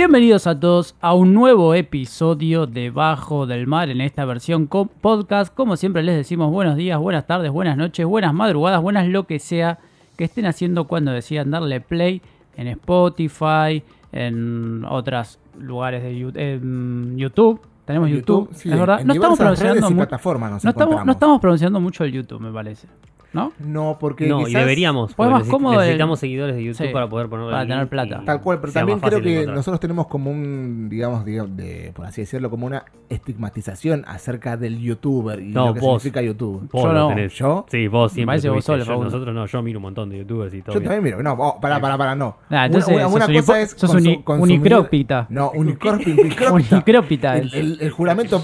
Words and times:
Bienvenidos 0.00 0.46
a 0.46 0.58
todos 0.58 0.94
a 1.02 1.12
un 1.12 1.34
nuevo 1.34 1.74
episodio 1.74 2.66
de 2.66 2.88
Bajo 2.88 3.46
del 3.46 3.66
Mar 3.66 3.90
en 3.90 4.00
esta 4.00 4.24
versión 4.24 4.66
con 4.66 4.88
podcast. 4.88 5.54
Como 5.54 5.76
siempre 5.76 6.02
les 6.02 6.16
decimos 6.16 6.50
buenos 6.50 6.76
días, 6.76 6.98
buenas 6.98 7.26
tardes, 7.26 7.50
buenas 7.50 7.76
noches, 7.76 8.06
buenas 8.06 8.32
madrugadas, 8.32 8.80
buenas 8.80 9.06
lo 9.08 9.26
que 9.26 9.38
sea 9.38 9.78
que 10.16 10.24
estén 10.24 10.46
haciendo 10.46 10.86
cuando 10.86 11.12
decidan 11.12 11.50
darle 11.50 11.82
play 11.82 12.22
en 12.56 12.68
Spotify, 12.68 13.82
en 14.10 14.86
otros 14.88 15.38
lugares 15.58 16.02
de 16.02 16.18
YouTube. 16.18 17.60
Tenemos 17.84 18.08
En 18.08 18.14
YouTube, 18.14 18.48
sí, 18.54 18.70
es 18.70 18.80
verdad. 18.80 19.04
No 19.04 19.12
estamos 19.12 19.38
pronunciando 19.38 19.90
No 19.90 20.70
estamos, 20.70 21.04
no 21.04 21.12
estamos 21.12 21.40
pronunciando 21.42 21.78
mucho 21.78 22.04
el 22.04 22.12
YouTube, 22.12 22.40
me 22.40 22.50
parece. 22.50 22.88
¿No? 23.32 23.52
No, 23.60 23.96
porque 24.00 24.26
No, 24.26 24.48
y 24.48 24.52
deberíamos. 24.52 25.14
Pues 25.14 25.28
porque 25.28 25.44
más 25.44 25.48
cómodo 25.48 25.74
el- 25.74 25.78
necesitamos 25.80 26.18
seguidores 26.18 26.56
de 26.56 26.64
YouTube 26.64 26.86
Sí, 26.88 26.92
para 26.92 27.08
poder 27.08 27.28
ponerlo 27.28 27.50
para 27.52 27.62
tener 27.66 27.88
plata. 27.88 28.22
Tal 28.24 28.40
cual, 28.40 28.60
pero 28.60 28.72
también 28.72 28.98
creo 28.98 29.20
que 29.22 29.32
encontrar. 29.34 29.56
nosotros 29.56 29.78
tenemos 29.80 30.06
como 30.08 30.30
un, 30.32 30.88
digamos, 30.90 31.24
digamos, 31.24 31.56
de, 31.56 31.92
por 31.94 32.06
así 32.06 32.22
decirlo, 32.22 32.50
como 32.50 32.66
una 32.66 32.84
estigmatización 33.08 34.04
acerca 34.08 34.56
del 34.56 34.80
youtuber 34.80 35.40
y 35.40 35.52
No, 35.52 35.68
lo 35.68 35.74
que 35.74 35.80
vos. 35.80 36.02
significa 36.02 36.22
YouTube. 36.22 36.68
Vos 36.72 36.82
Yo 36.82 36.92
lo 36.92 36.98
no. 36.98 37.08
tenés. 37.08 37.32
¿Yo? 37.34 37.66
Sí, 37.70 37.86
vos 37.88 38.12
siempre. 38.12 38.26
parece 38.32 38.48
vos 38.50 38.64
solo, 38.64 38.84
Yo- 38.84 39.04
nosotros 39.04 39.34
no, 39.34 39.46
yo 39.46 39.62
miro 39.62 39.78
un 39.78 39.82
montón 39.82 40.10
de 40.10 40.18
youtubers 40.18 40.52
y 40.54 40.62
todo. 40.62 40.74
Yo 40.74 40.80
bien. 40.80 40.90
también 40.92 41.16
miro. 41.16 41.22
No, 41.22 41.32
oh, 41.40 41.60
para, 41.60 41.80
para, 41.80 41.96
para, 41.96 42.14
no. 42.16 42.36
Ah, 42.50 42.66
entonces 42.66 42.92
una, 42.92 43.06
una 43.06 43.26
sos 43.26 43.28
un 43.34 43.40
cosa 43.40 43.60
es 43.60 43.70
sos 43.76 43.90
consumir- 43.94 44.22
unicrópita. 44.26 45.26
No, 45.30 45.50
unicrópita. 45.52 46.52
Unicrópita. 46.52 47.36
El, 47.38 47.54
el, 47.54 47.78
el 47.80 47.90
juramento. 47.90 48.42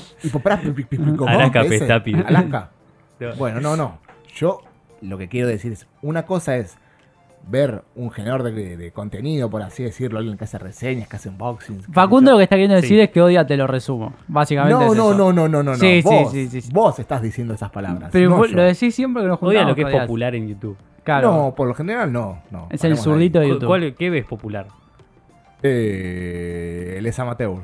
Alaska 1.26 1.62
Pestapi. 1.64 2.14
Alaska. 2.14 2.70
No. 3.18 3.34
Bueno, 3.36 3.60
no, 3.60 3.76
no. 3.76 3.98
Yo 4.34 4.60
lo 5.02 5.18
que 5.18 5.28
quiero 5.28 5.48
decir 5.48 5.72
es, 5.72 5.86
una 6.02 6.24
cosa 6.24 6.56
es 6.56 6.76
ver 7.48 7.82
un 7.94 8.10
generador 8.10 8.42
de, 8.52 8.76
de 8.76 8.90
contenido, 8.90 9.48
por 9.48 9.62
así 9.62 9.84
decirlo, 9.84 10.18
alguien 10.18 10.36
que 10.36 10.44
hace 10.44 10.58
reseñas, 10.58 11.06
que 11.08 11.14
hace 11.16 11.28
unboxings. 11.28 11.86
Facundo 11.92 12.32
lo 12.32 12.38
que 12.38 12.42
está 12.44 12.56
queriendo 12.56 12.74
decir 12.74 12.96
Sí. 12.98 13.00
es 13.00 13.10
que 13.10 13.20
odia 13.22 13.46
te 13.46 13.56
lo 13.56 13.66
resumo. 13.68 14.14
Básicamente. 14.26 14.74
No, 14.84 14.92
es 14.92 14.96
no, 14.98 15.10
eso. 15.10 15.18
no, 15.18 15.32
no, 15.32 15.48
no, 15.48 15.62
no, 15.62 15.70
no. 15.72 15.76
Sí, 15.76 16.02
sí, 16.02 16.08
vos, 16.08 16.32
sí, 16.32 16.48
sí, 16.48 16.60
sí. 16.62 16.70
vos 16.72 16.98
estás 16.98 17.22
diciendo 17.22 17.54
esas 17.54 17.70
palabras. 17.70 18.10
Pero 18.12 18.30
no 18.30 18.36
vos 18.38 18.50
lo 18.50 18.62
decís 18.62 18.94
siempre 18.94 19.22
que 19.22 19.28
nos 19.28 19.38
juntamos. 19.38 19.54
Odia 19.62 19.68
lo 19.68 19.74
que 19.76 19.82
es 19.82 20.00
popular 20.00 20.34
en 20.34 20.48
YouTube. 20.48 20.76
Claro. 21.04 21.32
No, 21.32 21.54
por 21.54 21.68
lo 21.68 21.74
general 21.74 22.12
no. 22.12 22.42
no 22.50 22.66
es 22.70 22.82
el 22.82 22.96
zurdito 22.96 23.38
de 23.38 23.46
¿Cu- 23.46 23.52
YouTube. 23.54 23.66
cuál- 23.68 23.94
¿Qué 23.94 24.10
ves 24.10 24.24
popular? 24.24 24.66
Eh, 25.62 26.94
él 26.98 27.06
es 27.06 27.18
amateur. 27.18 27.58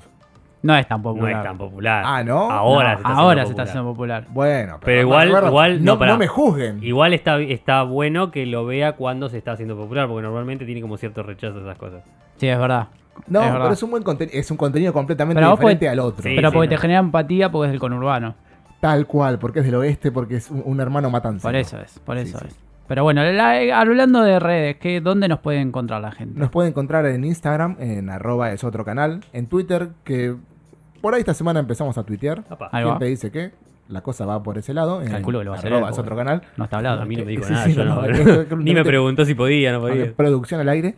No 0.63 0.77
es 0.77 0.87
tan 0.87 0.99
No 0.99 1.03
popular. 1.03 1.37
es 1.39 1.43
tan 1.43 1.59
popular. 1.59 2.05
Ah, 2.07 2.23
¿no? 2.23 2.51
Ahora 2.51 2.91
No, 2.93 2.97
se 2.99 3.03
está 3.03 3.09
ahora 3.15 3.43
haciendo 3.43 3.47
se 3.47 3.51
está 3.51 3.53
popular. 3.53 3.69
haciendo 3.69 3.91
popular. 3.91 4.25
Bueno, 4.31 4.79
Pero 4.85 4.97
no, 4.97 5.03
igual- 5.09 5.29
no, 5.33 5.47
igual- 5.49 5.85
no, 5.85 5.97
no, 5.97 6.07
no 6.07 6.19
me 6.19 6.27
juzguen. 6.29 6.83
Igual 6.85 7.15
está, 7.15 7.41
está 7.41 7.83
bueno 7.83 8.31
que 8.31 8.47
lo 8.47 8.65
vea 8.65 8.93
cuando 8.93 9.29
se 9.29 9.39
está 9.39 9.53
haciendo 9.53 9.77
popular, 9.77 10.07
porque 10.09 10.23
normalmente 10.23 10.65
tiene 10.65 10.81
como 10.81 10.97
cierto 10.97 11.23
rechazo 11.25 11.59
a 11.59 11.63
esas 11.63 11.79
cosas. 11.79 12.05
Sí, 12.37 12.47
es 12.49 12.59
verdad. 12.59 12.89
No, 13.27 13.41
es 13.41 13.47
verdad. 13.47 13.61
pero 13.63 13.73
es 13.75 13.83
un 13.83 13.91
buen 13.91 14.03
contenido, 14.05 14.39
es 14.39 14.51
un 14.51 14.57
contenido 14.57 14.93
completamente 14.93 15.41
Pero 15.41 15.51
diferente 15.51 15.87
podés- 15.87 15.91
al 15.93 15.99
otro. 15.99 16.23
Sí, 16.23 16.33
Pero 16.37 16.49
sí, 16.49 16.55
porque 16.55 16.69
no. 16.69 16.71
te 16.71 16.79
genera 16.79 17.01
empatía 17.01 17.51
porque 17.53 17.67
es 17.67 17.73
del 17.73 17.81
conurbano. 17.81 18.35
Tal 18.81 19.07
cual, 19.07 19.39
porque 19.39 19.61
es 19.61 19.65
del 19.67 19.75
oeste, 19.75 20.11
porque 20.13 20.37
es 20.37 20.51
un, 20.51 20.63
un 20.65 20.81
hermano 20.81 21.11
matanza. 21.11 21.47
Por 21.47 21.57
eso 21.57 21.79
es, 21.81 21.99
por 22.01 22.17
eso 22.19 22.39
sí. 22.39 22.47
es. 22.49 22.59
Pero 22.89 23.05
bueno, 23.05 23.23
la- 23.25 23.79
hablando 23.81 24.23
de 24.23 24.39
redes, 24.41 24.77
¿qué, 24.79 25.01
¿dónde 25.01 25.29
nos 25.29 25.39
puede 25.39 25.61
encontrar 25.61 26.01
la 26.01 26.11
gente? 26.11 26.39
Nos 26.39 26.51
puede 26.51 26.69
encontrar 26.69 27.07
en 27.07 27.25
Instagram, 27.25 27.77
en 27.79 28.11
arroba 28.11 28.51
es 28.53 28.65
otro 28.65 28.85
canal, 28.85 29.21
en 29.33 29.47
Twitter, 29.47 29.91
que 30.05 30.35
por 31.03 31.13
ahí 31.15 31.21
esta 31.21 31.35
semana 31.35 31.61
empezamos 31.61 31.99
a 31.99 32.05
tuitear. 32.05 32.45
Apa. 32.49 32.71
Ahí 32.73 32.83
¿Quién 32.85 32.95
va. 32.95 32.99
te 32.99 33.05
dice 33.05 33.31
que 33.31 33.51
la 33.89 34.01
cosa 34.01 34.25
va 34.25 34.43
por 34.43 34.57
ese 34.57 34.73
lado? 34.73 35.03
En 35.03 35.11
Calculo 35.11 35.41
que 35.41 35.45
lo 35.45 35.51
va 35.51 35.57
a 35.57 35.59
hacer 35.59 35.71
arroba 35.73 35.89
él, 35.89 35.93
es 35.93 35.97
porque- 35.97 36.07
otro 36.13 36.17
canal. 36.17 36.43
No 36.57 36.65
está 36.65 36.77
hablado. 36.79 37.03
A 37.03 37.05
mí 37.05 37.17
no 37.17 37.25
me 37.27 37.31
dijo 37.33 37.43
Sí, 37.47 37.53
nada. 37.53 37.65
sí, 37.67 37.75
yo 37.75 37.85
no, 37.85 37.97
no- 37.97 38.05
es 38.07 38.47
que- 38.49 38.57
ni 38.57 38.73
me 38.73 38.85
preguntó 38.85 39.25
si 39.27 39.35
podía, 39.35 39.73
no 39.73 39.81
podía. 39.81 40.15
Producción 40.15 40.61
al 40.61 40.69
aire. 40.71 40.95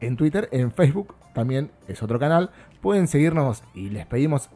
En 0.00 0.16
Twitter, 0.16 0.48
en 0.52 0.70
Facebook 0.72 1.14
también 1.34 1.70
es 1.88 2.02
otro 2.02 2.18
canal. 2.18 2.50
Pueden 2.80 3.08
seguirnos 3.08 3.64
y 3.74 3.90
les 3.90 4.06
pedimos, 4.06 4.48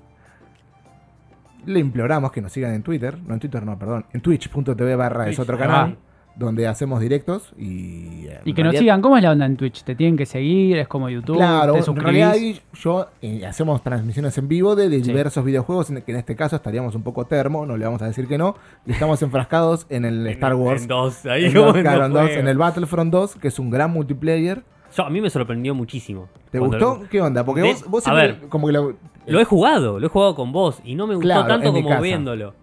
le 1.66 1.80
imploramos 1.80 2.32
que 2.32 2.40
nos 2.40 2.52
sigan 2.52 2.72
en 2.74 2.82
Twitter. 2.82 3.18
No 3.26 3.34
en 3.34 3.40
Twitter, 3.40 3.64
no, 3.64 3.78
perdón. 3.78 4.06
En 4.12 4.20
twitch.tv 4.20 4.96
barra 4.96 5.28
es 5.28 5.38
otro 5.38 5.56
ahí 5.56 5.60
canal. 5.62 5.96
Donde 6.34 6.66
hacemos 6.66 6.98
directos 7.00 7.52
y... 7.58 8.26
en 8.26 8.38
Y 8.46 8.54
que 8.54 8.64
nos 8.64 8.74
sigan, 8.76 9.02
¿cómo 9.02 9.18
es 9.18 9.22
la 9.22 9.32
onda 9.32 9.44
en 9.44 9.56
Twitch? 9.58 9.82
¿Te 9.84 9.94
tienen 9.94 10.16
que 10.16 10.24
seguir? 10.24 10.78
¿Es 10.78 10.88
como 10.88 11.10
YouTube? 11.10 11.36
Claro, 11.36 11.74
¿Te 11.74 11.90
en 11.90 11.96
realidad 11.96 12.30
ahí 12.30 12.58
yo 12.72 13.06
eh, 13.20 13.44
hacemos 13.44 13.82
transmisiones 13.82 14.38
en 14.38 14.48
vivo 14.48 14.74
de, 14.74 14.88
de 14.88 14.96
Sí. 15.04 15.10
diversos 15.10 15.44
videojuegos, 15.44 15.90
en, 15.90 16.00
que 16.00 16.10
en 16.12 16.16
este 16.18 16.34
caso 16.34 16.56
estaríamos 16.56 16.94
un 16.94 17.02
poco 17.02 17.26
termo, 17.26 17.66
no 17.66 17.76
le 17.76 17.84
vamos 17.84 18.00
a 18.00 18.06
decir 18.06 18.26
que 18.28 18.38
no, 18.38 18.56
y 18.86 18.92
estamos 18.92 19.20
enfrascados 19.20 19.86
en 19.90 20.06
el 20.06 20.26
Star 20.28 20.54
Wars. 20.54 20.82
En 20.82 20.88
dos, 20.88 21.26
ahí 21.26 21.44
en, 21.44 21.52
como 21.52 21.66
dos, 21.66 21.76
en 21.76 21.82
claro, 21.82 22.06
en 22.06 22.12
dos, 22.12 22.20
juegos. 22.22 22.38
en 22.38 22.48
el 22.48 22.56
Battlefront 22.56 23.12
2, 23.12 23.34
que 23.36 23.48
es 23.48 23.58
un 23.58 23.68
gran 23.70 23.90
multiplayer. 23.90 24.62
Yo- 24.96 25.04
a 25.04 25.10
mí 25.10 25.20
me 25.20 25.28
sorprendió 25.28 25.74
muchísimo. 25.74 26.28
¿Te 26.50 26.58
gustó? 26.58 27.02
¿Qué 27.10 27.20
onda? 27.20 27.44
Porque 27.44 27.60
De- 27.60 27.72
vos, 27.74 27.84
vos 27.88 28.06
a 28.06 28.10
siempre 28.10 28.38
ver, 28.40 28.48
como 28.48 28.68
que 28.68 28.72
lo, 28.72 28.94
Lo 29.26 29.38
he 29.38 29.44
jugado, 29.44 30.00
lo 30.00 30.06
he 30.06 30.10
jugado 30.10 30.34
con 30.34 30.50
vos 30.50 30.80
y 30.82 30.94
no 30.94 31.06
me 31.06 31.14
gustó 31.14 31.26
Claro, 31.28 31.46
tanto 31.46 31.72
como 31.74 32.00
viéndolo. 32.00 32.54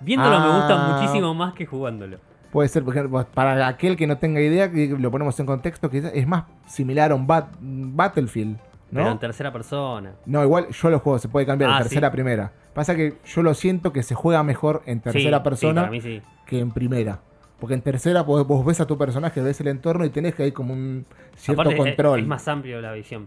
Viéndolo 0.00 0.38
me 0.40 0.46
gusta 0.58 0.74
Ah. 0.76 0.92
muchísimo 0.96 1.34
más 1.34 1.54
que 1.54 1.66
jugándolo. 1.66 2.18
Puede 2.52 2.68
ser, 2.68 2.82
por 2.84 2.94
ejemplo, 2.96 3.26
para 3.34 3.66
aquel 3.68 3.96
que 3.96 4.06
no 4.06 4.18
tenga 4.18 4.40
idea, 4.40 4.70
lo 4.72 5.10
ponemos 5.10 5.38
en 5.40 5.46
contexto, 5.46 5.90
que 5.90 5.98
es 6.14 6.26
más 6.26 6.44
similar 6.66 7.12
a 7.12 7.14
un 7.14 7.26
Bat- 7.26 7.56
Battlefield, 7.60 8.58
Pero 8.90 9.02
en 9.02 9.08
¿no? 9.08 9.18
tercera 9.18 9.52
persona. 9.52 10.12
No, 10.26 10.42
igual 10.42 10.68
yo 10.68 10.90
lo 10.90 10.98
juego, 11.00 11.18
se 11.18 11.28
puede 11.28 11.46
cambiar 11.46 11.70
Ah, 11.70 11.76
de 11.78 11.82
tercera 11.84 12.08
a 12.08 12.12
primera. 12.12 12.52
Pasa 12.74 12.94
que 12.94 13.14
yo 13.24 13.42
lo 13.42 13.54
siento 13.54 13.92
que 13.92 14.02
se 14.02 14.14
juega 14.14 14.42
mejor 14.42 14.82
en 14.86 15.00
tercera 15.00 15.38
Sí, 15.38 15.44
persona 15.44 15.90
Sí, 16.00 16.22
que 16.46 16.60
en 16.60 16.70
primera. 16.70 17.20
Porque 17.58 17.74
en 17.74 17.82
tercera 17.82 18.22
vos, 18.22 18.46
vos 18.46 18.64
ves 18.64 18.80
a 18.80 18.86
tu 18.86 18.96
personaje, 18.96 19.42
ves 19.42 19.60
el 19.60 19.68
entorno 19.68 20.04
y 20.04 20.10
tenés 20.10 20.34
que 20.34 20.44
hay 20.44 20.52
como 20.52 20.72
un 20.72 21.04
cierto 21.40 21.62
Aparte, 21.62 21.78
es- 21.78 21.84
control. 21.96 22.20
Es, 22.20 22.26
más 22.26 22.46
amplio 22.48 22.80
la 22.80 22.92
visión. 22.92 23.26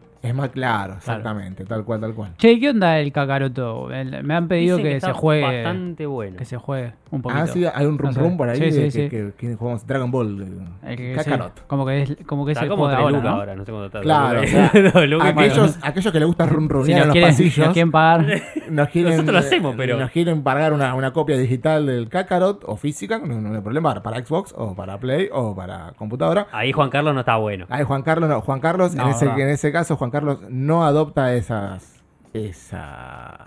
claro, 0.53 0.93
exactamente, 0.95 1.65
tal 1.65 1.83
cual, 1.83 1.99
tal 2.01 2.13
cual. 2.13 2.31
Che, 2.37 2.59
¿qué 2.59 2.69
onda 2.69 2.99
el 2.99 3.11
cacaroto? 3.11 3.91
El- 3.91 4.23
me 4.23 4.33
han 4.35 4.47
pedido 4.47 4.77
Dicen 4.77 4.91
que, 4.91 4.95
está 4.97 5.07
se 5.07 5.13
juegue. 5.13 5.63
Bastante 5.63 6.05
bueno. 6.05 6.37
Que 6.37 6.45
se 6.45 6.57
juegue 6.57 6.93
un 7.11 7.21
poquito. 7.21 7.41
Ah, 7.43 7.47
sí, 7.47 7.65
hay 7.71 7.85
un 7.85 7.97
rum 7.97 8.07
No 8.09 8.13
sé. 8.13 8.19
rum 8.21 8.37
por 8.37 8.49
ahí 8.49 8.57
Sí, 8.57 8.63
de 8.65 8.71
sí, 8.71 8.79
que, 8.79 8.91
sí. 8.91 9.09
que- 9.09 9.33
que 9.37 9.55
jugamos 9.55 9.85
Dragon 9.85 10.09
Ball. 10.11 10.41
eh, 10.83 10.93
El 10.93 11.57
como 11.67 11.85
que 11.85 12.01
es, 12.03 12.17
como 12.25 12.45
que 12.45 12.51
es 12.53 12.61
el 12.61 12.67
como 12.69 12.85
juego 12.87 12.89
de 12.89 12.95
3 12.95 13.05
ahora, 13.15 13.21
¿no? 13.21 13.29
ahora, 13.35 13.55
no 13.55 13.65
sé 13.65 13.71
cuánto 13.71 13.87
está. 13.87 14.01
Claro, 14.01 14.41
o 14.41 14.47
sea, 14.47 14.71
lucas. 15.05 15.27
Aquellos, 15.29 15.79
aquellos 15.81 16.11
que 16.13 16.19
les 16.19 16.27
gusta 16.27 16.45
run 16.45 16.63
Si 16.67 16.73
runear 16.73 16.99
nos 16.99 17.01
en 17.03 17.07
los 17.07 17.13
quieren, 17.13 17.33
si 17.35 17.43
pasillos, 17.43 17.65
nos 17.67 17.73
quieren 17.73 17.91
pagar. 17.91 18.25
nos 18.69 18.89
quieren, 18.89 19.11
Nosotros 19.11 19.33
lo 19.33 19.39
hacemos, 19.39 19.73
eh, 19.73 19.77
pero- 19.77 19.97
nos 19.97 20.11
quieren 20.11 20.43
pagar 20.43 20.73
una, 20.73 20.95
una 20.95 21.11
copia 21.13 21.37
digital 21.37 21.85
del 21.85 22.09
Kakarot 22.09 22.63
o 22.65 22.75
física, 22.77 23.19
no, 23.19 23.41
no 23.41 23.55
hay 23.55 23.61
problema, 23.61 24.01
para 24.01 24.23
Xbox 24.23 24.53
o 24.57 24.75
para 24.75 24.97
Play 24.99 25.29
o 25.31 25.55
para 25.55 25.93
computadora. 25.97 26.47
Ahí 26.51 26.71
Juan 26.71 26.89
Carlos 26.89 27.13
no 27.13 27.19
está 27.21 27.35
bueno. 27.37 27.65
Ahí 27.69 27.83
Juan 27.83 28.02
Carlos, 28.03 28.29
no, 28.29 28.41
Juan 28.41 28.59
Carlos, 28.59 28.93
No, 28.95 29.03
en, 29.03 29.09
ese, 29.09 29.25
verdad. 29.25 29.39
en 29.41 29.49
ese 29.49 29.71
caso, 29.71 29.95
Juan 29.97 30.11
Carlos 30.11 30.39
no 30.49 30.85
adopta 30.85 31.33
esas, 31.33 32.01
esas 32.33 33.39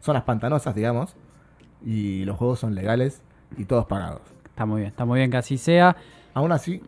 zonas 0.00 0.22
pantanosas, 0.24 0.74
digamos, 0.74 1.14
y 1.84 2.24
los 2.24 2.36
juegos 2.36 2.58
son 2.60 2.74
legales 2.74 3.22
y 3.56 3.64
todos 3.64 3.86
pagados. 3.86 4.22
Está 4.46 4.66
muy 4.66 4.80
bien, 4.80 4.90
está 4.90 5.04
muy 5.04 5.18
bien 5.20 5.30
que 5.30 5.36
así 5.36 5.58
sea. 5.58 5.96
Aún 6.34 6.52
así, 6.52 6.82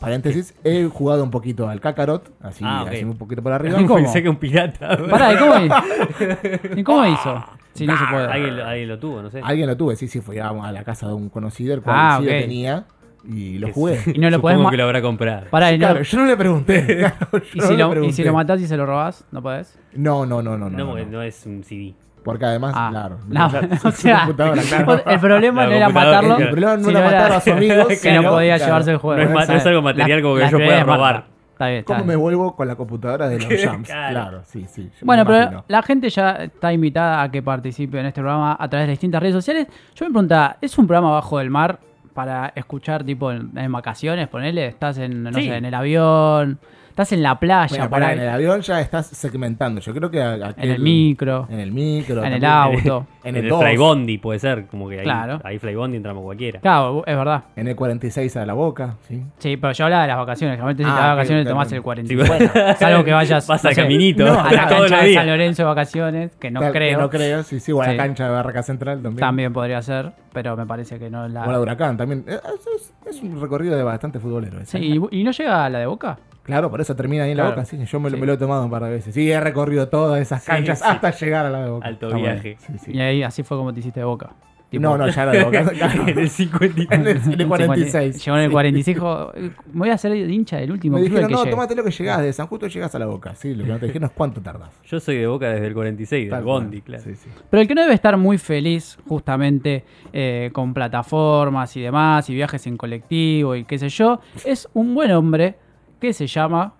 paréntesis, 0.00 0.54
he 0.64 0.84
jugado 0.86 1.22
un 1.22 1.30
poquito 1.30 1.68
al 1.68 1.80
Kakarot, 1.80 2.30
así, 2.42 2.64
Ah, 2.66 2.86
así 2.88 3.04
un 3.04 3.16
poquito 3.16 3.42
por 3.42 3.52
arriba. 3.52 3.80
¿Y 3.80 3.84
cómo? 3.86 3.96
Pensé 4.02 4.22
que 4.22 4.28
un 4.28 4.36
pirata. 4.36 4.96
Pará, 5.10 5.32
¿y 5.34 5.36
cómo, 5.38 5.54
¿y 6.76 6.82
cómo 6.82 7.06
hizo? 7.06 7.44
Si 7.74 7.86
no 7.86 7.96
se 7.96 8.04
puede. 8.10 8.26
Alguien, 8.26 8.56
lo- 8.56 8.64
alguien 8.66 8.88
lo 8.88 8.98
tuvo, 8.98 9.22
no 9.22 9.30
sé. 9.30 9.40
Alguien 9.42 9.68
lo 9.68 9.76
tuve, 9.76 9.94
sí, 9.96 10.08
sí, 10.08 10.20
fui 10.20 10.38
a, 10.38 10.52
la 10.52 10.84
casa 10.84 11.06
de 11.06 11.14
un 11.14 11.28
conocido, 11.28 11.72
el 11.74 11.82
cual 11.82 11.96
Ah, 11.98 12.16
sí 12.18 12.24
lo 12.26 12.32
ok. 12.32 12.38
tenía, 12.38 12.84
y 13.24 13.58
lo 13.58 13.72
jugué. 13.72 14.00
Y 14.14 14.18
no 14.18 14.30
lo 14.30 14.40
podés 14.40 14.56
Supongo 14.56 14.70
que 14.70 14.76
lo 14.76 14.84
habrá 14.84 15.02
comprado. 15.02 15.46
Pará, 15.50 15.72
y 15.72 15.78
no- 15.78 15.86
Claro, 15.88 16.02
yo 16.02 16.18
no 16.18 16.24
le 16.26 16.36
pregunté. 16.36 16.96
claro, 16.98 17.16
yo 17.32 17.38
y, 17.54 17.58
no 17.58 17.66
si 17.66 17.72
le 17.72 17.78
lo, 17.78 17.86
y 17.88 17.90
pregunté. 17.90 18.16
si 18.16 18.24
lo 18.24 18.32
matás 18.32 18.60
y 18.60 18.66
se 18.66 18.76
lo 18.76 18.86
robás, 18.86 19.24
¿no 19.30 19.42
podés? 19.42 19.78
No, 19.94 20.24
no, 20.26 20.42
no, 20.42 20.56
no, 20.56 20.70
no. 20.70 20.70
No, 20.70 20.78
no, 20.78 20.86
porque 20.90 21.04
no. 21.06 21.12
no 21.12 21.22
es 21.22 21.44
un 21.46 21.62
CD. 21.64 21.94
Porque 22.24 22.44
además, 22.44 22.74
Ah, 22.76 22.88
claro. 22.90 23.18
no, 23.28 23.48
claro, 23.50 23.68
o 23.84 23.90
su 23.90 23.92
sea, 23.92 24.18
computadora, 24.26 24.62
claro. 24.62 25.02
el 25.06 25.20
problema 25.20 25.62
La 25.62 25.68
no 25.70 25.74
era 25.76 25.84
computadora, 25.86 26.22
matarlo, 26.22 26.44
el 26.44 26.50
problema 26.50 26.76
no 26.76 26.84
sino 26.84 26.98
era 26.98 27.04
matar 27.10 27.32
a 27.32 27.40
su 27.40 27.52
amigo, 27.52 27.86
que 27.88 27.96
sino, 27.96 28.22
no 28.22 28.30
podía 28.30 28.56
claro, 28.56 28.64
llevarse 28.68 28.90
el 28.92 28.96
juego. 28.98 29.16
No 29.22 29.28
es 29.28 29.34
ma- 29.34 29.46
no 29.46 29.54
es 29.58 29.66
algo 29.66 29.82
material 29.82 30.22
como 30.22 30.36
que 30.36 30.48
yo 30.50 30.58
pueda 30.58 30.84
robar. 30.84 31.24
Está 31.52 31.66
bien, 31.68 31.78
está 31.80 31.92
¿Cómo 31.94 32.04
me 32.06 32.12
bien. 32.14 32.20
vuelvo 32.20 32.56
con 32.56 32.68
la 32.68 32.74
computadora 32.76 33.28
de 33.28 33.38
los 33.38 33.62
jams? 33.62 33.86
Claro. 33.86 34.10
claro, 34.12 34.42
sí, 34.46 34.64
sí. 34.66 34.90
yo 34.98 35.04
Bueno, 35.06 35.26
pero 35.26 35.38
imagino. 35.38 35.64
la 35.68 35.82
gente 35.82 36.08
ya 36.08 36.30
está 36.32 36.72
invitada 36.72 37.20
a 37.22 37.30
que 37.30 37.42
participe 37.42 38.00
en 38.00 38.06
este 38.06 38.22
programa 38.22 38.56
a 38.58 38.68
través 38.70 38.86
de 38.86 38.92
distintas 38.92 39.20
redes 39.20 39.34
sociales. 39.34 39.66
Yo 39.94 40.06
me 40.06 40.10
preguntaba, 40.10 40.56
¿es 40.62 40.78
un 40.78 40.86
programa 40.86 41.10
bajo 41.10 41.36
del 41.38 41.50
mar 41.50 41.78
para 42.20 42.52
escuchar 42.54 43.02
tipo 43.04 43.32
en, 43.32 43.56
en 43.56 43.72
vacaciones? 43.72 44.28
Ponele, 44.28 44.66
estás 44.66 44.98
en, 44.98 45.22
no 45.22 45.32
Sí. 45.32 45.44
sé, 45.46 45.56
en 45.56 45.64
el 45.64 45.74
avión, 45.74 46.58
estás 47.02 47.12
en 47.16 47.22
la 47.22 47.38
playa, 47.38 47.66
Bueno, 47.68 47.84
por 47.84 47.90
pará, 47.90 48.08
ahí, 48.08 48.16
en 48.18 48.22
el 48.24 48.28
avión 48.30 48.60
ya 48.60 48.80
estás 48.80 49.06
segmentando. 49.06 49.80
Yo 49.80 49.94
creo 49.94 50.10
que 50.10 50.20
a- 50.22 50.34
en 50.34 50.42
aquel- 50.42 50.70
el 50.70 50.78
micro, 50.80 51.46
En 51.50 51.60
el 51.60 51.72
micro. 51.72 52.24
en 52.24 52.32
el 52.34 52.44
auto. 52.44 53.06
En 53.24 53.30
En 53.30 53.36
el 53.36 53.44
el 53.44 53.50
2. 53.50 53.62
Flybondi 53.62 54.18
puede 54.18 54.38
ser, 54.38 54.66
como 54.66 54.88
que 54.88 54.98
ahí, 54.98 55.04
Claro. 55.04 55.40
ahí 55.44 55.58
Flybondi 55.58 55.96
entramos 55.96 56.22
cualquiera. 56.22 56.60
Claro, 56.60 57.02
es 57.06 57.16
verdad. 57.16 57.44
En 57.56 57.68
el 57.68 57.76
46 57.76 58.36
a 58.36 58.46
la 58.46 58.52
boca, 58.54 58.96
sí. 59.08 59.22
Sí, 59.38 59.56
pero 59.56 59.72
yo 59.72 59.84
hablaba 59.84 60.02
de 60.02 60.08
las 60.08 60.16
vacaciones. 60.18 60.54
Generalmente 60.56 60.84
si 60.84 60.88
Ah, 60.90 60.94
te 60.94 61.00
vas 61.00 61.10
vacaciones 61.16 61.42
claro. 61.44 61.54
tomás 61.54 61.72
el 61.72 61.78
Sí, 61.78 61.82
40. 61.82 62.14
bueno. 62.26 62.74
Salvo 62.78 63.04
que 63.04 63.12
vayas 63.12 63.46
Vas 63.50 63.64
no 63.64 63.70
sé, 63.70 63.76
caminito 63.76 64.24
no, 64.26 64.40
a 64.40 64.52
la 64.52 64.66
cancha 64.68 65.02
de. 65.02 65.14
San 65.14 65.26
Lorenzo 65.26 65.62
de 65.62 65.66
vacaciones, 65.68 66.36
que 66.36 66.50
no 66.50 66.60
Tal- 66.60 66.72
que 66.72 66.78
creo. 66.78 67.00
No 67.00 67.10
creo, 67.10 67.42
sí, 67.42 67.60
sí. 67.60 67.72
O 67.72 67.80
a 67.82 67.86
la 67.86 67.92
Sí. 67.92 67.96
cancha 67.98 68.24
de 68.24 68.30
Barraca 68.30 68.62
Central 68.62 69.02
también. 69.02 69.20
También 69.20 69.52
podría 69.52 69.80
ser, 69.82 70.12
pero 70.32 70.56
me 70.56 70.66
parece 70.66 70.98
que 70.98 71.10
no 71.10 71.26
es 71.26 71.32
la. 71.32 71.44
O 71.44 71.52
la 71.52 71.60
Huracán 71.60 71.96
también. 71.96 72.24
Eh, 72.26 72.38
Es, 72.44 72.66
es- 72.82 73.16
es 73.16 73.22
un 73.22 73.40
recorrido 73.40 73.76
de 73.76 73.82
bastante 73.82 74.18
futbolero. 74.20 74.60
ese. 74.60 74.78
Sí, 74.78 74.98
y, 75.10 75.20
y 75.20 75.24
no 75.24 75.30
llega 75.30 75.64
a 75.64 75.68
la 75.70 75.78
de 75.80 75.86
Boca? 75.86 76.18
Claro, 76.50 76.70
por 76.70 76.80
eso 76.80 76.94
termina 76.96 77.24
ahí 77.24 77.30
en 77.32 77.36
la 77.36 77.44
Claro. 77.44 77.56
boca, 77.56 77.64
sí. 77.64 77.78
Yo 77.84 78.00
me, 78.00 78.10
lo- 78.10 78.16
Sí. 78.16 78.20
me 78.20 78.26
lo 78.26 78.32
he 78.34 78.38
tomado 78.38 78.64
un 78.64 78.70
par 78.70 78.84
de 78.84 78.90
veces. 78.90 79.14
Sí, 79.14 79.30
he 79.30 79.40
recorrido 79.40 79.88
todas 79.88 80.20
esas 80.20 80.44
canchas 80.44 80.78
sí. 80.78 80.84
hasta 80.86 81.10
llegar 81.10 81.46
a 81.46 81.50
la 81.50 81.64
de 81.64 81.70
boca. 81.70 81.86
Alto 81.86 82.06
Está 82.08 82.18
bueno. 82.18 82.32
viaje. 82.34 82.56
Sí, 82.60 82.72
sí. 82.84 82.92
Y 82.92 83.00
ahí 83.00 83.22
así 83.22 83.42
fue 83.42 83.56
como 83.56 83.72
te 83.72 83.80
hiciste 83.80 84.00
de 84.00 84.06
boca. 84.06 84.30
Tipo, 84.70 84.82
No, 84.82 84.96
no, 84.96 85.08
ya 85.08 85.24
era 85.24 85.32
de 85.32 85.42
boca. 85.42 85.60
en 86.06 86.16
el 86.20 86.30
50. 86.30 86.94
en 86.94 87.04
el, 87.04 87.16
en 87.16 87.40
el 87.40 87.48
46. 87.48 88.24
Llegó 88.24 88.36
en 88.36 88.42
el 88.44 88.50
Sí. 88.50 88.52
46 88.52 88.86
dijo, 88.94 89.32
"Eh, 89.34 89.50
me 89.72 89.78
voy 89.80 89.88
a 89.90 89.94
hacer 89.94 90.14
hincha 90.14 90.58
del 90.58 90.70
último 90.70 90.96
Me 90.96 91.02
dijeron, 91.02 91.26
que 91.26 91.32
no, 91.34 91.40
llegue". 91.40 91.50
tomate 91.50 91.74
lo 91.74 91.82
que 91.82 91.90
llegás, 91.90 92.22
de 92.22 92.32
San 92.32 92.46
Justo 92.46 92.68
llegás 92.68 92.94
a 92.94 93.00
la 93.00 93.06
boca. 93.06 93.34
Sí, 93.34 93.52
lo 93.56 93.64
que 93.64 93.70
no 93.72 93.78
te 93.80 93.86
dijeron 93.86 94.06
es 94.08 94.14
cuánto 94.14 94.40
tardás. 94.40 94.70
Yo 94.84 95.00
soy 95.00 95.16
de 95.16 95.26
Boca 95.26 95.48
desde 95.50 95.66
el 95.66 95.74
46, 95.74 96.30
del. 96.30 96.44
Bondi, 96.44 96.82
claro. 96.82 97.02
Sí, 97.02 97.16
sí. 97.16 97.28
Pero 97.50 97.62
el 97.62 97.66
que 97.66 97.74
no 97.74 97.82
debe 97.82 97.94
estar 97.94 98.16
muy 98.16 98.38
feliz 98.38 98.96
justamente 99.08 99.82
eh, 100.12 100.50
con 100.52 100.72
plataformas 100.72 101.76
y 101.76 101.80
demás, 101.80 102.30
y 102.30 102.34
viajes 102.36 102.64
en 102.68 102.76
colectivo 102.76 103.56
y 103.56 103.64
qué 103.64 103.76
sé 103.76 103.88
yo, 103.88 104.20
es 104.44 104.68
un 104.72 104.94
buen 104.94 105.10
hombre 105.10 105.56
que 106.00 106.12
se 106.12 106.26
llama 106.26 106.74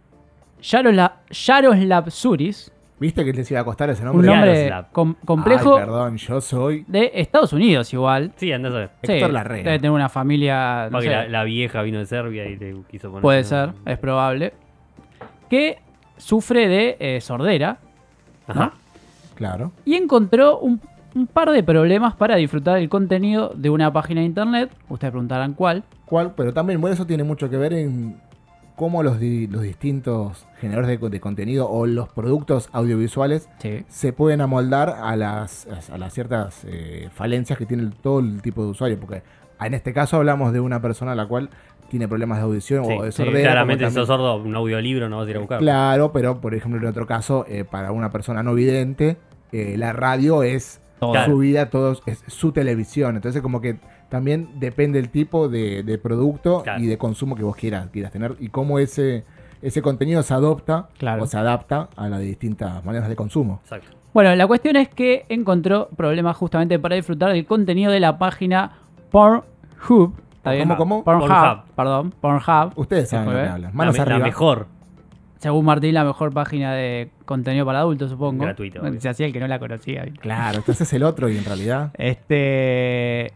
Yaroslav, 0.62 1.12
Yaroslav 1.30 2.10
Suris, 2.10 2.72
¿Viste 2.98 3.24
que 3.24 3.32
les 3.32 3.50
iba 3.50 3.60
a 3.60 3.64
costar 3.64 3.88
ese 3.88 4.02
un 4.02 4.08
nombre? 4.08 4.26
nombre 4.28 4.54
Yaroslav. 4.54 4.92
com- 4.92 5.14
complejo 5.24 5.76
Ay, 5.76 5.84
perdón, 5.84 6.16
yo 6.18 6.40
soy 6.42 6.84
de 6.86 7.10
Estados 7.14 7.52
Unidos 7.54 7.90
igual. 7.94 8.32
Sí, 8.36 8.52
andás 8.52 8.72
a 8.74 8.76
ver. 8.76 8.90
Héctor 9.00 9.28
Sí, 9.28 9.32
Larrea. 9.32 9.62
Debe 9.64 9.78
tener 9.78 9.90
una 9.92 10.10
familia, 10.10 10.84
no 10.86 10.90
Porque 10.98 11.06
sé, 11.06 11.12
la, 11.14 11.28
la 11.28 11.44
vieja 11.44 11.80
vino 11.80 11.98
de 11.98 12.04
Serbia 12.04 12.44
y 12.46 12.56
le 12.56 12.76
quiso 12.90 13.08
poner. 13.08 13.22
puede 13.22 13.44
ser, 13.44 13.68
nombre. 13.68 13.92
es 13.94 13.98
probable, 13.98 14.52
que 15.48 15.78
sufre 16.18 16.68
de 16.68 16.96
eh, 17.00 17.20
sordera 17.22 17.78
Ajá. 18.46 18.72
Claro. 19.34 19.72
y 19.86 19.94
encontró 19.94 20.58
un, 20.58 20.78
un 21.14 21.26
par 21.26 21.50
de 21.52 21.62
problemas 21.62 22.14
para 22.16 22.36
disfrutar 22.36 22.76
el 22.76 22.90
contenido 22.90 23.50
de 23.54 23.70
una 23.70 23.90
página 23.90 24.20
de 24.20 24.26
internet. 24.26 24.70
Ustedes 24.90 25.10
preguntarán 25.10 25.54
cuál. 25.54 25.84
¿Cuál? 26.04 26.34
Pero 26.36 26.52
también, 26.52 26.78
bueno, 26.82 26.92
eso 26.92 27.06
tiene 27.06 27.24
mucho 27.24 27.48
que 27.48 27.56
ver 27.56 27.72
en 27.72 28.20
cómo 28.80 29.02
los, 29.02 29.20
di- 29.20 29.46
los 29.46 29.60
distintos 29.60 30.46
generadores 30.58 30.88
de, 30.88 30.98
co- 30.98 31.10
de 31.10 31.20
contenido 31.20 31.68
o 31.68 31.84
los 31.86 32.08
productos 32.08 32.70
audiovisuales 32.72 33.50
Sí. 33.58 33.84
se 33.88 34.14
pueden 34.14 34.40
amoldar 34.40 34.88
a 35.02 35.16
las, 35.16 35.68
a 35.92 35.98
las 35.98 36.14
ciertas 36.14 36.64
eh, 36.66 37.10
falencias 37.12 37.58
que 37.58 37.66
tiene 37.66 37.90
todo 38.02 38.20
el 38.20 38.40
tipo 38.40 38.64
de 38.64 38.70
usuario. 38.70 38.98
Porque 38.98 39.22
en 39.60 39.74
este 39.74 39.92
caso 39.92 40.16
hablamos 40.16 40.54
de 40.54 40.60
una 40.60 40.80
persona 40.80 41.12
a 41.12 41.14
la 41.14 41.26
cual 41.26 41.50
tiene 41.90 42.08
problemas 42.08 42.38
de 42.38 42.44
audición 42.44 42.86
Sí, 42.86 42.96
o 42.98 43.02
de 43.02 43.12
sí, 43.12 43.22
sordera. 43.22 43.50
claramente, 43.50 43.86
si 43.86 43.94
sos 43.94 44.06
sordo, 44.06 44.36
un 44.36 44.56
audiolibro 44.56 45.10
no 45.10 45.18
vas 45.18 45.26
a 45.26 45.30
ir 45.30 45.36
a 45.36 45.40
buscar. 45.40 45.58
Claro, 45.58 46.10
pero 46.12 46.40
por 46.40 46.54
ejemplo, 46.54 46.80
en 46.80 46.86
otro 46.86 47.06
caso, 47.06 47.44
eh, 47.48 47.64
para 47.70 47.92
una 47.92 48.10
persona 48.10 48.42
no 48.42 48.54
vidente, 48.54 49.18
eh, 49.52 49.74
la 49.76 49.92
radio 49.92 50.42
es 50.42 50.80
su 51.26 51.36
vida, 51.36 51.68
todo 51.68 52.00
es 52.06 52.22
su 52.28 52.52
televisión. 52.52 53.16
Entonces, 53.16 53.42
como 53.42 53.60
que 53.60 53.76
también 54.10 54.50
depende 54.60 54.98
el 54.98 55.08
tipo 55.08 55.48
de, 55.48 55.82
de 55.82 55.96
producto 55.98 56.62
Claro. 56.62 56.82
y 56.82 56.86
de 56.86 56.98
consumo 56.98 57.34
que 57.36 57.42
vos 57.44 57.56
quieras, 57.56 57.88
quieras 57.92 58.12
tener 58.12 58.34
y 58.40 58.48
cómo 58.48 58.78
ese, 58.78 59.24
ese 59.62 59.80
contenido 59.80 60.22
se 60.22 60.34
adopta 60.34 60.88
Claro. 60.98 61.22
o 61.22 61.26
se 61.26 61.38
adapta 61.38 61.88
a 61.96 62.08
las 62.08 62.20
distintas 62.20 62.84
maneras 62.84 63.08
de 63.08 63.16
consumo. 63.16 63.60
Exacto. 63.62 63.88
Bueno, 64.12 64.34
la 64.34 64.46
cuestión 64.46 64.74
es 64.76 64.88
que 64.88 65.24
encontró 65.28 65.88
problemas 65.96 66.36
justamente 66.36 66.78
para 66.80 66.96
disfrutar 66.96 67.32
del 67.32 67.46
contenido 67.46 67.92
de 67.92 68.00
la 68.00 68.18
página 68.18 68.72
Pornhub. 69.12 70.12
¿Está 70.36 70.52
bien? 70.52 70.64
¿Cómo, 70.68 70.76
cómo? 70.76 71.04
Pornhub, 71.04 71.28
Pornhub. 71.28 71.62
perdón, 71.76 72.14
Pornhub. 72.20 72.72
Ustedes 72.76 73.08
saben 73.08 73.28
Sí, 73.28 73.30
lo 73.34 73.36
que 73.42 73.48
hablan. 73.48 73.62
La, 73.62 73.76
Manos 73.76 73.96
la 73.96 74.02
arriba. 74.02 74.18
mejor. 74.18 74.66
Según 75.38 75.64
Martín, 75.64 75.94
la 75.94 76.04
mejor 76.04 76.32
página 76.34 76.74
de 76.74 77.10
contenido 77.24 77.64
para 77.64 77.78
adultos, 77.80 78.10
supongo. 78.10 78.44
Gratuito. 78.44 78.82
Se 79.00 79.08
hacía 79.08 79.26
el 79.26 79.32
que 79.32 79.40
no 79.40 79.46
la 79.46 79.58
conocía. 79.58 80.04
Claro, 80.20 80.58
entonces 80.58 80.88
es 80.88 80.92
el 80.92 81.02
otro 81.02 81.28
y 81.30 81.36
en 81.38 81.44
realidad, 81.44 81.92
Este. 81.96 83.32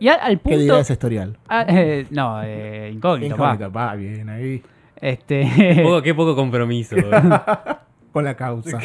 Y 0.00 0.08
al, 0.08 0.18
al 0.20 0.40
¿qué 0.40 0.50
dirá 0.56 0.74
punto. 0.74 0.80
ese 0.80 0.92
historial? 0.94 1.38
ah, 1.48 1.64
eh, 1.68 2.06
no, 2.10 2.42
eh, 2.42 2.90
incógnito, 2.94 3.36
pa. 3.36 3.52
Incógnito, 3.54 3.72
va 3.72 3.94
bien 3.94 4.28
ahí. 4.28 4.62
Este. 5.00 5.80
Poco, 5.82 6.02
qué 6.02 6.14
poco 6.14 6.34
compromiso. 6.34 6.96
Con 8.12 8.24
la 8.24 8.34
causa. 8.36 8.78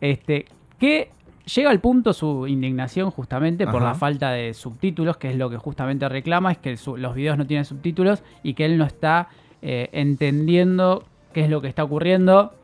Este, 0.00 0.46
que 0.78 1.10
llega 1.54 1.70
al 1.70 1.80
punto 1.80 2.12
su 2.12 2.46
indignación 2.46 3.10
justamente 3.10 3.66
por 3.66 3.76
Ajá. 3.76 3.84
la 3.86 3.94
falta 3.94 4.30
de 4.30 4.54
subtítulos, 4.54 5.16
que 5.18 5.30
es 5.30 5.36
lo 5.36 5.50
que 5.50 5.56
justamente 5.58 6.08
reclama, 6.08 6.52
es 6.52 6.58
que 6.58 6.76
su- 6.76 6.96
los 6.96 7.14
videos 7.14 7.36
no 7.38 7.46
tienen 7.46 7.64
subtítulos 7.64 8.22
y 8.42 8.54
que 8.54 8.64
él 8.64 8.78
no 8.78 8.84
está 8.84 9.28
eh, 9.62 9.88
entendiendo 9.92 11.04
qué 11.32 11.44
es 11.44 11.50
lo 11.50 11.60
que 11.60 11.68
está 11.68 11.84
ocurriendo. 11.84 12.54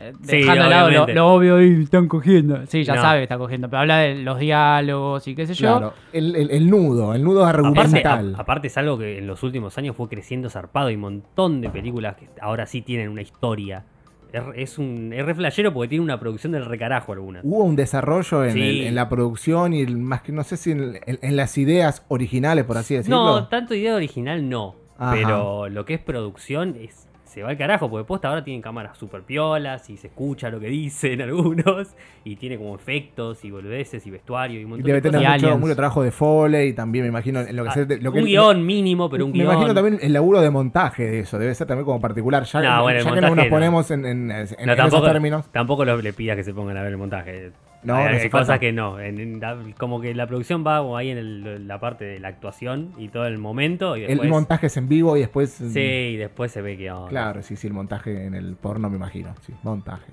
Eh, 0.00 0.12
Sí, 0.22 0.38
dejando 0.38 0.64
de 0.64 0.70
lado 0.70 0.90
lo, 1.14 1.26
obvio 1.34 1.62
y 1.62 1.82
están 1.82 2.08
cogiendo. 2.08 2.64
Sí, 2.66 2.84
ya 2.84 2.94
No. 2.96 3.02
sabe 3.02 3.18
que 3.18 3.22
está 3.24 3.36
cogiendo, 3.38 3.68
pero 3.68 3.80
habla 3.80 3.98
de 3.98 4.16
los 4.16 4.38
diálogos 4.38 5.28
y 5.28 5.34
qué 5.34 5.46
sé 5.46 5.54
yo. 5.54 5.68
Claro, 5.78 5.94
el, 6.12 6.34
el- 6.36 6.50
el 6.50 6.70
nudo, 6.70 7.14
el 7.14 7.22
nudo 7.22 7.44
Aparte, 7.46 7.60
argumental. 7.68 8.34
a- 8.36 8.40
aparte 8.40 8.66
es 8.68 8.76
algo 8.78 8.98
que 8.98 9.18
en 9.18 9.26
los 9.26 9.42
últimos 9.42 9.76
años 9.78 9.94
fue 9.96 10.08
creciendo 10.08 10.48
zarpado 10.50 10.90
y 10.90 10.94
un 10.94 11.00
montón 11.02 11.60
de 11.60 11.68
películas 11.70 12.16
que 12.16 12.28
ahora 12.40 12.66
sí 12.66 12.82
tienen 12.82 13.08
una 13.10 13.22
historia. 13.22 13.84
Es, 14.32 14.42
es 14.54 14.78
un 14.78 15.12
es 15.12 15.24
re 15.26 15.34
flashero 15.34 15.74
porque 15.74 15.88
tiene 15.88 16.04
una 16.04 16.20
producción 16.20 16.52
del 16.52 16.64
recarajo 16.64 17.12
algunas. 17.12 17.44
Hubo 17.44 17.64
un 17.64 17.74
desarrollo 17.74 18.44
en, 18.44 18.52
Sí. 18.52 18.60
el- 18.62 18.86
en 18.86 18.94
la 18.94 19.08
producción 19.08 19.72
y 19.74 19.80
el- 19.82 19.98
más 19.98 20.22
que 20.22 20.30
no 20.32 20.44
sé 20.44 20.56
si 20.56 20.70
en, 20.70 21.00
en- 21.04 21.18
en 21.20 21.36
las 21.36 21.58
ideas 21.58 22.04
originales, 22.08 22.64
por 22.64 22.78
así 22.78 22.94
decirlo. 22.94 23.24
No, 23.24 23.48
tanto 23.48 23.74
idea 23.74 23.94
original 23.96 24.48
no. 24.48 24.76
Ajá. 24.98 25.12
Pero 25.14 25.68
lo 25.68 25.84
que 25.84 25.94
es 25.94 26.00
producción 26.00 26.76
es, 26.80 27.08
se 27.30 27.42
va 27.42 27.50
al 27.50 27.56
carajo, 27.56 27.88
porque 27.88 28.04
posta 28.06 28.28
ahora 28.28 28.42
tienen 28.44 28.60
cámaras 28.60 28.98
super 28.98 29.22
piolas 29.22 29.88
y 29.88 29.96
se 29.96 30.08
escucha 30.08 30.50
lo 30.50 30.58
que 30.60 30.66
dicen 30.68 31.20
algunos. 31.22 31.94
Y 32.24 32.36
tiene 32.36 32.58
como 32.58 32.74
efectos 32.74 33.44
y 33.44 33.50
boludeces 33.50 34.06
y 34.06 34.10
vestuario 34.10 34.60
y 34.60 34.64
un 34.64 34.68
Y 34.68 34.70
montón 34.70 34.86
debe 34.86 35.00
de 35.00 35.10
tener. 35.10 35.40
Y 35.40 35.56
mucho, 35.56 35.74
trabajo 35.76 36.02
de 36.02 36.10
Foley 36.10 36.72
también, 36.72 37.04
me 37.04 37.08
imagino, 37.08 37.40
en 37.40 37.54
lo 37.56 37.62
que, 37.64 37.68
Ah, 37.70 37.72
se- 37.74 37.86
de- 37.86 37.98
lo 37.98 38.12
que 38.12 38.18
un 38.18 38.24
guion 38.24 38.66
mínimo, 38.66 39.08
pero 39.08 39.24
un 39.24 39.30
me 39.32 39.38
guion. 39.38 39.52
imagino 39.52 39.74
también 39.74 39.98
el 40.02 40.12
laburo 40.12 40.40
de 40.40 40.50
montaje 40.50 41.04
de 41.04 41.20
eso, 41.20 41.38
debe 41.38 41.54
ser 41.54 41.66
también 41.66 41.84
como 41.84 42.00
particular. 42.00 42.44
Ya, 42.44 42.60
No, 42.60 42.82
bueno, 42.82 42.98
ya 42.98 43.04
que 43.04 43.10
montaje 43.10 43.34
nos 43.36 43.44
no. 43.46 43.50
ponemos 43.50 43.90
en, 43.90 44.04
en- 44.06 44.30
en 44.30 44.46
No, 44.66 44.76
tampoco, 44.76 45.06
términos. 45.06 45.46
tampoco 45.52 45.84
lo- 45.84 46.00
le 46.02 46.12
pidas 46.12 46.36
que 46.36 46.44
se 46.44 46.52
pongan 46.52 46.76
a 46.76 46.82
ver 46.82 46.90
el 46.92 46.98
montaje. 46.98 47.52
No, 47.82 47.94
hay 47.96 48.14
no 48.16 48.20
hay 48.20 48.28
cosas 48.30 48.58
que 48.58 48.72
no. 48.72 49.00
en- 49.00 49.18
en 49.18 49.40
la- 49.40 49.56
como 49.78 50.00
que 50.02 50.14
la 50.14 50.26
producción 50.26 50.64
va 50.66 50.80
como 50.80 50.96
ahí 50.98 51.10
en 51.10 51.18
el- 51.18 51.66
la 51.66 51.80
parte 51.80 52.04
de 52.04 52.20
la 52.20 52.28
actuación 52.28 52.92
y 52.98 53.08
todo 53.08 53.26
el 53.26 53.38
momento. 53.38 53.96
Y 53.96 54.00
después, 54.02 54.20
El 54.20 54.28
montaje 54.28 54.66
es 54.66 54.76
en 54.76 54.88
vivo 54.88 55.16
y 55.16 55.20
después. 55.20 55.50
Sí, 55.50 55.80
y 55.80 56.16
después 56.16 56.52
se 56.52 56.60
ve 56.60 56.76
que. 56.76 56.90
onda. 56.90 57.08
Claro, 57.08 57.42
sí, 57.42 57.56
sí, 57.56 57.66
el 57.66 57.72
montaje 57.72 58.26
en 58.26 58.34
el 58.34 58.54
porno 58.56 58.90
me 58.90 58.96
imagino. 58.96 59.34
Sí, 59.46 59.54
montaje. 59.62 60.12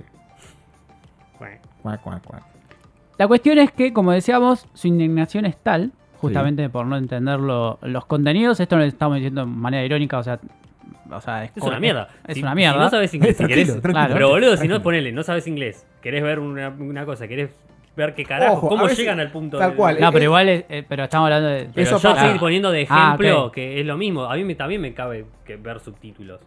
Bueno, 1.39 1.57
Cuac, 1.81 2.01
cuac, 2.01 2.23
cuac. 2.23 2.43
La 3.17 3.27
cuestión 3.27 3.57
es 3.59 3.71
que, 3.71 3.93
como 3.93 4.11
decíamos, 4.11 4.67
su 4.73 4.87
indignación 4.87 5.45
es 5.45 5.57
tal, 5.57 5.91
justamente 6.19 6.69
por 6.69 6.85
no 6.85 6.97
entender 6.97 7.39
lo- 7.39 7.79
los 7.81 8.05
contenidos. 8.05 8.59
Esto 8.59 8.77
lo 8.77 8.83
estamos 8.83 9.15
diciendo 9.17 9.41
de 9.41 9.47
manera 9.47 9.83
irónica, 9.83 10.17
o 10.19 10.23
sea. 10.23 10.39
O 11.11 11.21
sea, 11.21 11.43
es 11.45 11.51
una 11.61 11.79
mierda. 11.79 12.07
Es 12.27 12.35
Si- 12.35 12.41
una 12.43 12.53
mierda. 12.55 12.73
Si 12.77 12.79
no 12.83 12.89
sabes 12.89 13.13
inglés, 13.13 13.37
si 13.37 13.45
querés. 13.47 13.81
tranquilo. 13.81 14.13
Pero 14.13 14.29
boludo, 14.29 14.57
si 14.57 14.67
no 14.67 14.81
ponele, 14.81 15.11
no 15.11 15.23
sabes 15.23 15.47
inglés, 15.47 15.85
querés 16.01 16.23
ver 16.23 16.39
una, 16.39 16.69
una 16.69 17.05
cosa, 17.05 17.27
querés 17.27 17.49
ver 17.95 18.13
qué 18.13 18.23
carajo, 18.25 18.53
Ojo, 18.57 18.69
cómo 18.69 18.87
llegan 18.87 19.19
al 19.19 19.31
punto 19.31 19.57
tal 19.57 19.69
del- 19.69 19.77
cual, 19.77 19.97
No, 19.99 20.11
pero 20.11 20.23
igual, 20.25 20.49
es- 20.49 20.65
eh, 20.69 20.85
pero 20.87 21.03
estamos 21.05 21.25
hablando 21.25 21.49
de. 21.49 21.69
Pero 21.73 21.81
Eso 21.87 21.97
yo 21.99 22.09
pasa. 22.11 22.25
estoy 22.25 22.39
poniendo 22.39 22.71
de 22.71 22.85
Ah, 22.89 23.15
ejemplo 23.15 23.45
ok. 23.45 23.53
que 23.53 23.79
es 23.79 23.85
lo 23.85 23.97
mismo. 23.97 24.25
A 24.25 24.35
mí 24.35 24.43
me, 24.43 24.55
también 24.55 24.81
me 24.81 24.93
cabe 24.93 25.25
que 25.45 25.55
ver 25.55 25.79
subtítulos. 25.79 26.39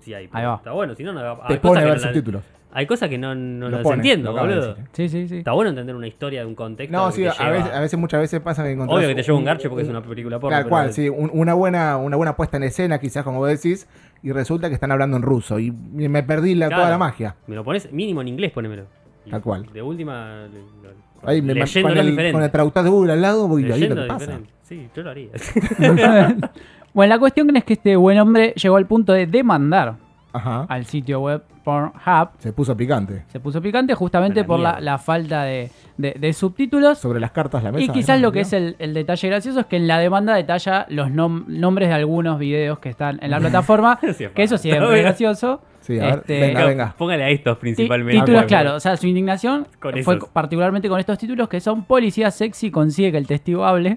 Si 0.00 0.12
hay. 0.14 0.28
Ahí 0.32 0.44
va. 0.44 0.56
Está 0.56 0.72
bueno, 0.72 0.94
si 0.94 1.02
no, 1.04 1.12
no 1.12 1.38
Te 1.46 1.56
pone 1.58 1.84
ver 1.84 2.00
subtítulos. 2.00 2.42
Hay 2.70 2.86
cosas 2.86 3.08
que 3.08 3.16
no, 3.16 3.34
no 3.34 3.70
Lo 3.70 3.76
las 3.78 3.82
pone, 3.82 3.96
entiendo, 3.96 4.32
lo 4.32 4.46
de 4.46 4.54
boludo. 4.54 4.76
Sí, 4.92 5.08
sí, 5.08 5.26
sí. 5.26 5.38
Está 5.38 5.52
bueno 5.52 5.70
entender 5.70 5.96
una 5.96 6.06
historia 6.06 6.40
de 6.40 6.46
un 6.46 6.54
contexto. 6.54 6.94
No, 6.96 7.10
sí, 7.10 7.24
a 7.26 7.32
lleva- 7.32 7.50
veces, 7.50 7.72
a 7.72 7.80
veces, 7.80 7.98
muchas 7.98 8.20
veces 8.20 8.40
pasa 8.40 8.62
que 8.62 8.72
encontrás 8.72 8.98
Obvio 8.98 9.08
que 9.08 9.14
te 9.14 9.22
lleva 9.22 9.34
un 9.34 9.38
un- 9.40 9.44
garche 9.46 9.68
porque 9.70 9.84
es 9.84 9.88
una 9.88 10.02
película 10.02 10.38
porno. 10.38 10.56
Tal 10.56 10.68
cual, 10.68 10.92
sí, 10.92 11.08
un- 11.08 11.30
una 11.32 11.54
buena, 11.54 11.96
una 11.96 12.16
buena 12.16 12.36
puesta 12.36 12.58
en 12.58 12.64
escena, 12.64 12.98
quizás 12.98 13.24
como 13.24 13.38
vos 13.38 13.48
decís, 13.48 13.88
y 14.22 14.32
resulta 14.32 14.68
que 14.68 14.74
están 14.74 14.92
hablando 14.92 15.16
en 15.16 15.22
ruso. 15.22 15.58
Y 15.58 15.70
me 15.72 16.22
perdí 16.22 16.54
la, 16.54 16.66
Claro. 16.68 16.82
toda 16.82 16.90
la 16.90 16.98
magia. 16.98 17.36
Me 17.46 17.54
lo 17.56 17.64
pones 17.64 17.90
mínimo 17.90 18.20
en 18.20 18.28
inglés, 18.28 18.52
ponémelo. 18.52 18.84
Y 19.24 19.30
Tal 19.30 19.40
cual. 19.42 19.66
De 19.72 19.80
última. 19.82 20.46
Ahí 21.24 21.40
me 21.42 21.54
con 21.82 21.96
el, 21.98 22.32
con 22.32 22.42
el 22.42 22.50
traductor 22.50 22.84
de 22.84 22.90
Google 22.90 23.12
al 23.14 23.22
lado, 23.22 23.48
voy 23.48 23.62
ahí 23.64 23.68
lo 23.70 23.74
Leyendo 23.76 24.02
que 24.02 24.08
pasa. 24.08 24.18
diferente. 24.20 24.50
Sí, 24.62 24.88
yo 24.94 25.02
lo 25.02 25.10
haría. 25.10 25.30
bueno, 26.92 27.14
la 27.14 27.18
cuestión 27.18 27.56
es 27.56 27.64
que 27.64 27.72
este 27.74 27.96
buen 27.96 28.18
hombre 28.18 28.52
llegó 28.56 28.76
al 28.76 28.86
punto 28.86 29.12
de 29.14 29.26
demandar 29.26 29.94
Ajá. 30.32 30.66
al 30.68 30.84
sitio 30.84 31.20
web 31.20 31.42
Pornhub. 31.64 32.28
Se 32.38 32.52
puso 32.52 32.76
picante. 32.76 33.24
Se 33.28 33.40
puso 33.40 33.60
picante 33.60 33.94
justamente 33.94 34.40
la 34.40 34.46
por 34.46 34.60
la, 34.60 34.98
falta 34.98 35.42
de, 35.44 35.70
de- 35.96 36.12
de 36.18 36.32
subtítulos. 36.32 36.98
Sobre 36.98 37.20
las 37.20 37.30
cartas 37.32 37.62
la 37.62 37.72
mesa. 37.72 37.84
Y 37.84 37.88
quizás 37.94 38.20
lo 38.20 38.32
que 38.32 38.40
es 38.40 38.52
el, 38.52 38.76
el 38.78 38.94
detalle 38.94 39.28
gracioso 39.28 39.60
es 39.60 39.66
que 39.66 39.76
en 39.76 39.86
la 39.86 39.98
demanda 39.98 40.34
detalla 40.34 40.86
los 40.88 41.08
nom- 41.08 41.44
nombres 41.46 41.88
de 41.88 41.94
algunos 41.94 42.38
videos 42.38 42.78
que 42.78 42.88
están 42.88 43.18
en 43.22 43.30
la 43.30 43.38
plataforma. 43.40 43.98
Sí, 44.16 44.26
que 44.34 44.42
eso 44.42 44.56
siempre 44.58 44.96
es 44.98 45.02
gracioso. 45.04 45.60
Sí, 45.80 45.98
a 45.98 46.04
ver, 46.04 46.14
Este, 46.18 46.40
venga, 46.40 46.64
venga. 46.66 46.94
Póngale 46.98 47.24
a 47.24 47.30
estos 47.30 47.56
principalmente. 47.58 48.20
títulos, 48.20 48.42
Ah, 48.42 48.46
claro. 48.46 48.74
O 48.74 48.80
sea, 48.80 48.96
su 48.96 49.06
indignación 49.06 49.66
Con 49.80 49.92
fue 50.02 50.16
esos. 50.16 50.28
particularmente 50.30 50.88
con 50.88 51.00
estos 51.00 51.16
títulos 51.18 51.48
que 51.48 51.60
son 51.60 51.84
Policía 51.84 52.30
Sexy 52.30 52.70
consigue 52.70 53.12
que 53.12 53.18
el 53.18 53.26
testigo 53.26 53.64
hable. 53.64 53.96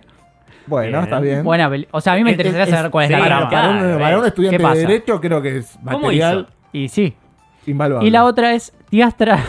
Bueno, 0.67 0.91
Bien. 0.91 1.03
está 1.03 1.20
bien. 1.20 1.43
Buena 1.43 1.70
peli- 1.70 1.88
O 1.91 2.01
sea, 2.01 2.13
a 2.13 2.15
mí 2.15 2.24
me 2.24 2.31
Es- 2.31 2.38
interesaría 2.38 2.63
es- 2.65 2.70
saber 2.72 2.91
cuál 2.91 3.05
es 3.05 3.08
sí, 3.10 3.13
la 3.20 3.25
trama. 3.25 3.50
para 3.50 3.70
un, 3.70 3.77
Claro, 3.79 4.00
para 4.00 4.17
un 4.20 4.25
eh. 4.25 4.27
estudiante 4.27 4.58
¿Qué 4.58 4.67
de 4.70 4.75
derecho 4.79 5.22
creo 5.22 5.41
que 5.41 5.58
es 5.58 5.77
¿Cómo 5.84 6.00
material 6.01 6.39
hizo? 6.39 6.50
Y 6.74 6.88
sí. 6.89 7.13
invaluable. 7.67 8.08
Y 8.08 8.12
la 8.12 8.24
otra 8.25 8.53
es 8.53 8.74
Tiastra. 8.89 9.39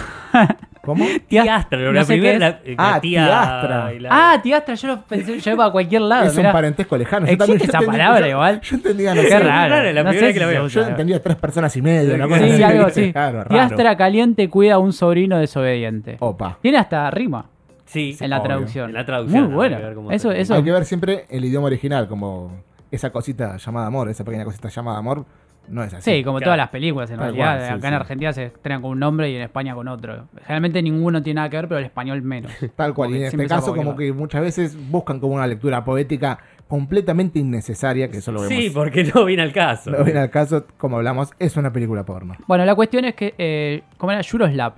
¿Cómo? 0.82 1.04
Tiastra, 1.28 1.78
no 1.78 1.92
la 1.92 2.04
sé 2.04 2.14
primera. 2.14 2.60
qué 2.60 2.72
es. 2.72 2.76
la 2.76 2.94
Ah, 2.94 3.00
tía- 3.00 3.24
Tiastra. 3.26 3.92
la- 4.00 4.08
Ah, 4.10 4.42
tiastra, 4.42 4.74
yo 4.74 4.88
lo 4.88 5.02
pensé, 5.02 5.38
yo 5.38 5.50
iba 5.52 5.64
a 5.66 5.70
cualquier 5.70 6.02
lado. 6.02 6.24
es 6.24 6.32
un 6.32 6.38
mirá. 6.38 6.52
parentesco 6.52 6.96
lejano. 6.96 7.26
Yo 7.26 7.32
¿Existe 7.34 7.46
también- 7.46 7.58
yo 7.60 7.64
esa 7.70 7.78
entendí- 7.78 7.86
palabra 7.98 8.20
yo- 8.20 8.26
igual? 8.32 8.60
Yo 8.62 8.76
entendía, 8.76 9.14
no 9.14 9.22
Qué 9.22 9.28
sé. 9.28 9.38
raro. 9.38 9.74
raro, 9.76 9.92
la 9.92 10.02
no 10.02 10.12
sé 10.12 10.32
que 10.34 10.40
la 10.40 10.46
veo. 10.46 10.66
Yo 10.66 10.82
entendía 10.82 11.22
tres 11.22 11.36
personas 11.36 11.76
y 11.76 11.82
medio. 11.82 12.14
una 12.16 12.26
cosa 12.26 12.40
Sí, 12.40 12.50
así, 12.50 12.62
algo 12.64 12.86
así. 12.86 13.12
Claro. 13.12 13.44
Tiastra 13.44 13.96
caliente 13.96 14.48
cuida 14.48 14.74
a 14.74 14.78
un 14.78 14.92
sobrino 14.92 15.38
desobediente. 15.38 16.16
Opa. 16.18 16.58
Tiene 16.60 16.78
hasta 16.78 17.08
rima 17.12 17.46
Sí, 17.92 18.16
en 18.20 18.30
la 18.30 18.38
obvio. 18.38 18.48
traducción. 18.48 18.88
En 18.90 18.94
la 18.94 19.04
traducción, 19.06 19.44
Muy 19.44 19.54
buena. 19.54 19.76
hay 19.76 19.82
que 19.82 19.86
ver 19.88 19.94
cómo 19.96 20.10
Eso, 20.10 20.32
eso 20.32 20.54
Hay 20.54 20.62
que 20.64 20.72
ver 20.72 20.84
siempre 20.84 21.26
el 21.28 21.44
idioma 21.44 21.66
original, 21.66 22.08
como 22.08 22.62
esa 22.90 23.10
cosita 23.10 23.56
llamada 23.56 23.86
amor, 23.86 24.08
esa 24.08 24.24
pequeña 24.24 24.44
cosita 24.44 24.68
llamada 24.68 24.98
amor, 24.98 25.24
no 25.68 25.84
es 25.84 25.94
así. 25.94 26.10
Sí, 26.10 26.24
como 26.24 26.38
Claro. 26.38 26.48
todas 26.48 26.56
las 26.58 26.68
películas 26.70 27.10
en 27.10 27.16
Tal 27.18 27.26
realidad. 27.36 27.56
cual, 27.58 27.68
sí, 27.68 27.72
Acá 27.74 27.88
en. 27.88 27.94
Argentina 27.94 28.32
se 28.32 28.44
estrenan 28.46 28.82
con 28.82 28.90
un 28.90 28.98
nombre 28.98 29.30
y 29.30 29.36
en 29.36 29.42
España 29.42 29.74
con 29.74 29.86
otro. 29.88 30.26
Generalmente 30.42 30.82
ninguno 30.82 31.22
tiene 31.22 31.36
nada 31.36 31.48
que 31.50 31.56
ver, 31.56 31.68
pero 31.68 31.78
el 31.78 31.84
español 31.84 32.20
menos. 32.22 32.50
Tal 32.76 32.92
cual. 32.94 33.08
Como 33.10 33.16
Y 33.16 33.20
en 33.20 33.26
este 33.26 33.46
caso, 33.46 33.74
como 33.74 33.94
que 33.96 34.12
muchas 34.12 34.42
veces 34.42 34.76
buscan 34.90 35.20
como 35.20 35.34
una 35.34 35.46
lectura 35.46 35.84
poética 35.84 36.38
completamente 36.66 37.38
innecesaria, 37.38 38.10
que 38.10 38.18
eso 38.18 38.32
lo 38.32 38.40
vemos. 38.40 38.56
Sí, 38.56 38.70
porque 38.70 39.04
no 39.14 39.24
viene 39.24 39.42
al 39.42 39.52
caso. 39.52 39.90
No 39.90 40.02
viene 40.04 40.20
al 40.20 40.30
caso, 40.30 40.66
como 40.78 40.96
hablamos, 40.96 41.30
es 41.38 41.56
una 41.56 41.72
película 41.72 42.04
porno. 42.04 42.34
Bueno, 42.48 42.64
la 42.64 42.74
cuestión 42.74 43.04
es 43.04 43.14
que, 43.14 43.34
eh, 43.38 43.82
¿cómo 43.98 44.10
era? 44.10 44.22
Yuroslav, 44.22 44.74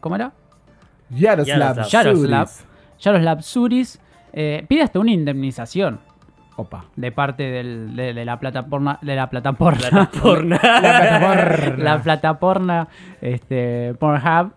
¿cómo 0.00 0.16
era? 0.16 0.32
Yaroslav 1.14 1.86
Yaroslav. 1.86 1.88
Yaroslav. 1.88 2.48
Suris. 2.48 2.66
Yaroslav 3.00 3.42
Suris 3.42 4.00
eh, 4.32 4.64
pide 4.68 4.82
hasta 4.82 4.98
una 5.00 5.10
indemnización 5.12 6.00
Opa. 6.56 6.84
de 6.96 7.12
parte 7.12 7.42
del- 7.44 7.96
de, 7.96 8.14
de 8.14 8.24
la 8.24 8.38
plataforma 8.38 8.98
de 9.02 9.16
la 9.16 9.28
plataforma 9.30 9.78
Plataforma. 9.90 10.58
La 10.62 10.80
plataforma. 10.80 11.84
la 11.84 12.02
plataforma 12.02 12.88
este, 13.20 13.94
Pornhub 13.98 14.52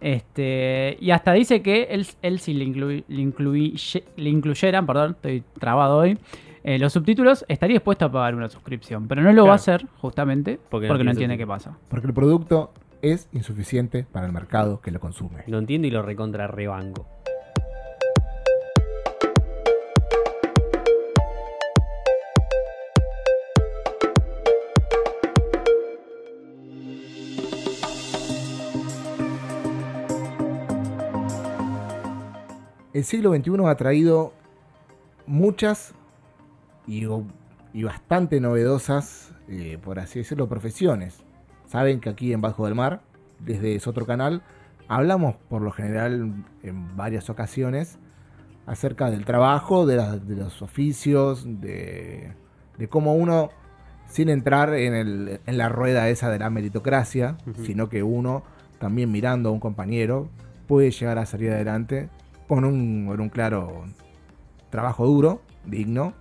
este, 0.00 0.96
y 1.00 1.10
hasta 1.10 1.32
dice 1.32 1.62
que 1.62 1.84
él, 1.90 2.06
él 2.22 2.38
si 2.38 2.52
le, 2.54 2.64
inclui- 2.66 3.04
le, 3.08 3.22
incluye- 3.22 4.04
le 4.16 4.30
incluyeran, 4.30 4.86
perdón, 4.86 5.12
estoy 5.12 5.42
trabado 5.58 5.96
hoy, 5.98 6.18
eh, 6.64 6.78
los 6.78 6.92
subtítulos, 6.92 7.44
estaría 7.48 7.74
dispuesto 7.74 8.04
a 8.04 8.12
pagar 8.12 8.34
una 8.34 8.48
suscripción, 8.48 9.08
pero 9.08 9.22
no 9.22 9.32
lo 9.32 9.46
va 9.46 9.52
a 9.52 9.56
hacer 9.56 9.86
justamente 9.98 10.60
Porque 10.68 10.86
porque, 10.88 11.04
no 11.04 11.12
entiende 11.12 11.38
qué 11.38 11.46
pasa. 11.46 11.76
Porque 11.88 12.08
el 12.08 12.12
producto 12.14 12.72
es 13.12 13.28
insuficiente 13.32 14.04
para 14.10 14.26
el 14.26 14.32
mercado 14.32 14.80
que 14.80 14.90
lo 14.90 15.00
consume. 15.00 15.44
Lo 15.46 15.58
entiendo 15.58 15.86
y 15.86 15.90
lo 15.90 16.02
recontra 16.02 16.46
rebanco. 16.46 17.06
El 32.92 33.04
siglo 33.04 33.34
XXI 33.34 33.66
ha 33.66 33.74
traído 33.76 34.32
muchas 35.26 35.92
y, 36.86 37.06
y 37.74 37.82
bastante 37.82 38.40
novedosas, 38.40 39.34
eh, 39.48 39.76
por 39.82 39.98
así 39.98 40.20
decirlo, 40.20 40.48
profesiones. 40.48 41.25
Saben 41.66 42.00
que 42.00 42.08
aquí 42.08 42.32
en 42.32 42.40
Bajo 42.40 42.64
del 42.66 42.74
Mar, 42.74 43.00
desde 43.40 43.74
ese 43.74 43.88
otro 43.90 44.06
canal, 44.06 44.42
hablamos 44.88 45.36
por 45.48 45.62
lo 45.62 45.70
general 45.72 46.32
en 46.62 46.96
varias 46.96 47.28
ocasiones 47.30 47.98
acerca 48.66 49.10
del 49.10 49.24
trabajo, 49.24 49.86
de, 49.86 49.96
la- 49.96 50.16
de 50.18 50.36
los 50.36 50.62
oficios, 50.62 51.44
de, 51.60 52.32
de 52.78 52.88
cómo 52.88 53.14
uno, 53.14 53.50
sin 54.08 54.28
entrar 54.28 54.74
en, 54.74 54.94
el- 54.94 55.40
en 55.46 55.58
la 55.58 55.68
rueda 55.68 56.08
esa 56.08 56.30
de 56.30 56.38
la 56.38 56.50
meritocracia, 56.50 57.36
sino 57.64 57.88
que 57.88 58.02
uno, 58.02 58.42
también 58.78 59.10
mirando 59.10 59.48
a 59.48 59.52
un 59.52 59.60
compañero, 59.60 60.28
puede 60.68 60.90
llegar 60.90 61.18
a 61.18 61.26
salir 61.26 61.50
adelante 61.50 62.08
con 62.48 62.64
un, 62.64 63.06
con 63.08 63.20
un 63.20 63.28
claro 63.28 63.84
trabajo 64.70 65.06
duro, 65.06 65.42
digno, 65.64 66.12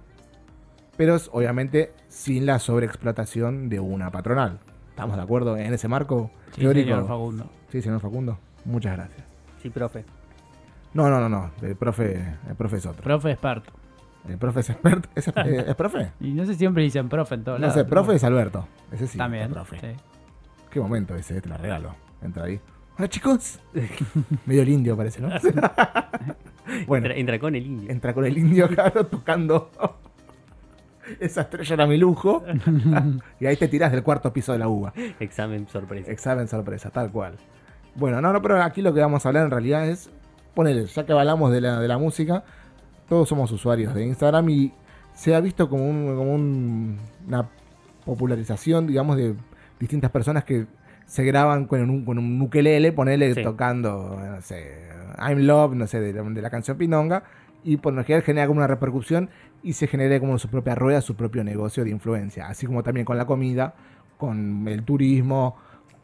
pero 0.98 1.16
es, 1.16 1.30
obviamente 1.34 1.92
sin 2.08 2.46
la 2.46 2.58
sobreexplotación 2.60 3.70
de 3.70 3.80
una 3.80 4.12
patronal. 4.12 4.60
¿Estamos 4.96 5.18
de 5.18 5.22
acuerdo 5.24 5.58
en 5.58 5.74
ese 5.74 5.90
marco 5.90 6.32
Sí, 6.54 6.62
teórico? 6.62 6.88
señor 6.92 7.08
Facundo. 7.08 7.50
Sí, 7.70 7.82
señor 7.82 8.00
Facundo. 8.00 8.38
Muchas 8.64 8.96
gracias. 8.96 9.26
Sí, 9.62 9.70
profe. 9.70 10.06
No, 10.94 11.10
no, 11.10 11.20
no, 11.20 11.28
no. 11.28 11.52
El 11.62 11.76
profe, 11.76 12.14
el 12.48 12.56
profe 12.56 12.78
es 12.78 12.86
otro. 12.86 13.04
Profe 13.04 13.32
experto. 13.32 13.72
El 14.30 14.38
profe 14.38 14.62
es 14.62 14.70
experto. 14.70 15.10
¿Es, 15.14 15.28
eh, 15.28 15.66
¿es 15.68 15.76
profe? 15.76 16.12
Y 16.22 16.32
no 16.32 16.46
sé, 16.46 16.56
siempre 16.56 16.82
dicen 16.84 17.10
profe 17.10 17.36
en 17.36 17.44
todos 17.44 17.60
No 17.60 17.68
lados. 17.68 17.76
sé, 17.82 17.84
profe 17.84 18.16
es 18.16 18.24
Alberto. 18.24 18.68
Ese 18.92 19.08
sí, 19.08 19.18
También. 19.18 19.44
es 19.44 19.50
profe. 19.50 19.80
sí. 19.82 19.88
Qué 20.72 20.80
momento 20.80 21.14
ese, 21.16 21.42
te 21.42 21.50
lo 21.50 21.58
regalo. 21.58 21.94
Entra 22.22 22.46
ahí. 22.46 22.60
Hola 22.98 23.10
chicos. 23.10 23.60
Medio 24.46 24.62
el 24.62 24.70
indio 24.70 24.96
parece, 24.96 25.20
¿no? 25.22 25.28
bueno, 26.88 27.08
Entra, 27.08 27.16
entra 27.20 27.40
con 27.40 27.54
el 27.56 27.66
indio. 27.66 27.92
entra 27.92 28.14
con 28.14 28.26
el 28.26 28.38
indio, 28.38 28.70
claro, 28.70 29.06
tocando. 29.08 29.70
Esa 31.20 31.42
estrella 31.42 31.74
era 31.76 31.88
mi 31.88 31.98
lujo. 31.98 32.44
y 33.40 33.46
ahí 33.46 33.56
te 33.58 33.68
tirás 33.68 33.92
del 33.92 34.04
cuarto 34.04 34.32
piso 34.34 34.52
de 34.54 34.60
la 34.60 34.68
uva. 34.68 34.94
Examen 35.20 35.68
sorpresa. 35.68 36.12
Examen 36.12 36.48
sorpresa, 36.48 36.90
tal 36.90 37.12
cual. 37.12 37.36
Bueno, 37.96 38.22
no, 38.22 38.34
no, 38.34 38.42
pero 38.42 38.62
aquí 38.62 38.82
lo 38.82 38.94
que 38.94 39.00
vamos 39.02 39.26
a 39.26 39.30
hablar 39.30 39.46
en 39.46 39.52
realidad 39.52 39.88
es. 39.88 40.10
Ponele, 40.54 40.86
ya 40.86 41.06
que 41.06 41.12
hablamos 41.12 41.52
de 41.52 41.60
la, 41.62 41.80
de 41.80 41.88
la 41.88 41.98
música, 41.98 42.44
todos 43.10 43.28
somos 43.28 43.52
usuarios 43.52 43.94
de 43.94 44.06
Instagram 44.06 44.50
y 44.50 44.74
se 45.14 45.36
ha 45.36 45.42
visto 45.42 45.70
como, 45.70 45.86
un- 45.90 46.16
como 46.16 46.34
un- 46.34 46.98
una 47.28 47.50
popularización, 48.06 48.88
digamos, 48.88 49.18
de 49.18 49.36
distintas 49.80 50.12
personas 50.12 50.44
que 50.44 50.66
se 51.06 51.24
graban 51.24 51.66
con 51.66 51.82
un, 51.90 52.06
con 52.06 52.18
un 52.18 52.42
ukelele, 52.42 52.92
ponele 52.94 53.34
Sí. 53.34 53.44
tocando, 53.44 54.18
no 54.24 54.42
sé, 54.42 54.88
I'm 55.20 55.40
Love, 55.46 55.76
no 55.76 55.88
sé, 55.88 56.00
de 56.00 56.42
la 56.42 56.50
canción 56.50 56.78
Pinonga, 56.78 57.24
y 57.66 57.78
por 57.78 57.94
lo 57.94 58.04
general 58.04 58.24
genera 58.24 58.48
como 58.48 58.60
una 58.60 58.68
repercusión 58.68 59.30
y 59.64 59.74
se 59.74 59.88
genera 59.88 60.20
como 60.20 60.38
su 60.38 60.48
propia 60.48 60.76
rueda, 60.76 61.02
su 61.02 61.16
propio 61.16 61.44
negocio 61.44 61.84
de 61.84 61.90
influencia, 61.90 62.48
así 62.48 62.68
como 62.68 62.84
también 62.84 63.06
con 63.06 63.18
la 63.18 63.26
comida, 63.26 63.74
con 64.18 64.68
el 64.68 64.84
turismo, 64.84 65.58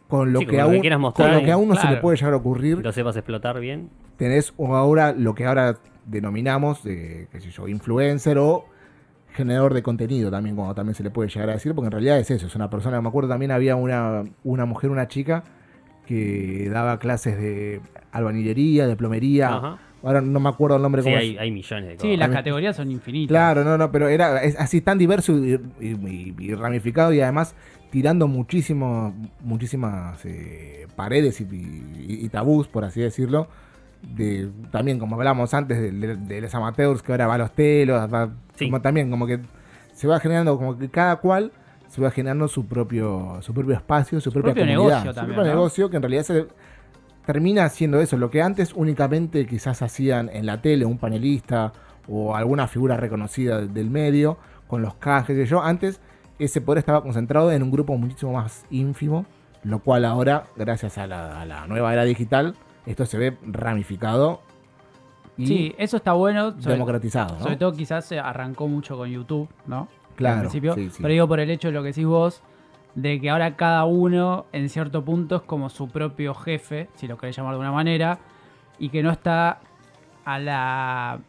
con 0.10 0.34
lo 0.34 0.39
Sí, 0.39 0.48
que 0.48 0.58
con 0.58 0.74
lo 0.75 0.82
que 0.82 0.89
con 1.13 1.32
lo 1.32 1.41
que 1.44 1.51
a 1.51 1.58
uno 1.58 1.75
se 1.75 1.88
le 1.88 1.98
puede 1.98 2.18
llegar 2.18 2.34
a 2.34 2.38
ocurrir 2.38 2.80
Lo 2.80 2.91
sepas 2.91 3.15
explotar 3.15 3.60
bien. 3.60 3.89
tenés 4.18 4.53
ahora 4.58 5.13
lo 5.13 5.36
que 5.36 5.46
ahora 5.46 5.77
denominamos, 6.06 6.84
de, 6.84 7.27
qué 7.32 7.39
sé 7.39 7.51
yo, 7.51 7.68
influencer 7.68 8.38
o 8.39 8.65
generador 9.34 9.74
de 9.74 9.84
contenido 9.84 10.30
también, 10.32 10.56
como 10.56 10.74
también 10.75 10.96
se 10.96 11.03
le 11.03 11.12
puede 11.12 11.30
llegar 11.30 11.50
a 11.50 11.53
decir, 11.53 11.74
porque 11.74 11.86
en 11.88 11.91
realidad 11.91 12.20
es 12.20 12.30
eso, 12.32 12.48
es 12.48 12.56
una 12.56 12.70
persona, 12.70 13.00
me 13.01 13.08
acuerdo 13.08 13.30
también 13.30 13.51
había 13.51 13.75
una, 13.75 14.24
una 14.44 14.65
mujer, 14.65 14.89
una 14.89 15.08
chica 15.08 15.44
que 16.06 16.70
daba 16.70 17.00
clases 17.00 17.38
de 17.38 17.80
albañilería, 18.12 18.88
de 18.88 18.96
plomería, 18.98 19.56
Ajá. 19.56 19.77
Ahora 20.03 20.22
no 20.22 20.39
me 20.39 20.50
acuerdo 20.50 20.75
el 20.77 20.81
nombre 20.81 21.01
Sí, 21.01 21.05
cómo 21.10 21.17
hay, 21.17 21.34
es. 21.36 21.39
hay 21.39 21.51
millones 21.51 21.89
de 21.89 21.96
cosas. 21.96 22.10
Sí, 22.12 22.17
las 22.17 22.29
categorías 22.29 22.75
son 22.75 22.91
infinitas. 22.91 23.29
Claro, 23.29 23.63
no, 23.63 23.77
no, 23.77 23.91
pero 23.91 24.08
era 24.08 24.43
es 24.43 24.60
así 24.60 24.81
tan 24.81 24.98
diverso 24.98 25.34
y, 25.38 25.60
y- 25.79 25.88
y- 25.88 26.36
y 26.39 26.53
ramificado 26.55 27.13
y 27.13 27.22
además 27.22 27.55
tirando 27.91 28.27
muchísimo, 28.27 29.13
muchísimas 29.41 30.24
eh, 30.25 30.88
paredes 30.96 31.41
y, 31.41 31.43
y- 31.43 32.25
y 32.25 32.29
tabús, 32.29 32.67
por 32.67 32.84
así 32.86 33.01
decirlo. 33.01 33.48
De, 34.01 34.50
también, 34.72 34.98
como 34.98 35.15
hablamos 35.15 35.53
antes, 35.53 35.79
de, 35.79 35.91
de- 35.91 36.15
de 36.15 36.41
los 36.41 36.55
amateurs 36.55 37.03
que 37.03 37.12
ahora 37.12 37.27
va 37.27 37.36
a 37.36 37.38
los 37.38 37.51
telos, 37.51 38.12
va- 38.12 38.31
Sí. 38.55 38.65
como 38.65 38.81
también, 38.81 39.12
como 39.12 39.27
que 39.27 39.39
se 39.93 40.08
va 40.08 40.20
generando, 40.20 40.58
como 40.58 40.77
que 40.77 40.89
cada 40.89 41.17
cual 41.17 41.51
se 41.88 42.01
va 42.01 42.10
generando 42.10 42.48
su 42.48 42.65
propio, 42.65 43.38
su 43.41 43.53
propio 43.53 43.75
espacio, 43.75 44.20
su, 44.22 44.31
propia 44.31 44.53
propio 44.53 44.63
comunidad, 44.74 44.89
negocio 45.03 45.12
su 45.12 45.15
también, 45.15 45.36
propio 45.36 45.51
¿no? 45.51 45.58
negocio 45.60 45.89
que 45.89 45.98
en 45.98 46.01
realidad 46.01 46.24
se 46.24 46.48
termina 47.31 47.63
haciendo 47.63 48.01
eso, 48.01 48.17
lo 48.17 48.29
que 48.29 48.41
antes 48.41 48.73
únicamente 48.75 49.45
quizás 49.45 49.81
hacían 49.81 50.29
en 50.33 50.45
la 50.45 50.61
tele 50.61 50.83
un 50.83 50.97
panelista 50.97 51.71
o 52.09 52.35
alguna 52.35 52.67
figura 52.67 52.97
reconocida 52.97 53.61
del 53.61 53.89
medio 53.89 54.38
con 54.67 54.81
los 54.81 54.95
cajes 54.95 55.38
y 55.38 55.45
yo, 55.50 55.61
antes 55.61 56.01
ese 56.39 56.59
poder 56.59 56.79
estaba 56.79 57.01
concentrado 57.01 57.50
en 57.53 57.63
un 57.63 57.71
grupo 57.71 57.97
muchísimo 57.97 58.33
más 58.33 58.65
ínfimo, 58.69 59.25
lo 59.63 59.79
cual 59.79 60.03
ahora, 60.03 60.47
gracias 60.57 60.97
a 60.97 61.07
la, 61.07 61.39
a 61.41 61.45
la 61.45 61.67
nueva 61.67 61.93
era 61.93 62.03
digital, 62.03 62.53
esto 62.85 63.05
se 63.05 63.17
ve 63.17 63.38
ramificado 63.43 64.41
y 65.38 65.47
Sí, 65.47 65.75
eso 65.77 65.95
está 65.95 66.11
bueno. 66.11 66.51
Sobre, 66.59 66.73
democratizado, 66.73 67.35
¿no? 67.38 67.43
sobre 67.43 67.55
todo 67.55 67.71
quizás 67.71 68.03
se 68.03 68.19
arrancó 68.19 68.67
mucho 68.67 68.97
con 68.97 69.09
YouTube, 69.09 69.47
¿no? 69.67 69.88
Claro, 70.17 70.35
Al 70.35 70.41
principio. 70.41 70.75
sí, 70.75 70.89
sí. 70.89 70.97
Pero 71.01 71.13
digo 71.13 71.27
por 71.29 71.39
el 71.39 71.50
hecho 71.50 71.69
de 71.69 71.73
lo 71.75 71.81
que 71.81 71.88
decís 71.88 72.05
vos, 72.05 72.43
de 72.95 73.19
que 73.21 73.29
ahora 73.29 73.55
cada 73.55 73.86
uno 73.86 74.45
en 74.51 74.69
cierto 74.69 75.03
punto 75.05 75.38
es 75.38 75.41
como 75.43 75.69
su 75.69 75.88
propio 75.89 76.33
jefe, 76.33 76.89
si 76.95 77.07
lo 77.07 77.17
querés 77.17 77.36
llamar 77.38 77.53
de 77.53 77.60
una 77.60 77.71
manera, 77.71 78.19
y 78.79 78.89
que 78.89 79.01
no 79.03 79.12
está 79.12 79.60
a 80.25 80.39
la, 80.39 81.19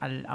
al- 0.00 0.26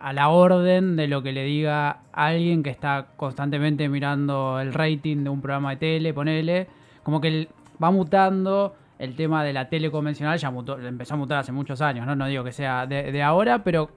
a, 0.00 0.12
la 0.12 0.28
orden 0.28 0.96
de 0.96 1.08
lo 1.08 1.22
que 1.22 1.32
le 1.32 1.44
diga 1.44 2.00
alguien 2.12 2.62
que 2.62 2.70
está 2.70 3.06
constantemente 3.16 3.88
mirando 3.88 4.60
el 4.60 4.72
rating 4.74 5.24
de 5.24 5.30
un 5.30 5.40
programa 5.40 5.70
de 5.70 5.76
tele, 5.76 6.14
ponele, 6.14 6.66
como 7.02 7.20
que 7.20 7.48
va 7.82 7.90
mutando 7.90 8.74
el 8.98 9.16
tema 9.16 9.42
de 9.42 9.52
la 9.52 9.68
tele 9.68 9.90
convencional, 9.90 10.38
ya 10.38 10.52
empezó 10.86 11.14
a 11.14 11.16
mutar 11.16 11.38
hace 11.38 11.52
muchos 11.52 11.80
años, 11.80 12.06
¿no? 12.06 12.14
No 12.14 12.26
digo 12.26 12.44
que 12.44 12.52
sea 12.52 12.86
de, 12.86 13.10
de 13.10 13.22
ahora, 13.22 13.64
pero 13.64 13.90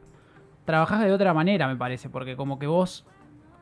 trabajás 0.65 1.01
de 1.01 1.11
otra 1.11 1.33
manera, 1.33 1.67
me 1.67 1.75
parece, 1.75 2.09
porque 2.09 2.35
como 2.35 2.57
que 2.57 2.67
vos 2.67 3.05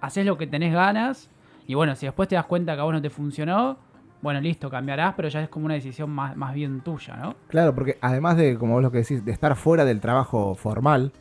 haces 0.01 0.25
lo 0.25 0.37
que 0.37 0.47
tenés 0.47 0.73
ganas 0.73 1.29
y 1.67 1.73
bueno, 1.73 1.95
si 1.95 2.05
después 2.05 2.27
te 2.29 2.35
das 2.35 2.45
cuenta 2.45 2.75
que 2.75 2.81
a 2.81 2.83
vos 2.83 2.93
no 2.93 3.01
te 3.01 3.09
funcionó, 3.09 3.77
bueno, 4.21 4.41
listo, 4.41 4.69
cambiarás, 4.69 5.13
pero 5.15 5.27
ya 5.29 5.41
es 5.43 5.49
como 5.49 5.65
una 5.65 5.75
decisión 5.75 6.09
más, 6.09 6.35
más 6.35 6.53
bien 6.53 6.81
tuya, 6.81 7.15
¿no? 7.15 7.35
Claro, 7.47 7.75
porque 7.75 7.97
además 8.01 8.37
de, 8.37 8.57
como 8.57 8.73
vos 8.73 8.81
lo 8.83 8.91
que 8.91 8.99
decís, 8.99 9.23
de 9.23 9.31
estar 9.31 9.55
fuera 9.55 9.85
del 9.85 9.99
trabajo 10.01 10.55
formal, 10.55 11.11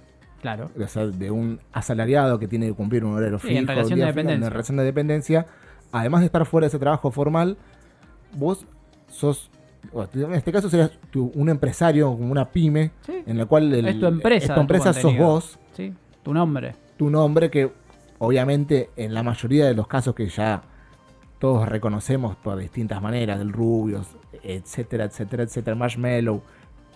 Claro. 0.41 0.71
o 0.79 0.87
sea, 0.89 1.07
de 1.07 1.31
un 1.31 1.59
asalariado 1.73 2.39
que 2.39 2.47
tiene 2.49 2.67
que 2.69 2.75
cumplir 2.75 3.05
un 3.05 3.15
horario 3.15 3.39
Sí, 3.39 3.49
fijo, 3.49 3.61
en 3.61 3.67
relación 3.67 3.99
de 3.99 4.05
dependencia. 4.07 4.47
en 4.47 4.51
relación 4.53 4.77
de 4.77 4.85
dependencia, 4.85 5.47
además 5.93 6.21
de 6.21 6.27
estar 6.27 6.45
fuera 6.47 6.65
de 6.67 6.69
ese 6.69 6.79
trabajo 6.79 7.11
formal, 7.11 7.57
vos 8.37 8.67
sos, 9.09 9.51
en 10.15 10.35
este 10.35 10.53
caso 10.53 10.69
serías 10.71 10.91
un 11.15 11.49
empresario, 11.49 12.11
como 12.13 12.31
una 12.33 12.47
pyme, 12.51 12.91
Sí, 13.07 13.23
en 13.27 13.39
la 13.39 13.47
cual 13.47 13.73
el- 13.73 13.87
Es 13.89 13.99
tu 14.01 14.07
empresa, 14.07 14.45
es 14.45 14.49
tu 14.49 14.55
tu 14.55 14.61
empresa 14.61 14.93
sos 14.93 15.17
vos, 15.17 15.59
sí, 15.73 15.93
tu 16.23 16.33
nombre. 16.35 16.75
tu 16.97 17.11
nombre 17.11 17.51
que 17.51 17.71
obviamente 18.27 18.91
en 18.97 19.15
la 19.15 19.23
mayoría 19.23 19.67
de 19.67 19.75
los 19.75 19.87
casos 19.87 20.15
que 20.15 20.29
ya 20.29 20.63
todos 21.39 21.69
reconocemos 21.69 22.37
por 22.37 22.57
distintas 22.59 23.03
maneras, 23.03 23.39
del 23.39 23.53
Rubios, 23.53 24.07
etcétera, 24.43 25.05
etcétera, 25.05 25.43
etcétera, 25.43 25.75
Marshmallow, 25.77 26.43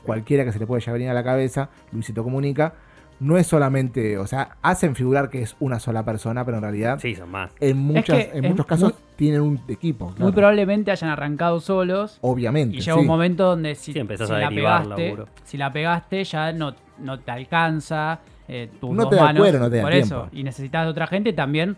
cualquiera 0.05 0.45
que 0.45 0.53
se 0.53 0.59
le 0.59 0.67
puede 0.67 0.81
ya 0.83 0.93
venir 0.93 1.11
a 1.11 1.15
la 1.15 1.25
cabeza, 1.25 1.69
Luisito 1.93 2.23
Comunica, 2.25 2.75
no 3.21 3.37
es 3.37 3.49
solamente, 3.49 4.17
o 4.17 4.29
sea, 4.29 4.57
hacen 4.63 4.95
figurar 4.95 5.29
que 5.29 5.43
es 5.43 5.57
una 5.59 5.81
sola 5.81 6.05
persona, 6.05 6.45
pero 6.45 6.59
en 6.59 6.63
realidad 6.63 7.01
Sí, 7.01 7.17
son 7.17 7.31
más. 7.31 7.51
en, 7.59 7.77
muchas, 7.77 8.17
que 8.27 8.39
en 8.39 8.45
es 8.45 8.51
muchos 8.53 8.65
casos 8.67 8.93
muy- 8.93 9.03
tienen 9.17 9.41
un 9.41 9.61
equipo. 9.67 10.15
Muy 10.19 10.31
probablemente 10.31 10.93
hayan 10.93 11.11
arrancado 11.11 11.59
solos 11.61 12.19
Obviamente. 12.21 12.77
y 12.77 12.81
llega 12.81 12.95
sí. 12.95 13.01
un 13.01 13.07
momento 13.09 13.45
donde 13.45 13.75
si, 13.75 13.93
Sí, 13.93 13.95
si 13.95 13.99
a 14.01 14.39
la 14.39 14.49
pegaste, 14.51 15.05
laburo. 15.09 15.27
si 15.43 15.57
la 15.59 15.73
pegaste 15.73 16.23
ya 16.23 16.53
no, 16.53 16.75
no 17.01 17.19
te 17.19 17.31
alcanza, 17.33 18.21
eh, 18.49 18.69
tus 18.81 18.91
No 18.91 19.03
dos 19.03 19.11
te 19.11 19.17
da 19.17 19.23
manos, 19.25 19.43
cuero, 19.43 19.59
no 19.59 19.71
te 19.71 19.77
da 19.77 19.83
por 19.83 19.93
tiempo. 19.93 20.07
eso, 20.07 20.29
y 20.33 20.43
necesitas 20.43 20.85
de 20.85 20.91
otra 20.91 21.07
gente 21.07 21.33
también. 21.33 21.77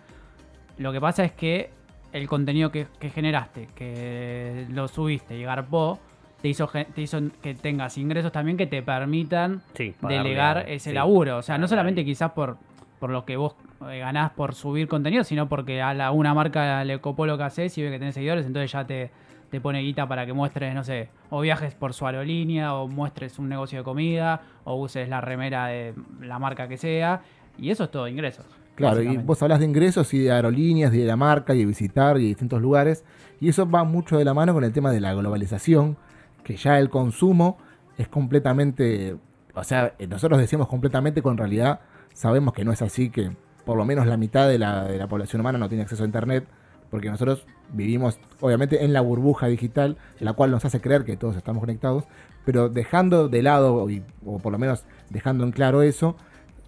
Lo 0.79 0.93
que 0.93 1.01
pasa 1.01 1.25
es 1.25 1.33
que 1.33 1.71
el 2.13 2.27
contenido 2.29 2.71
que, 2.71 2.87
que 2.99 3.11
generaste, 3.11 3.69
que 3.75 4.67
lo 4.71 4.89
subiste 4.89 5.37
y 5.37 5.43
garpó, 5.43 5.99
te 6.41 6.49
hizo, 6.49 6.69
te 6.95 7.03
hizo 7.03 7.21
que 7.43 7.55
tengas 7.55 7.99
ingresos 7.99 8.33
también 8.33 8.57
que 8.57 8.67
te 8.67 8.83
permitan 8.83 9.61
Sí, 9.75 9.95
delegar 10.01 10.65
ese 10.69 10.91
sí. 10.91 10.95
laburo. 10.95 11.37
O 11.39 11.43
sea, 11.43 11.59
no 11.59 11.69
solamente 11.69 12.05
quizás 12.05 12.33
por, 12.33 12.57
por 12.99 13.11
lo 13.11 13.25
que 13.27 13.37
vos 13.37 13.55
eh, 13.91 13.99
ganás 13.99 14.31
por 14.31 14.55
subir 14.55 14.89
contenido, 14.89 15.23
sino 15.23 15.49
porque 15.49 15.83
a 15.83 15.93
la, 15.93 16.11
una 16.13 16.33
marca 16.33 16.83
le 16.85 16.99
copó 16.99 17.27
lo 17.27 17.37
que 17.37 17.45
haces 17.45 17.77
y 17.77 17.83
ve 17.83 17.91
que 17.91 17.99
tenés 17.99 18.15
seguidores, 18.15 18.47
entonces 18.47 18.73
ya 18.73 18.87
te, 18.87 19.11
te 19.51 19.61
pone 19.61 19.81
guita 19.81 20.07
para 20.07 20.25
que 20.27 20.33
muestres, 20.33 20.75
no 20.75 20.85
sé, 20.85 21.09
o 21.29 21.41
viajes 21.41 21.75
por 21.75 21.93
su 21.93 22.07
aerolínea, 22.07 22.75
o 22.75 22.89
muestres 22.89 23.39
un 23.39 23.49
negocio 23.49 23.79
de 23.79 23.85
comida, 23.85 24.43
o 24.65 24.77
uses 24.77 25.09
la 25.09 25.21
remera 25.21 25.67
de 25.67 25.95
la 26.21 26.39
marca 26.39 26.69
que 26.69 26.77
sea. 26.77 27.23
Y 27.59 27.71
eso 27.71 27.85
es 27.85 27.91
todo 27.91 28.09
ingresos. 28.09 28.47
Claro, 28.77 29.03
y 29.03 29.17
vos 29.19 29.43
hablas 29.43 29.59
de 29.59 29.67
ingresos 29.67 30.15
y 30.15 30.21
de 30.21 30.33
aerolíneas, 30.33 30.95
y 30.95 30.99
de 30.99 31.05
la 31.05 31.17
marca, 31.17 31.55
y 31.55 31.59
de 31.59 31.67
visitar, 31.67 32.17
y 32.17 32.23
de 32.23 32.29
distintos 32.29 32.63
lugares. 32.63 33.05
Y 33.41 33.49
eso 33.49 33.69
va 33.69 33.85
mucho 33.85 34.17
de 34.17 34.25
la 34.25 34.33
mano 34.33 34.55
con 34.55 34.65
el 34.65 34.73
tema 34.73 34.91
de 34.93 35.01
la 35.01 35.13
globalización, 35.13 35.97
que 36.45 36.57
ya 36.57 36.79
el 36.79 36.89
consumo 36.89 37.59
es 37.99 38.09
completamente, 38.09 39.17
o 39.55 39.65
sea, 39.65 39.95
eh, 39.99 40.07
nosotros 40.07 40.41
decimos 40.41 40.69
completamente, 40.69 41.21
con 41.21 41.37
realidad 41.37 41.81
sabemos 42.15 42.55
que 42.55 42.65
no 42.65 42.73
es 42.73 42.81
así, 42.81 43.11
que 43.11 43.33
por 43.65 43.77
lo 43.77 43.85
menos 43.85 44.07
la 44.07 44.17
mitad 44.17 44.49
de 44.49 44.59
la, 44.59 44.85
de 44.85 44.97
la 44.97 45.07
población 45.07 45.41
humana 45.41 45.59
no 45.59 45.69
tiene 45.69 45.83
acceso 45.83 46.03
a 46.03 46.07
Internet, 46.07 46.47
porque 46.91 47.11
nosotros 47.11 47.47
vivimos 47.73 48.19
obviamente 48.41 48.85
en 48.85 48.93
la 48.93 49.01
burbuja 49.01 49.47
digital, 49.47 49.97
la 50.19 50.33
cual 50.33 50.51
nos 50.51 50.65
hace 50.65 50.81
creer 50.81 51.05
que 51.05 51.17
todos 51.17 51.37
estamos 51.37 51.61
conectados, 51.61 52.05
pero 52.45 52.69
dejando 52.69 53.29
de 53.29 53.43
lado, 53.43 53.87
o 54.25 54.39
por 54.39 54.53
lo 54.53 54.59
menos 54.59 54.85
dejando 55.11 55.45
en 55.45 55.53
claro 55.53 55.83
eso, 55.83 56.17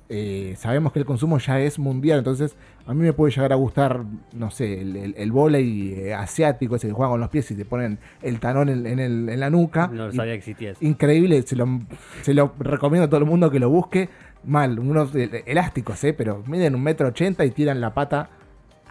eh, 0.09 0.55
sabemos 0.59 0.93
que 0.93 0.99
el 0.99 1.07
consumo 1.07 1.39
ya 1.39 1.59
es 1.61 1.79
mundial, 1.79 2.19
entonces 2.19 2.55
a 2.87 2.93
mí 2.93 3.01
me 3.01 3.13
puede 3.15 3.33
llegar 3.33 3.53
a 3.53 3.57
gustar, 3.57 4.05
no 4.35 4.51
sé, 4.51 4.81
el, 4.83 4.97
el, 4.97 5.15
el 5.17 5.33
vóley 5.33 5.95
eh, 5.95 6.15
asiático, 6.15 6.77
ese 6.77 6.89
que 6.89 6.93
juega 6.93 7.11
con 7.13 7.21
los 7.21 7.31
pies 7.31 7.51
y 7.51 7.55
te 7.55 7.65
ponen 7.65 7.99
el 8.21 8.39
talón 8.41 8.69
en, 8.69 8.87
en 8.87 8.99
el- 8.99 9.29
en 9.31 9.41
la 9.41 9.49
nuca. 9.49 9.87
No 9.89 10.09
Y- 10.11 10.13
sabía 10.17 10.33
que 10.33 10.39
existía 10.39 10.71
eso. 10.73 10.85
increíble, 10.85 11.41
se 11.43 11.57
lo, 11.57 11.67
se 12.23 12.35
lo 12.35 12.53
recomiendo 12.59 13.07
a 13.07 13.09
todo 13.09 13.21
el 13.21 13.27
mundo 13.27 13.51
que 13.51 13.59
lo 13.61 13.71
busque. 13.71 14.09
Mal, 14.45 14.79
unos 14.81 15.15
elásticos, 15.15 16.03
¿eh? 16.05 16.13
pero 16.13 16.43
miden 16.47 16.75
un 16.75 16.83
metro 16.83 17.07
ochenta 17.09 17.45
y 17.45 17.53
tiran 17.53 17.81
la 17.81 17.95
pata 17.95 18.29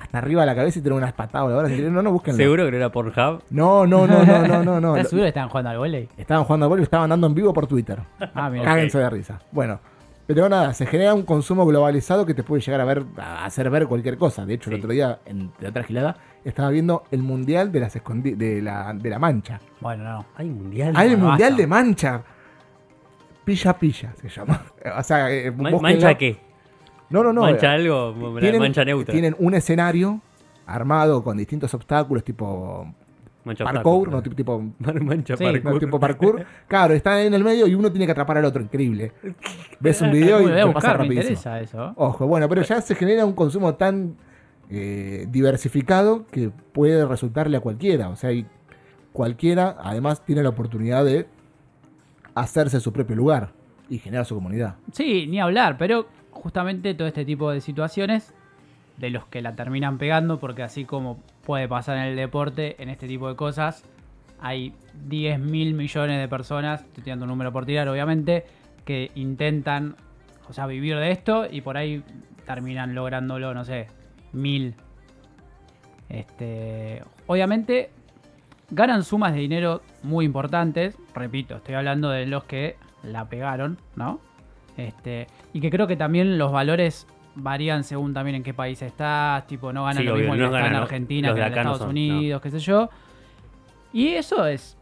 hasta 0.02 0.18
arriba 0.18 0.42
de 0.42 0.48
la 0.48 0.56
cabeza 0.56 0.80
y 0.80 0.82
tiran 0.82 0.98
unas 0.98 1.14
patadas 1.14 1.44
voladoras. 1.48 1.72
No, 1.80 2.02
no, 2.02 2.12
búsquenlo. 2.12 2.38
¿Seguro 2.38 2.66
que 2.66 2.72
no 2.72 2.78
era 2.78 2.92
Pornhub? 2.92 3.42
No, 3.52 3.86
no, 3.88 4.08
no, 4.08 4.24
no, 4.26 4.48
no, 4.48 4.64
no. 4.64 4.82
no. 4.82 4.96
¿Estás 4.98 5.10
seguro 5.10 5.24
que 5.26 5.30
estaban 5.30 5.50
jugando 5.50 5.70
al 5.70 5.78
volei? 5.78 6.10
Estaban 6.18 6.44
jugando 6.44 6.66
al 6.66 6.70
vóley 6.70 6.82
y 6.82 6.86
estaban 6.86 7.10
dando 7.10 7.28
en 7.28 7.34
vivo 7.36 7.54
por 7.54 7.68
Twitter. 7.68 8.00
Ah, 8.34 8.50
mira. 8.50 8.66
Cáguense 8.66 8.98
de 8.98 9.10
risa. 9.10 9.40
Bueno, 9.52 9.80
pero 10.28 10.48
nada, 10.50 10.74
se 10.74 10.86
genera 10.86 11.14
un 11.14 11.24
consumo 11.24 11.66
globalizado 11.66 12.26
que 12.26 12.34
te 12.34 12.44
puede 12.44 12.62
llegar 12.62 12.80
a 12.82 12.86
ver, 12.86 13.04
a 13.18 13.46
hacer 13.46 13.70
ver 13.70 13.88
cualquier 13.88 14.18
cosa. 14.18 14.46
De 14.46 14.54
hecho, 14.54 14.70
el 14.70 14.78
otro 14.78 14.92
día, 14.92 15.20
en 15.26 15.52
de 15.60 15.68
otra 15.68 15.84
gilada, 15.84 16.16
estaba 16.46 16.70
viendo 16.70 17.04
el 17.12 17.22
mundial 17.22 17.72
de 17.72 17.80
las 17.82 17.96
escondi- 17.96 18.36
de 18.36 18.62
la, 18.62 18.94
de 18.94 19.10
la 19.10 19.20
mancha. 19.20 19.60
Bueno, 19.82 20.04
no. 20.04 20.26
Hay 20.36 20.50
mundial. 20.50 20.94
Hay 20.96 21.10
el 21.10 21.16
basta. 21.16 21.28
mundial 21.28 21.58
de 21.58 21.68
mancha. 21.68 22.22
Pilla 23.44 23.74
pilla 23.78 24.14
se 24.22 24.30
llama. 24.30 24.62
O 24.98 25.04
sea, 25.04 25.32
eh. 25.32 25.52
¿Mancha 25.52 26.16
qué? 26.16 26.38
No, 27.12 27.24
no, 27.24 27.34
no. 27.34 27.42
¿Mancha 27.42 27.68
eh, 27.76 27.82
algo? 27.82 28.16
tienen, 28.40 28.62
mancha 28.62 28.86
neutra. 28.86 29.12
tienen 29.12 29.36
un 29.38 29.54
escenario 29.54 30.22
armado 30.66 31.24
con 31.24 31.38
distintos 31.38 31.74
obstáculos, 31.74 32.24
tipo 32.24 32.88
mancha 33.44 33.64
parkour, 33.64 34.10
no 34.10 34.22
tipo, 34.22 34.36
tipo 34.36 34.62
mancha 35.02 35.36
Sí, 35.36 35.44
parkour. 35.44 35.74
No, 35.74 35.80
tipo 35.80 36.00
parkour. 36.00 36.46
Claro, 36.68 36.94
están 36.94 37.20
en 37.20 37.34
el 37.34 37.44
medio 37.44 37.68
y 37.68 37.76
uno 37.76 37.92
tiene 37.92 38.06
que 38.06 38.14
atrapar 38.14 38.38
al 38.38 38.46
otro. 38.46 38.62
Increíble. 38.62 39.12
Ves 39.80 40.02
un 40.02 40.12
video 40.12 40.42
y 40.42 40.52
te 40.52 40.74
pasa 40.74 40.94
rapidísimo. 40.94 41.22
interesa 41.22 41.60
eso. 41.60 41.94
Ojo, 41.96 42.28
bueno, 42.28 42.48
pero 42.48 42.62
ya 42.62 42.82
se 42.82 42.96
genera 42.96 43.26
un 43.26 43.34
consumo 43.34 43.76
tan 43.76 44.16
eh, 44.70 45.28
diversificado 45.30 46.26
que 46.28 46.50
puede 46.72 47.06
resultarle 47.06 47.58
a 47.58 47.60
cualquiera. 47.60 48.10
O 48.10 48.16
sea, 48.16 48.32
y 48.32 48.46
cualquiera 49.12 49.76
además 49.82 50.24
tiene 50.26 50.44
la 50.44 50.50
oportunidad 50.50 51.04
de 51.04 51.28
hacerse 52.36 52.80
su 52.80 52.94
propio 52.94 53.16
lugar 53.16 53.50
y 53.90 53.98
generar 53.98 54.26
su 54.26 54.36
comunidad. 54.36 54.76
Sí, 54.94 55.28
ni 55.28 55.42
hablar, 55.42 55.78
pero 55.78 56.06
justamente 56.42 56.96
todo 56.96 57.08
este 57.08 57.24
tipo 57.24 57.52
de 57.52 57.62
situaciones 57.62 58.34
de 58.98 59.12
los 59.12 59.26
que 59.28 59.42
la 59.42 59.56
terminan 59.56 59.98
pegando, 59.98 60.40
porque 60.40 60.64
así 60.64 60.86
como 60.86 61.20
puede 61.46 61.68
pasar 61.68 61.98
en 61.98 62.04
el 62.04 62.16
deporte, 62.16 62.82
en 62.82 62.90
este 62.90 63.08
tipo 63.08 63.30
de 63.30 63.36
cosas, 63.36 63.84
hay 64.40 64.74
10 65.08 65.40
mil 65.40 65.74
millones 65.76 66.20
de 66.20 66.28
personas, 66.28 66.82
estoy 66.82 67.04
tirando 67.04 67.26
un 67.26 67.30
número 67.30 67.52
por 67.52 67.66
tirar, 67.66 67.88
obviamente, 67.88 68.46
que 68.86 69.12
intentan, 69.14 69.96
o 70.50 70.54
sea, 70.54 70.66
vivir 70.66 70.98
de 70.98 71.12
esto 71.12 71.46
y 71.50 71.62
por 71.62 71.78
ahí 71.78 72.04
terminan 72.46 72.96
lográndolo, 72.96 73.54
no 73.54 73.64
sé, 73.64 73.88
mil. 74.34 74.74
Este, 76.10 77.04
obviamente 77.28 77.92
ganan 78.72 79.04
sumas 79.04 79.34
de 79.34 79.40
dinero 79.40 79.82
muy 80.02 80.26
importantes, 80.26 80.98
repito, 81.14 81.58
estoy 81.58 81.76
hablando 81.76 82.10
de 82.10 82.26
los 82.26 82.46
que 82.46 82.78
la 83.04 83.30
pegaron, 83.30 83.78
¿no? 83.96 84.20
Este, 84.78 85.28
y 85.54 85.60
que 85.62 85.70
creo 85.70 85.88
que 85.88 85.96
también 85.98 86.38
los 86.38 86.52
valores 86.52 87.08
varían 87.36 87.84
según 87.84 88.14
también 88.14 88.36
en 88.36 88.44
qué 88.44 88.54
país 88.54 88.82
estás, 88.82 89.48
tipo 89.48 89.72
no 89.74 89.84
ganan 89.86 89.98
Sí, 89.98 90.04
lo 90.04 90.14
obvio, 90.14 90.22
mismo 90.24 90.34
el 90.36 90.40
no 90.42 90.50
que 90.52 90.56
está 90.58 90.68
en. 90.68 90.76
Argentina 90.76 91.28
Los 91.30 91.36
que 91.36 91.42
en 91.42 91.50
no 91.52 91.58
Estados 91.62 91.78
son, 91.80 91.90
Unidos, 91.90 92.42
qué 92.42 92.52
sé 92.52 92.60
yo. 92.60 92.90
Y 93.94 94.10
eso 94.10 94.46
es, 94.46 94.78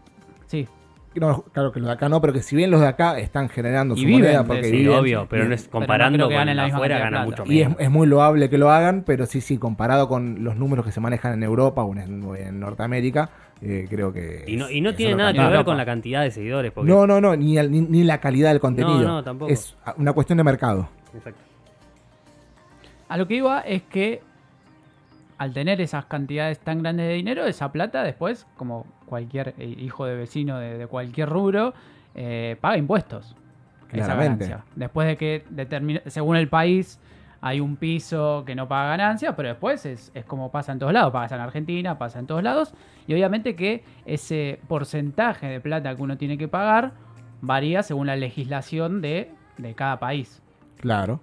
sí, 0.45 0.67
No, 1.15 1.41
claro 1.51 1.71
que 1.71 1.79
los 1.79 1.87
de 1.87 1.93
acá 1.93 2.07
no, 2.09 2.21
pero 2.21 2.31
que 2.33 2.41
si 2.43 2.55
bien 2.55 2.69
los 2.71 2.81
de 2.81 2.87
acá 2.87 3.17
están 3.19 3.49
generando 3.49 3.95
Y 3.95 4.01
su 4.01 4.05
viven 4.05 4.21
moneda 4.21 4.43
porque. 4.45 4.69
Sí, 4.69 4.77
viven, 4.77 4.97
obvio, 4.99 5.27
pero 5.29 5.45
no 5.45 5.55
es 5.55 5.67
comparando 5.67 6.29
con 6.29 6.55
la 6.55 6.65
afuera 6.65 6.99
gana 6.99 7.19
mucho 7.25 7.43
Y 7.45 7.61
es, 7.61 7.67
menos. 7.67 7.81
es 7.81 7.89
muy 7.89 8.07
loable 8.07 8.49
que 8.49 8.57
lo 8.59 8.69
hagan, 8.71 9.03
pero 9.05 9.25
sí, 9.25 9.41
sí, 9.41 9.57
comparado 9.57 10.07
con 10.07 10.43
los 10.43 10.55
números 10.55 10.85
que 10.85 10.91
se 10.91 10.99
manejan 11.01 11.33
en 11.33 11.43
Europa 11.43 11.83
o 11.83 11.95
en, 11.95 12.23
o 12.23 12.35
en 12.35 12.59
Norteamérica, 12.59 13.31
eh, 13.61 13.87
creo 13.89 14.13
que. 14.13 14.45
Y 14.47 14.55
no, 14.55 14.69
y 14.69 14.81
no 14.81 14.95
tiene 14.95 15.15
nada 15.15 15.33
que 15.33 15.39
ver 15.39 15.65
con 15.65 15.77
la 15.77 15.85
cantidad 15.85 16.21
de 16.21 16.31
seguidores. 16.31 16.71
Porque... 16.71 16.89
No, 16.89 17.05
no, 17.05 17.19
no, 17.19 17.35
ni, 17.35 17.55
ni, 17.55 17.81
ni 17.81 18.03
la 18.03 18.19
calidad 18.19 18.49
del 18.49 18.59
contenido. 18.59 19.01
no, 19.01 19.23
tampoco. 19.23 19.51
Es 19.51 19.75
una 19.97 20.13
cuestión 20.13 20.37
de 20.37 20.43
mercado. 20.43 20.89
Exacto. 21.13 21.41
A 23.07 23.17
lo 23.17 23.27
que 23.27 23.35
iba 23.35 23.61
es 23.61 23.81
que 23.83 24.21
al 25.37 25.53
tener 25.53 25.81
esas 25.81 26.05
cantidades 26.05 26.59
tan 26.59 26.81
grandes 26.81 27.07
de 27.07 27.13
dinero, 27.13 27.45
esa 27.45 27.71
plata 27.71 28.03
después, 28.03 28.45
como 28.55 28.85
cualquier 29.05 29.55
eh, 29.57 29.65
hijo 29.65 30.05
de 30.05 30.15
vecino 30.15 30.59
de, 30.59 30.77
de 30.77 30.87
cualquier 30.87 31.29
rubro, 31.29 31.73
eh, 32.15 32.57
paga 32.59 32.77
impuestos. 32.77 33.35
Esa 33.91 34.05
Claramente. 34.05 34.45
ganancia. 34.45 34.71
Después 34.75 35.07
de 35.07 35.17
que 35.17 35.43
según 36.07 36.35
el 36.35 36.47
país 36.47 36.99
hay 37.41 37.59
un 37.59 37.77
piso 37.77 38.43
que 38.45 38.55
no 38.55 38.67
paga 38.67 38.89
ganancia, 38.89 39.35
pero 39.35 39.49
después 39.49 39.85
es, 39.85 40.11
es 40.13 40.25
como 40.25 40.51
pasa 40.51 40.71
en 40.71 40.79
todos 40.79 40.93
lados, 40.93 41.11
pasa 41.13 41.35
en 41.35 41.41
Argentina, 41.41 41.97
pasa 41.97 42.19
en 42.19 42.27
todos 42.27 42.43
lados, 42.43 42.73
y 43.07 43.13
obviamente 43.13 43.55
que 43.55 43.83
ese 44.05 44.59
porcentaje 44.67 45.47
de 45.47 45.59
plata 45.61 45.95
que 45.95 46.01
uno 46.01 46.17
tiene 46.17 46.37
que 46.37 46.47
pagar 46.47 46.91
varía 47.41 47.83
según 47.83 48.07
la 48.07 48.15
legislación 48.15 49.01
de, 49.01 49.31
de 49.57 49.73
cada 49.73 49.99
país. 49.99 50.41
Claro. 50.77 51.21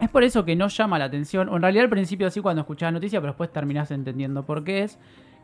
Es 0.00 0.08
por 0.08 0.22
eso 0.22 0.44
que 0.44 0.56
no 0.56 0.68
llama 0.68 0.98
la 0.98 1.06
atención, 1.06 1.48
o 1.48 1.56
en 1.56 1.62
realidad 1.62 1.84
al 1.84 1.90
principio 1.90 2.30
sí 2.30 2.40
cuando 2.40 2.60
escuchás 2.60 2.86
la 2.88 2.92
noticia, 2.92 3.20
pero 3.20 3.32
después 3.32 3.52
terminás 3.52 3.90
entendiendo 3.90 4.44
por 4.44 4.64
qué 4.64 4.84
es, 4.84 4.98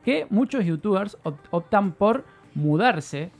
que 0.05 0.27
muchos 0.31 0.65
youtubers 0.65 1.19
op- 1.25 1.47
optan 1.51 1.93
por 1.93 2.25
mudarse 2.55 3.33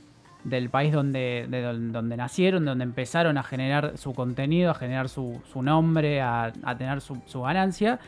del 0.43 0.69
país 0.69 0.93
donde, 0.93 1.45
de 1.49 1.61
don- 1.61 1.91
donde 1.91 2.15
nacieron, 2.17 2.63
donde 2.65 2.83
empezaron 2.83 3.37
a 3.37 3.43
generar 3.43 3.97
su 3.97 4.13
contenido, 4.13 4.71
a 4.71 4.73
generar 4.75 5.09
su, 5.09 5.41
su 5.51 5.61
nombre, 5.61 6.21
a, 6.21 6.53
a 6.63 6.77
tener 6.77 7.01
su, 7.01 7.17
su 7.25 7.41
ganancia, 7.41 7.99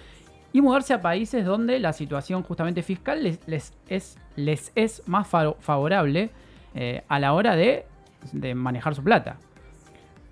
y 0.53 0.61
mudarse 0.61 0.93
a 0.93 1.01
países 1.01 1.45
donde 1.45 1.79
la 1.79 1.93
situación 1.93 2.41
justamente 2.43 2.81
fiscal 2.81 3.23
les, 3.23 3.39
les 3.47 3.73
es, 3.87 4.17
les 4.35 4.71
es 4.75 5.03
más 5.05 5.27
fa- 5.27 5.53
favorable 5.59 6.31
eh, 6.75 7.03
a 7.07 7.19
la 7.19 7.33
hora 7.33 7.55
de, 7.55 7.85
de 8.31 8.55
manejar 8.55 8.95
su 8.95 9.03
plata. 9.03 9.37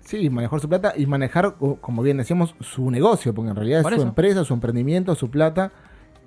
Sí, 0.00 0.30
manejar 0.30 0.58
su 0.60 0.68
plata 0.68 0.94
y 0.96 1.04
manejar, 1.06 1.56
co- 1.56 1.76
como 1.76 2.02
bien 2.02 2.16
decíamos, 2.16 2.54
su 2.60 2.90
negocio, 2.90 3.34
porque 3.34 3.50
en 3.50 3.56
realidad 3.56 3.82
Por 3.82 3.92
es 3.92 3.96
su 3.96 4.00
eso. 4.02 4.08
empresa, 4.08 4.44
su 4.44 4.54
emprendimiento, 4.54 5.14
su 5.14 5.30
plata. 5.30 5.70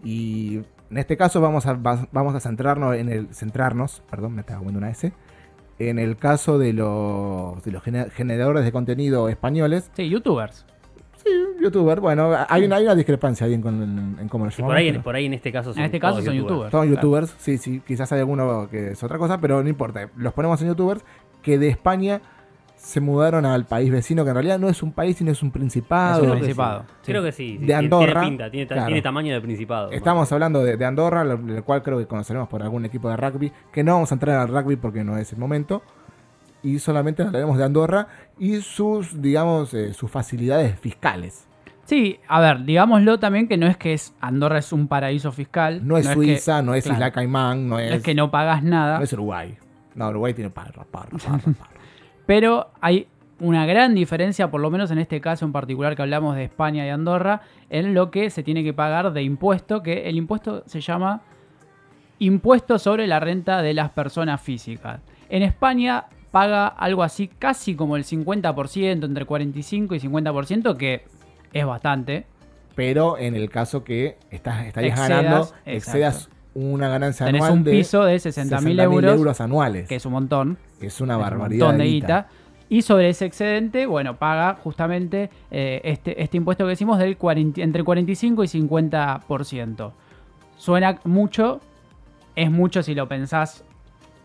Y 0.03 0.57
en 0.91 0.97
este 0.97 1.17
caso 1.17 1.41
vamos 1.41 1.65
a, 1.65 1.73
va- 1.73 2.07
vamos 2.12 2.36
a 2.36 2.39
centrarnos 2.39 2.95
en 2.95 3.10
el. 3.10 3.34
centrarnos, 3.34 4.03
perdón, 4.10 4.36
me 4.36 4.41
estaba 4.41 4.60
comiendo 4.60 4.77
una 4.77 4.89
S. 4.91 5.12
En 5.89 6.00
el 6.00 6.17
caso 6.17 6.58
de 6.60 6.74
los, 6.74 7.63
de 7.63 7.72
los 7.72 7.82
gene- 7.84 8.10
generadores 8.12 8.63
de 8.65 8.72
contenido 8.72 9.30
españoles. 9.30 9.89
Sí, 9.96 10.10
youtubers. 10.10 10.65
Youtuber, 11.62 12.00
bueno, 12.00 12.32
hay 12.50 12.65
una, 12.65 12.78
hay 12.78 12.84
una 12.86 12.96
discrepancia 12.96 13.46
ahí 13.46 13.54
en, 13.54 13.62
con- 13.62 14.17
en 14.20 14.28
cómo 14.28 14.46
lo 14.46 14.52
Sí, 14.52 14.58
llamamos. 14.58 14.74
por, 14.74 14.78
ahí, 14.80 14.91
pero- 14.91 15.04
por 15.04 15.15
ahí 15.15 15.26
en 15.28 15.34
este 15.36 15.52
caso 15.52 15.72
son 15.72 15.80
En 15.80 15.86
este 15.86 16.00
caso 16.00 16.13
todos 16.13 16.26
son 16.26 16.34
youtubers. 16.36 16.72
Son 16.72 16.82
Claro. 16.88 16.96
youtubers, 16.96 17.36
sí, 17.38 17.58
sí, 17.60 17.82
quizás 17.86 18.12
hay 18.12 18.20
alguno 18.20 18.67
que 18.72 18.91
es 18.91 19.04
otra 19.04 19.20
cosa, 19.20 19.38
pero 19.39 19.62
no 19.62 19.70
importa. 19.70 20.10
Los 20.15 20.34
ponemos 20.34 20.60
en 20.63 20.70
youtubers 20.70 21.04
que 21.44 21.60
de 21.60 21.67
España 21.70 22.22
se 22.84 23.00
mudaron 23.00 23.46
al 23.46 23.65
país 23.65 23.91
vecino, 23.91 24.24
que 24.24 24.30
en 24.32 24.36
realidad 24.36 24.58
no 24.58 24.67
es 24.67 24.82
un 24.82 24.91
país, 24.91 25.15
sino 25.17 25.32
es 25.32 25.44
un 25.44 25.52
principado. 25.52 26.15
Es 26.15 26.20
un 26.24 26.24
Creo 26.24 26.34
que 26.34 26.39
sí. 26.39 26.44
principado, 26.46 26.80
sí. 27.02 27.12
Creo 27.12 27.24
que 27.24 27.32
sí. 27.32 27.48
sí, 27.48 27.52
De 27.58 27.65
tiene- 27.67 27.74
Andorra, 27.76 28.06
Tiene 28.22 28.28
pinta, 28.30 28.50
tiene, 28.52 28.65
ta- 28.65 28.74
claro. 28.76 28.88
tiene 28.88 29.02
tamaño 29.04 29.34
de 29.34 29.41
principado. 29.41 29.91
Estamos 29.91 30.32
hablando 30.32 30.63
de, 30.63 30.78
de 30.78 30.86
Andorra, 30.86 31.24
lo, 31.24 31.38
lo 31.38 31.63
cual 31.63 31.84
creo 31.84 32.00
que 32.00 32.08
conoceremos 32.08 32.50
por 32.50 32.63
algún 32.63 32.84
equipo 32.86 33.08
de 33.10 33.17
rugby, 33.17 33.52
que 33.72 33.84
no 33.84 33.94
vamos 33.94 34.12
a 34.12 34.15
entrar 34.15 34.39
al 34.39 34.48
rugby 34.48 34.78
porque 34.78 35.04
no 35.04 35.15
es 35.17 35.32
el 35.32 35.38
momento. 35.39 35.84
Y 36.63 36.80
solamente 36.80 37.24
hablaremos 37.24 37.58
de 37.58 37.63
Andorra 37.65 38.08
y 38.39 38.62
sus, 38.62 39.22
digamos, 39.22 39.74
eh, 39.74 39.94
sus 39.94 40.10
facilidades 40.12 40.78
fiscales. 40.80 41.48
Sí, 41.86 42.20
a 42.28 42.39
ver, 42.39 42.63
digámoslo 42.65 43.20
también 43.20 43.48
que 43.48 43.58
no 43.58 43.67
es 43.67 43.78
que 43.78 43.94
es 43.94 44.13
Andorra 44.22 44.60
es 44.60 44.72
un 44.72 44.88
paraíso 44.88 45.32
fiscal. 45.32 45.86
No 45.86 45.98
es 45.98 46.08
Suiza, 46.08 46.62
no 46.62 46.74
es 46.76 46.84
claro, 46.84 46.98
Isla 46.98 47.12
Caimán, 47.12 47.67
no 47.67 47.76
no 47.76 47.80
es, 47.80 47.94
es 47.94 48.04
que 48.04 48.13
no 48.15 48.32
pagas 48.32 48.63
nada. 48.63 48.98
no 49.00 49.04
es 49.04 49.13
Uruguay. 49.13 49.58
No, 49.96 50.10
Uruguay 50.10 50.34
tiene 50.34 50.50
parra, 50.52 50.84
parra, 50.89 51.17
parra, 51.17 51.39
parra. 51.39 51.70
Pero 52.32 52.72
hay 52.80 53.08
una 53.41 53.65
gran 53.65 53.94
diferencia, 53.94 54.50
por 54.50 54.62
lo 54.62 54.72
menos 54.72 54.89
en 54.89 55.00
este 55.00 55.20
caso 55.20 55.44
en 55.44 55.52
particular 55.52 55.98
que 55.98 56.02
hablamos 56.02 56.38
de 56.38 56.46
España 56.46 56.86
y 56.86 56.89
Andorra, 56.89 57.41
en 57.70 57.94
lo 57.94 58.10
que 58.10 58.30
se 58.30 58.41
tiene 58.41 58.63
que 58.63 58.72
pagar 58.72 59.12
de 59.12 59.22
impuesto, 59.22 59.84
que 59.84 60.08
el 60.08 60.15
impuesto 60.15 60.63
se 60.65 60.80
llama 60.80 61.24
impuesto 62.20 62.80
sobre 62.80 63.06
la 63.06 63.20
renta 63.20 63.62
de 63.62 63.74
las 63.74 63.89
personas 63.89 64.39
físicas. 64.39 65.02
En 65.28 65.44
España 65.44 66.06
paga 66.32 66.67
algo 66.67 67.04
así 67.04 67.28
casi 67.28 67.76
como 67.76 67.98
el 67.98 68.06
50%, 68.06 69.04
entre 69.04 69.26
45 69.26 69.96
y 69.96 70.00
50%, 70.00 70.78
que 70.78 71.04
es 71.52 71.65
bastante. 71.65 72.28
Pero 72.76 73.17
en 73.17 73.36
el 73.36 73.50
caso 73.50 73.84
que 73.84 74.15
estás, 74.30 74.67
estarías 74.67 74.98
Excedas, 74.98 75.22
ganando, 75.22 75.41
exacto. 75.41 75.70
excedas 75.70 76.30
una 76.53 76.89
ganancia 76.89 77.25
Tenés 77.25 77.41
anual 77.43 77.59
un 77.59 77.63
de 77.63 77.71
piso 77.71 78.03
de 78.03 78.15
60.000 78.17 78.83
euros, 79.13 79.39
anuales. 79.41 79.87
que 79.87 79.95
es 79.95 80.05
un 80.05 80.11
montón. 80.13 80.57
es 80.81 80.99
una 81.01 81.13
es 81.13 81.17
un 81.17 81.21
barbaridad. 81.23 81.65
montón 81.67 81.77
de 81.79 81.85
guita. 81.85 82.27
Y 82.69 82.83
sobre 82.83 83.09
ese 83.09 83.25
excedente, 83.25 83.85
bueno, 83.85 84.15
paga 84.17 84.55
justamente 84.63 85.29
eh, 85.51 85.81
este, 85.83 86.21
este 86.23 86.37
impuesto 86.37 86.63
que 86.65 86.69
decimos 86.69 86.99
del 86.99 87.17
40 87.17 87.61
entre 87.61 87.83
45 87.83 88.43
y 88.45 88.47
50%. 88.47 89.91
Suena 90.57 90.99
mucho, 91.03 91.59
es 92.35 92.49
mucho 92.51 92.81
si 92.83 92.95
lo 92.95 93.07
pensás 93.07 93.63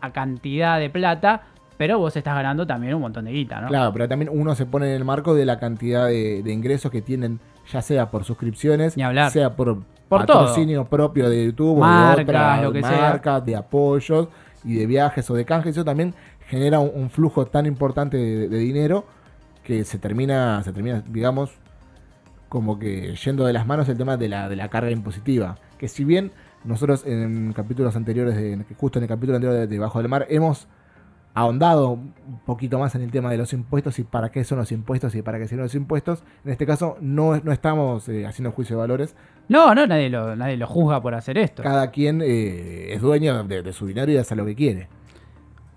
a 0.00 0.12
cantidad 0.12 0.78
de 0.78 0.90
plata, 0.90 1.42
pero 1.76 1.98
vos 1.98 2.16
estás 2.16 2.34
ganando 2.34 2.66
también 2.66 2.94
un 2.94 3.00
montón 3.02 3.24
de 3.24 3.32
guita, 3.32 3.60
¿no? 3.60 3.68
Claro, 3.68 3.92
pero 3.92 4.08
también 4.08 4.30
uno 4.32 4.54
se 4.54 4.66
pone 4.66 4.88
en 4.90 4.94
el 4.94 5.04
marco 5.04 5.34
de 5.34 5.44
la 5.44 5.58
cantidad 5.58 6.06
de, 6.06 6.42
de 6.42 6.52
ingresos 6.52 6.90
que 6.92 7.02
tienen, 7.02 7.40
ya 7.72 7.82
sea 7.82 8.10
por 8.10 8.24
suscripciones, 8.24 8.96
Ni 8.96 9.02
hablar. 9.02 9.30
sea 9.32 9.56
por, 9.56 9.78
Por 10.08 10.20
patrocinio 10.20 10.84
propio 10.84 11.28
de 11.28 11.46
YouTube, 11.46 11.80
Marcas, 11.80 12.16
de 12.16 12.22
otras 12.22 12.62
lo 12.62 12.72
que 12.72 12.82
sea. 12.82 13.00
marcas, 13.00 13.44
de 13.44 13.56
apoyos 13.56 14.28
y 14.64 14.74
de 14.74 14.86
viajes 14.86 15.28
o 15.30 15.34
de 15.34 15.44
canjes. 15.44 15.76
Eso 15.76 15.84
también 15.84 16.14
genera 16.46 16.78
un, 16.78 16.90
un 16.94 17.10
flujo 17.10 17.46
tan 17.46 17.66
importante 17.66 18.16
de, 18.16 18.48
de 18.48 18.58
dinero 18.58 19.04
que 19.64 19.84
se 19.84 19.98
termina, 19.98 20.62
se 20.62 20.72
termina, 20.72 21.02
digamos, 21.08 21.50
como 22.48 22.78
que 22.78 23.16
yendo 23.16 23.44
de 23.44 23.52
las 23.52 23.66
manos 23.66 23.88
el 23.88 23.98
tema 23.98 24.16
de 24.16 24.28
la, 24.28 24.48
de 24.48 24.56
la 24.56 24.68
carga 24.68 24.90
impositiva. 24.90 25.56
Que 25.78 25.88
si 25.88 26.04
bien 26.04 26.30
nosotros 26.64 27.04
en 27.04 27.52
capítulos 27.52 27.96
anteriores, 27.96 28.36
de, 28.36 28.64
justo 28.78 28.98
en 28.98 29.04
el 29.04 29.08
capítulo 29.08 29.36
anterior 29.36 29.58
de 29.58 29.66
Debajo 29.66 29.98
del 29.98 30.08
Mar, 30.08 30.26
hemos 30.28 30.68
ahondado 31.34 31.90
un 31.90 32.40
poquito 32.46 32.78
más 32.78 32.94
en 32.94 33.02
el 33.02 33.10
tema 33.10 33.30
de 33.30 33.36
los 33.36 33.52
impuestos 33.52 33.98
y 33.98 34.04
para 34.04 34.30
qué 34.30 34.42
son 34.42 34.58
los 34.58 34.72
impuestos 34.72 35.14
y 35.14 35.22
para 35.22 35.38
qué 35.38 35.46
sirven 35.48 35.64
los 35.64 35.74
impuestos. 35.74 36.22
En 36.44 36.52
este 36.52 36.64
caso 36.64 36.96
no, 37.00 37.38
no 37.40 37.52
estamos 37.52 38.08
eh, 38.08 38.26
haciendo 38.26 38.52
juicio 38.52 38.76
de 38.76 38.80
valores. 38.80 39.16
No, 39.48 39.74
no, 39.74 39.86
nadie 39.86 40.10
lo, 40.10 40.34
nadie 40.36 40.56
lo 40.56 40.66
juzga 40.66 41.00
por 41.00 41.14
hacer 41.14 41.38
esto. 41.38 41.62
Cada 41.62 41.90
quien 41.90 42.20
eh, 42.22 42.92
es 42.92 43.00
dueño 43.00 43.44
de, 43.44 43.62
de 43.62 43.72
su 43.72 43.86
dinero 43.86 44.10
y 44.10 44.16
hace 44.16 44.34
lo 44.34 44.44
que 44.44 44.54
quiere. 44.54 44.88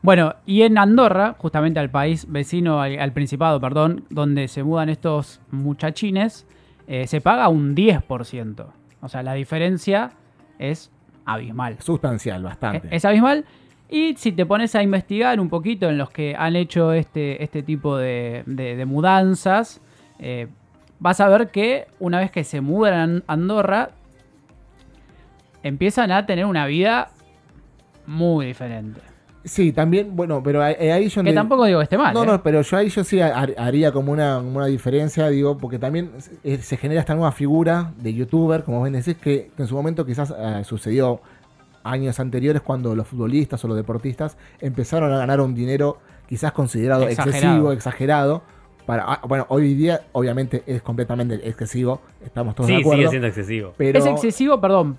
Bueno, 0.01 0.35
y 0.45 0.61
en 0.61 0.77
Andorra, 0.77 1.35
justamente 1.37 1.79
al 1.79 1.89
país 1.91 2.25
vecino, 2.31 2.81
al, 2.81 2.97
al 2.99 3.11
Principado, 3.11 3.59
perdón, 3.59 4.05
donde 4.09 4.47
se 4.47 4.63
mudan 4.63 4.89
estos 4.89 5.41
muchachines, 5.51 6.47
eh, 6.87 7.05
se 7.05 7.19
paga 7.21 7.49
un 7.49 7.75
10%. 7.75 8.65
O 9.01 9.07
sea, 9.09 9.23
la 9.23 9.33
diferencia 9.33 10.11
es 10.57 10.89
abismal. 11.25 11.77
Sustancial, 11.79 12.41
bastante. 12.43 12.87
Es 12.95 13.03
abismal. 13.05 13.45
Y 13.89 14.15
si 14.17 14.31
te 14.31 14.45
pones 14.45 14.73
a 14.75 14.83
investigar 14.83 15.39
un 15.39 15.49
poquito 15.49 15.89
en 15.89 15.97
los 15.97 16.09
que 16.11 16.35
han 16.37 16.55
hecho 16.55 16.93
este, 16.93 17.43
este 17.43 17.61
tipo 17.63 17.97
de, 17.97 18.43
de- 18.45 18.75
de 18.75 18.85
mudanzas, 18.85 19.81
eh, 20.19 20.47
vas 20.99 21.19
a 21.19 21.27
ver 21.29 21.49
que 21.49 21.87
una 21.99 22.19
vez 22.19 22.31
que 22.31 22.43
se 22.43 22.61
mudan 22.61 23.23
a 23.27 23.33
Andorra, 23.33 23.91
empiezan 25.63 26.11
a 26.11 26.25
tener 26.25 26.45
una 26.45 26.65
vida 26.65 27.09
muy 28.05 28.47
diferente. 28.47 29.01
Sí, 29.45 29.71
también, 29.71 30.15
bueno, 30.15 30.43
pero 30.43 30.61
ahí, 30.61 30.75
ahí 30.89 31.07
yo... 31.07 31.23
Que 31.23 31.31
tampoco 31.33 31.63
digo 31.65 31.79
que 31.79 31.83
esté 31.83 31.97
mal. 31.97 32.13
No, 32.13 32.23
¿eh? 32.23 32.27
no, 32.27 32.43
pero 32.43 32.61
yo 32.61 32.77
ahí 32.77 32.89
yo 32.89 33.03
sí 33.05 33.21
har- 33.21 33.55
haría 33.57 33.91
como 33.91 34.11
una, 34.11 34.37
una 34.39 34.65
diferencia, 34.65 35.27
digo, 35.29 35.57
porque 35.57 35.79
también 35.79 36.11
se- 36.19 36.61
se 36.61 36.77
genera 36.77 36.99
esta 36.99 37.15
nueva 37.15 37.31
figura 37.31 37.93
de 37.97 38.13
youtuber, 38.13 38.63
como 38.63 38.81
ven 38.81 38.93
decís, 38.93 39.15
que, 39.15 39.49
que 39.55 39.61
en 39.61 39.67
su 39.67 39.75
momento 39.75 40.05
quizás 40.05 40.33
eh, 40.37 40.63
sucedió 40.65 41.21
años 41.83 42.19
anteriores 42.19 42.61
cuando 42.61 42.93
los 42.95 43.07
futbolistas 43.07 43.63
o 43.63 43.69
los 43.69 43.77
deportistas 43.77 44.37
empezaron 44.59 45.11
a 45.13 45.17
ganar 45.17 45.39
un 45.39 45.55
dinero 45.55 45.99
quizás 46.27 46.51
considerado 46.51 47.03
Exagerado. 47.07 47.37
excesivo, 47.39 47.71
exagerado. 47.71 48.43
Para, 48.89 49.03
ah, 49.07 49.19
bueno, 49.27 49.45
hoy 49.49 49.75
día 49.75 50.01
obviamente 50.13 50.63
es 50.65 50.81
completamente 50.81 51.35
excesivo, 51.47 52.01
estamos 52.25 52.55
todos 52.55 52.69
de 52.69 52.77
Sí, 52.77 52.81
acuerdo. 52.81 52.97
sigue 53.01 53.09
siendo 53.11 53.27
excesivo. 53.27 53.73
pero 53.77 53.99
Es 53.99 54.05
excesivo, 54.07 54.59
perdón. 54.59 54.97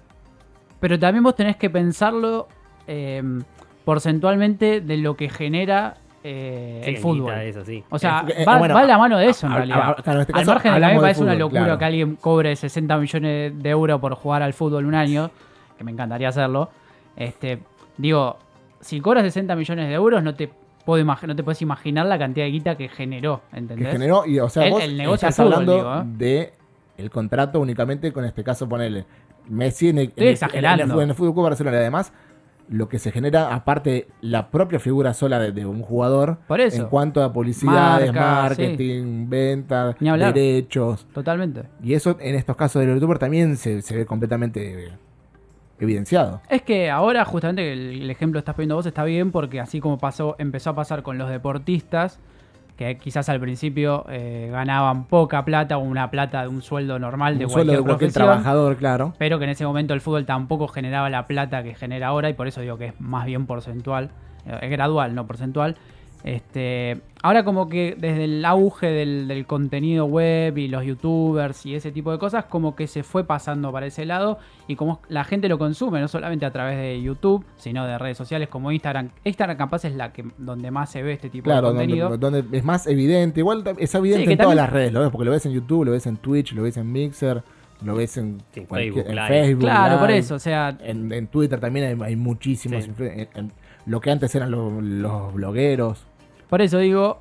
Pero 0.79 0.97
también 0.97 1.25
vos 1.25 1.35
tenés 1.35 1.57
que 1.57 1.69
pensarlo 1.71 2.47
eh, 2.87 3.21
porcentualmente 3.85 4.81
de 4.81 4.97
lo 4.97 5.17
que 5.17 5.29
genera 5.29 5.97
eh, 6.23 6.83
Sí, 6.85 6.91
el 6.91 6.97
fútbol. 6.99 7.33
guita 7.33 7.43
es 7.43 7.57
así. 7.57 7.83
O 7.91 7.99
sea, 7.99 8.25
Eh, 8.29 8.45
va, 8.45 8.59
bueno, 8.59 8.75
va 8.77 8.83
a 8.83 8.87
la 8.87 8.97
mano 8.97 9.19
de 9.19 9.27
eso 9.27 9.47
en 9.47 9.53
a- 9.53 9.55
a- 9.57 9.59
realidad. 9.59 9.79
a- 9.91 9.95
claro, 10.03 10.19
en 10.19 10.21
este 10.21 10.33
Al 10.35 10.39
caso 10.39 10.51
margen 10.53 10.73
de 10.75 10.79
que 10.79 10.85
a 10.85 10.89
mí 10.89 10.93
me 10.95 10.99
de 10.99 11.03
parece 11.03 11.23
una 11.25 11.35
locura 11.35 11.61
claro. 11.65 11.79
que 11.81 11.85
alguien 11.87 12.15
cobre 12.15 12.55
60 12.55 12.97
millones 12.97 13.61
de 13.61 13.71
euros 13.71 14.01
por 14.01 14.15
jugar 14.15 14.45
al 14.45 14.53
fútbol 14.53 14.87
un 14.87 14.95
año, 14.95 15.33
que 15.77 15.83
me 15.83 15.91
encantaría 15.91 16.29
hacerlo. 16.29 16.71
Este, 17.17 17.59
digo, 17.97 18.37
si 18.81 19.01
cobras 19.01 19.25
60 19.25 19.57
millones 19.57 19.89
de 19.89 19.95
euros, 19.95 20.23
no 20.23 20.33
te 20.37 20.49
puedo 20.85 21.05
no 21.05 21.37
te 21.37 21.43
puedes 21.43 21.61
imaginar 21.63 22.07
la 22.07 22.19
cantidad 22.19 22.47
de 22.47 22.53
guita 22.53 22.77
que 22.77 22.89
generó, 22.89 23.43
que 23.51 23.59
¿entendés? 23.59 23.93
generó 23.93 24.27
y 24.27 24.39
o 24.41 24.49
sea 24.49 24.65
El- 24.67 24.71
vos 24.73 24.83
el 24.83 24.97
negocio 24.97 25.29
estás 25.29 25.37
fútbol, 25.47 25.53
hablando 25.71 25.77
digo, 25.77 26.17
de 26.19 26.53
el 26.99 27.11
contrato 27.11 27.61
únicamente 27.61 28.13
con 28.13 28.25
este 28.25 28.43
caso 28.45 28.69
ponerle 28.69 29.05
Messi 29.49 29.89
en 29.89 29.99
el, 29.99 30.09
Estoy 30.09 30.23
en 30.23 30.29
el- 30.29 30.33
exagerando. 30.35 30.83
en 30.83 30.89
el, 30.91 30.95
fútbol- 30.97 31.03
en 31.03 31.09
el 31.11 31.15
Fútbol 31.15 31.33
Club 31.35 31.45
Barcelona 31.45 31.77
y 31.77 31.81
además 31.81 32.13
lo 32.69 32.89
que 32.89 33.01
se 33.01 33.11
genera 33.11 33.53
aparte 33.53 34.07
la 34.21 34.49
propia 34.51 34.79
figura 34.79 35.13
sola 35.13 35.41
de, 35.41 35.51
de 35.51 35.67
un 35.67 35.83
jugador 35.83 36.39
Por 36.47 36.61
eso. 36.61 36.81
en 36.81 36.89
cuanto 36.89 37.21
a 37.25 37.33
publicidades, 37.33 38.13
Marca, 38.13 38.43
marketing, 38.43 39.29
ventas, 39.29 39.97
Ni 39.99 40.09
hablar. 40.09 40.33
derechos 40.35 41.05
Totalmente. 41.13 41.65
y 41.83 41.95
eso 41.95 42.17
en 42.21 42.37
estos 42.37 42.55
casos 42.55 42.81
del 42.85 42.95
youtuber 42.95 43.19
también 43.19 43.57
se, 43.57 43.83
se 43.83 43.97
ve 43.97 44.07
completamente 44.07 44.85
eh, 44.87 44.93
evidenciado. 45.85 46.41
Es 46.49 46.63
que 46.63 46.91
ahora 46.91 47.25
justamente 47.25 47.73
el, 47.73 48.03
el 48.03 48.11
ejemplo 48.11 48.39
que 48.39 48.41
estás 48.41 48.55
poniendo 48.55 48.77
vos 48.77 48.87
está 48.87 49.05
bien 49.05 49.31
porque 49.33 49.61
así 49.61 49.81
como 49.81 49.99
pasó, 49.99 50.37
empezó 50.39 50.71
a 50.71 50.75
pasar 50.75 51.03
con 51.03 51.19
los 51.19 51.29
deportistas, 51.29 52.21
que 52.81 52.97
quizás 52.97 53.29
al 53.29 53.39
principio 53.41 54.07
eh, 54.09 54.49
ganaban 54.51 55.05
poca 55.05 55.45
plata 55.45 55.77
o 55.77 55.81
una 55.81 56.11
plata 56.11 56.41
de 56.41 56.49
un 56.49 56.63
sueldo 56.63 56.99
normal 56.99 57.37
de 57.37 57.45
un 57.45 57.51
sueldo 57.51 57.73
cualquier 57.73 57.85
de 57.85 57.85
cualquier 57.85 58.13
trabajador, 58.13 58.77
claro. 58.77 59.13
pero 59.19 59.39
que 59.39 59.45
en 59.45 59.51
ese 59.51 59.67
momento 59.67 59.93
el 59.93 60.01
fútbol 60.01 60.25
tampoco 60.25 60.67
generaba 60.67 61.11
la 61.11 61.27
plata 61.27 61.63
que 61.63 61.75
genera 61.75 62.07
ahora 62.07 62.31
y 62.31 62.33
por 62.33 62.49
eso 62.49 62.63
digo 62.63 62.79
que 62.79 62.87
es 62.87 62.99
más 62.99 63.27
bien 63.27 63.45
porcentual, 63.45 64.09
eh, 64.47 64.61
es 64.63 64.71
gradual, 64.71 65.15
no 65.15 65.27
porcentual. 65.27 65.77
Este, 66.23 67.01
ahora 67.23 67.45
como 67.45 67.69
que 67.69 67.97
desde 67.99 68.25
el 68.25 68.45
auge 68.45 68.89
del, 68.89 69.27
del 69.27 69.47
contenido 69.47 70.05
web 70.05 70.57
y 70.59 70.69
los 70.69 70.85
youtubers 70.85 71.65
y 71.65 71.75
ese 71.75 71.93
tipo 71.93 72.13
de 72.13 72.19
cosas, 72.19 72.45
como 72.45 72.77
que 72.77 72.87
se 72.87 73.03
fue 73.03 73.25
pasando 73.25 73.73
para 73.73 73.87
ese 73.87 74.05
lado 74.05 74.39
y 74.67 74.77
como 74.77 75.01
la 75.09 75.25
gente 75.25 75.49
lo 75.49 75.59
consume, 75.59 76.01
no 76.01 76.09
solamente 76.09 76.45
a 76.45 76.51
través 76.53 76.77
de 76.77 77.01
YouTube, 77.01 77.45
sino 77.57 77.87
de 77.87 77.97
redes 77.99 78.19
sociales 78.19 78.49
como 78.49 78.71
Instagram. 78.71 79.09
Instagram 79.25 79.57
capaz 79.57 79.85
es 79.87 79.95
la 79.95 80.13
que 80.13 80.25
donde 80.39 80.71
más 80.71 80.91
se 80.91 81.03
ve 81.03 81.13
este 81.15 81.31
tipo 81.31 81.45
Claro, 81.45 81.73
de 81.73 81.79
contenido. 81.79 82.11
donde, 82.17 82.41
donde 82.43 82.59
es 82.59 82.65
más 82.65 82.87
evidente. 82.87 83.41
Igual 83.41 83.65
es 83.79 83.95
evidente 83.95 84.33
en 84.33 84.39
todas 84.39 84.57
las 84.57 84.71
redes, 84.71 84.93
lo 84.93 85.01
ves, 85.01 85.11
porque 85.11 85.25
lo 85.25 85.31
ves 85.31 85.47
en 85.47 85.53
YouTube, 85.53 85.85
lo 85.87 85.93
ves 85.93 86.07
en 86.07 86.17
Twitch, 86.19 86.53
lo 86.53 86.63
ves 86.65 86.77
en 86.77 86.93
Mixer, 86.93 87.43
lo 87.83 87.95
ves 87.95 88.19
en, 88.19 88.39
Sí, 88.53 88.67
Facebook 88.69 89.05
en 89.07 89.15
Live. 89.17 89.29
Facebook 89.29 89.61
Claro, 89.65 89.99
por 89.99 90.11
eso, 90.11 90.35
o 90.35 90.39
sea, 90.39 90.77
En, 90.83 91.11
en 91.13 91.27
Twitter 91.29 91.59
también 91.59 91.87
hay, 92.03 92.07
hay 92.09 92.17
muchísimos. 92.17 92.85
Sí. 92.85 92.91
influ- 92.91 93.11
en- 93.11 93.29
en 93.35 93.53
lo 93.87 94.01
que 94.03 94.11
antes 94.11 94.35
eran 94.35 94.51
los, 94.51 94.83
los 94.83 95.33
blogueros. 95.33 96.05
Por 96.51 96.61
eso 96.61 96.79
digo, 96.79 97.21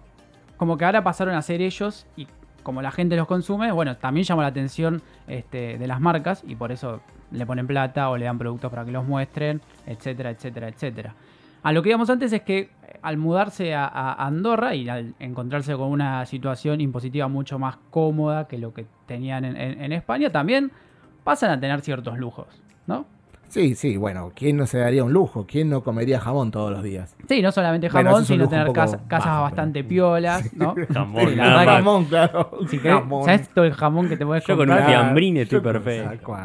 como 0.57 0.77
que 0.77 0.83
ahora 0.85 1.03
pasaron 1.03 1.35
a 1.35 1.41
ser 1.41 1.61
ellos 1.61 2.05
y 2.17 2.27
como 2.63 2.81
la 2.81 2.91
gente 2.91 3.15
los 3.15 3.25
consume, 3.27 3.71
bueno, 3.71 3.95
también 3.97 4.25
llama 4.25 4.41
la 4.41 4.49
atención 4.49 5.01
este, 5.27 5.77
de 5.77 5.87
las 5.87 6.01
marcas 6.01 6.43
y 6.45 6.55
por 6.55 6.71
eso 6.73 6.99
le 7.31 7.45
ponen 7.45 7.65
plata 7.67 8.09
o 8.09 8.17
le 8.17 8.25
dan 8.25 8.37
productos 8.37 8.69
para 8.69 8.83
que 8.83 8.91
los 8.91 9.05
muestren, 9.05 9.61
etcétera, 9.85 10.31
etcétera, 10.31 10.67
etcétera. 10.67 11.15
A 11.63 11.71
lo 11.71 11.81
que 11.83 11.89
íbamos 11.89 12.09
antes 12.09 12.31
es 12.33 12.41
que 12.41 12.59
eh, 12.59 12.69
al 13.01 13.17
mudarse 13.17 13.73
a, 13.75 13.87
Andorra 14.25 14.75
y 14.75 14.87
al 14.89 15.13
encontrarse 15.19 15.73
con 15.75 15.89
una 15.89 16.25
situación 16.25 16.81
impositiva 16.81 17.27
mucho 17.27 17.59
más 17.59 17.77
cómoda 17.91 18.47
que 18.47 18.57
lo 18.57 18.73
que 18.73 18.85
tenían 19.05 19.45
en, 19.45 19.55
en- 19.57 19.81
en 19.83 19.91
España, 19.93 20.29
también 20.31 20.71
pasan 21.23 21.51
a 21.51 21.59
tener 21.59 21.81
ciertos 21.81 22.17
lujos, 22.17 22.47
¿no? 22.87 23.05
Sí, 23.49 23.73
sí, 23.75 23.97
bueno, 23.97 24.31
¿quién 24.35 24.57
no 24.57 24.65
se 24.67 24.77
daría 24.77 25.03
un 25.03 25.11
lujo? 25.11 25.45
¿Quién 25.47 25.69
no 25.69 25.83
comería 25.83 26.19
jamón 26.19 26.51
todos 26.51 26.71
los 26.71 26.83
días? 26.83 27.15
Sí, 27.27 27.41
no 27.41 27.51
solamente 27.51 27.89
jamón, 27.89 28.23
sino 28.23 28.47
tener 28.47 28.71
casa- 28.71 28.99
casas 29.07 29.25
bajo, 29.31 29.41
bastante 29.41 29.79
pero- 29.83 29.89
piolas, 29.89 30.53
¿no? 30.55 30.75
Jamón, 30.93 32.03
Sí, 32.03 32.09
claro. 32.09 32.51
Si 32.69 32.77
querés- 32.79 32.99
jamón. 32.99 33.25
¿Sabes 33.25 33.49
todo 33.49 33.65
el 33.65 33.73
jamón 33.73 34.07
que 34.07 34.17
te 34.17 34.25
puedes 34.25 34.43
Yo 34.45 34.55
con 34.55 34.67
comprar? 34.67 34.81
un 34.81 34.85
fiambrín 34.87 35.37
estoy 35.37 35.59
perfecto. 35.61 36.35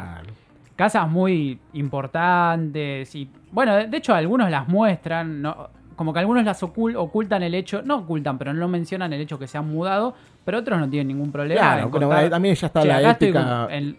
Casas 0.75 1.07
muy 1.09 1.59
importantes 1.73 3.15
y... 3.15 3.29
Bueno, 3.51 3.75
de 3.75 3.87
de 3.87 3.97
hecho 3.97 4.13
algunos 4.13 4.49
las 4.49 4.67
muestran, 4.67 5.41
¿no? 5.41 5.69
Como 5.95 6.13
que 6.13 6.19
algunos 6.19 6.43
las 6.43 6.61
ocul- 6.63 6.95
ocultan 6.97 7.43
el 7.43 7.53
hecho, 7.55 7.81
no 7.83 7.97
ocultan, 7.97 8.37
pero 8.37 8.53
no 8.53 8.67
mencionan 8.67 9.13
el 9.13 9.21
hecho 9.21 9.39
que 9.39 9.47
se 9.47 9.57
han 9.57 9.67
mudado, 9.69 10.13
pero 10.43 10.59
otros 10.59 10.79
no 10.79 10.89
tienen 10.89 11.07
ningún 11.07 11.31
problema. 11.31 11.59
Claro, 11.61 11.83
en 11.85 11.91
bueno, 11.91 12.29
también 12.29 12.55
ya 12.55 12.67
está 12.67 12.81
"Che, 12.81 12.87
la 12.87 13.11
ética, 13.11 13.67
la, 13.69 13.75
Es 13.75 13.95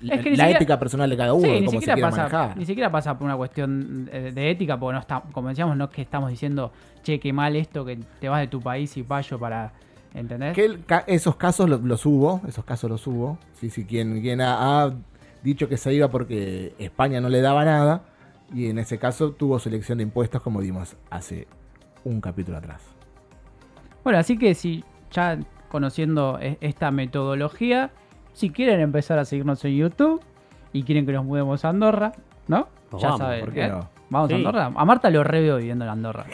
que 0.00 0.08
la 0.08 0.16
siquiera- 0.20 0.50
ética 0.50 0.78
personal 0.78 1.08
de 1.10 1.16
cada 1.16 1.32
uno, 1.34 1.44
Sí, 1.46 1.50
ni 1.60 1.66
cómo 1.66 1.80
siquiera, 1.80 2.00
pasa, 2.10 2.16
manejar. 2.22 2.56
ni 2.56 2.66
siquiera 2.66 2.90
pasa 2.92 3.18
por 3.18 3.24
una 3.26 3.36
cuestión 3.36 4.04
de, 4.06 4.32
de 4.32 4.50
ética, 4.50 4.78
porque 4.78 4.94
no 4.94 5.00
está, 5.00 5.22
como 5.32 5.48
decíamos, 5.48 5.76
no 5.76 5.84
es 5.84 5.90
que 5.90 6.02
estamos 6.02 6.30
diciendo, 6.30 6.72
che, 7.02 7.18
qué 7.18 7.32
mal 7.32 7.56
esto 7.56 7.84
que 7.84 7.98
te 8.20 8.28
vas 8.28 8.40
de 8.40 8.48
tu 8.48 8.60
país 8.60 8.96
y 8.96 9.02
payo 9.02 9.38
para... 9.38 9.72
¿Entendés? 10.14 10.52
Que 10.54 10.66
el 10.66 10.84
esos 11.06 11.36
casos 11.36 11.70
lo- 11.70 11.78
los 11.78 12.04
hubo, 12.04 12.42
esos 12.46 12.64
casos 12.66 12.90
los 12.90 13.06
hubo. 13.06 13.38
Sí, 13.54 13.70
sí, 13.70 13.86
quien, 13.86 14.20
quien 14.20 14.42
ha, 14.42 14.82
ha 14.84 14.92
dicho 15.42 15.70
que 15.70 15.78
se 15.78 15.94
iba 15.94 16.08
porque 16.08 16.74
España 16.78 17.18
no 17.22 17.30
le 17.30 17.40
daba 17.40 17.64
nada. 17.64 18.02
Y 18.54 18.68
en 18.68 18.78
ese 18.78 18.98
caso 18.98 19.32
tuvo 19.32 19.58
su 19.58 19.68
elección 19.68 19.98
de 19.98 20.04
impuestos, 20.04 20.42
como 20.42 20.60
dimos 20.60 20.96
hace 21.10 21.46
un 22.04 22.20
capítulo 22.20 22.58
atrás. 22.58 22.82
Bueno, 24.04 24.18
así 24.18 24.36
que 24.36 24.54
si 24.54 24.84
ya 25.10 25.38
conociendo 25.70 26.38
e- 26.40 26.58
esta 26.60 26.90
metodología, 26.90 27.90
si 28.32 28.50
quieren 28.50 28.80
empezar 28.80 29.18
a 29.18 29.24
seguirnos 29.24 29.64
en 29.64 29.76
YouTube 29.76 30.20
y 30.72 30.82
quieren 30.82 31.06
que 31.06 31.12
nos 31.12 31.24
mudemos 31.24 31.64
a 31.64 31.70
Andorra, 31.70 32.12
¿no? 32.48 32.68
Nos 32.90 33.00
ya 33.00 33.08
vamos, 33.08 33.20
saben. 33.20 33.40
¿Por 33.40 33.52
qué 33.52 33.64
¿eh? 33.64 33.68
no? 33.68 33.88
Vamos 34.12 34.28
Sí. 34.28 34.34
a 34.34 34.36
Andorra. 34.36 34.70
A 34.74 34.84
Marta 34.84 35.10
lo 35.10 35.24
reveo 35.24 35.56
viviendo 35.56 35.84
en 35.84 35.90
Andorra. 35.90 36.26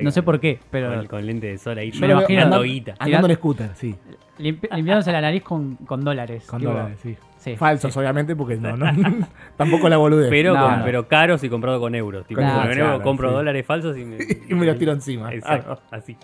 No 0.00 0.10
sé 0.10 0.22
por 0.22 0.38
qué, 0.38 0.60
pero 0.70 0.94
Con, 0.94 1.06
con 1.06 1.26
lente 1.26 1.46
de 1.48 1.58
sol 1.58 1.78
ahí. 1.78 1.90
Me 1.98 2.06
lo 2.06 2.12
imagino 2.18 2.40
dando 2.42 2.56
andando- 2.56 2.62
guita. 2.72 2.94
Andando 2.98 3.28
en 3.28 3.34
scooter, 3.36 3.70
sí. 3.74 3.94
limpi- 4.38 4.68
limpiándose 4.74 5.10
la 5.12 5.20
nariz 5.20 5.42
con, 5.42 5.76
con 5.76 6.04
dólares. 6.04 6.44
Con 6.46 6.62
dólares, 6.62 6.98
sí. 7.02 7.16
sí, 7.38 7.56
Falsos, 7.56 7.92
sí. 7.92 7.98
obviamente, 7.98 8.36
porque 8.36 8.56
no, 8.56 8.76
no 8.76 8.86
tampoco 9.56 9.88
la 9.88 9.96
boludez. 9.96 10.28
Pero, 10.30 10.54
No, 10.54 10.66
con- 10.68 10.78
no. 10.80 10.84
pero 10.84 11.08
caros 11.08 11.42
y 11.42 11.48
comprado 11.48 11.80
con 11.80 11.94
euros. 11.94 12.26
Tipo, 12.26 12.40
Claro, 12.42 12.60
con 12.60 12.70
euros 12.72 12.86
claro, 12.88 13.02
compro 13.02 13.28
sí. 13.30 13.34
dólares 13.34 13.66
falsos 13.66 13.96
y 13.96 14.04
me, 14.04 14.18
Y 14.50 14.54
me 14.54 14.66
los 14.66 14.78
tiro 14.78 14.92
encima. 14.92 15.32
Exacto, 15.32 15.80
así. 15.90 16.16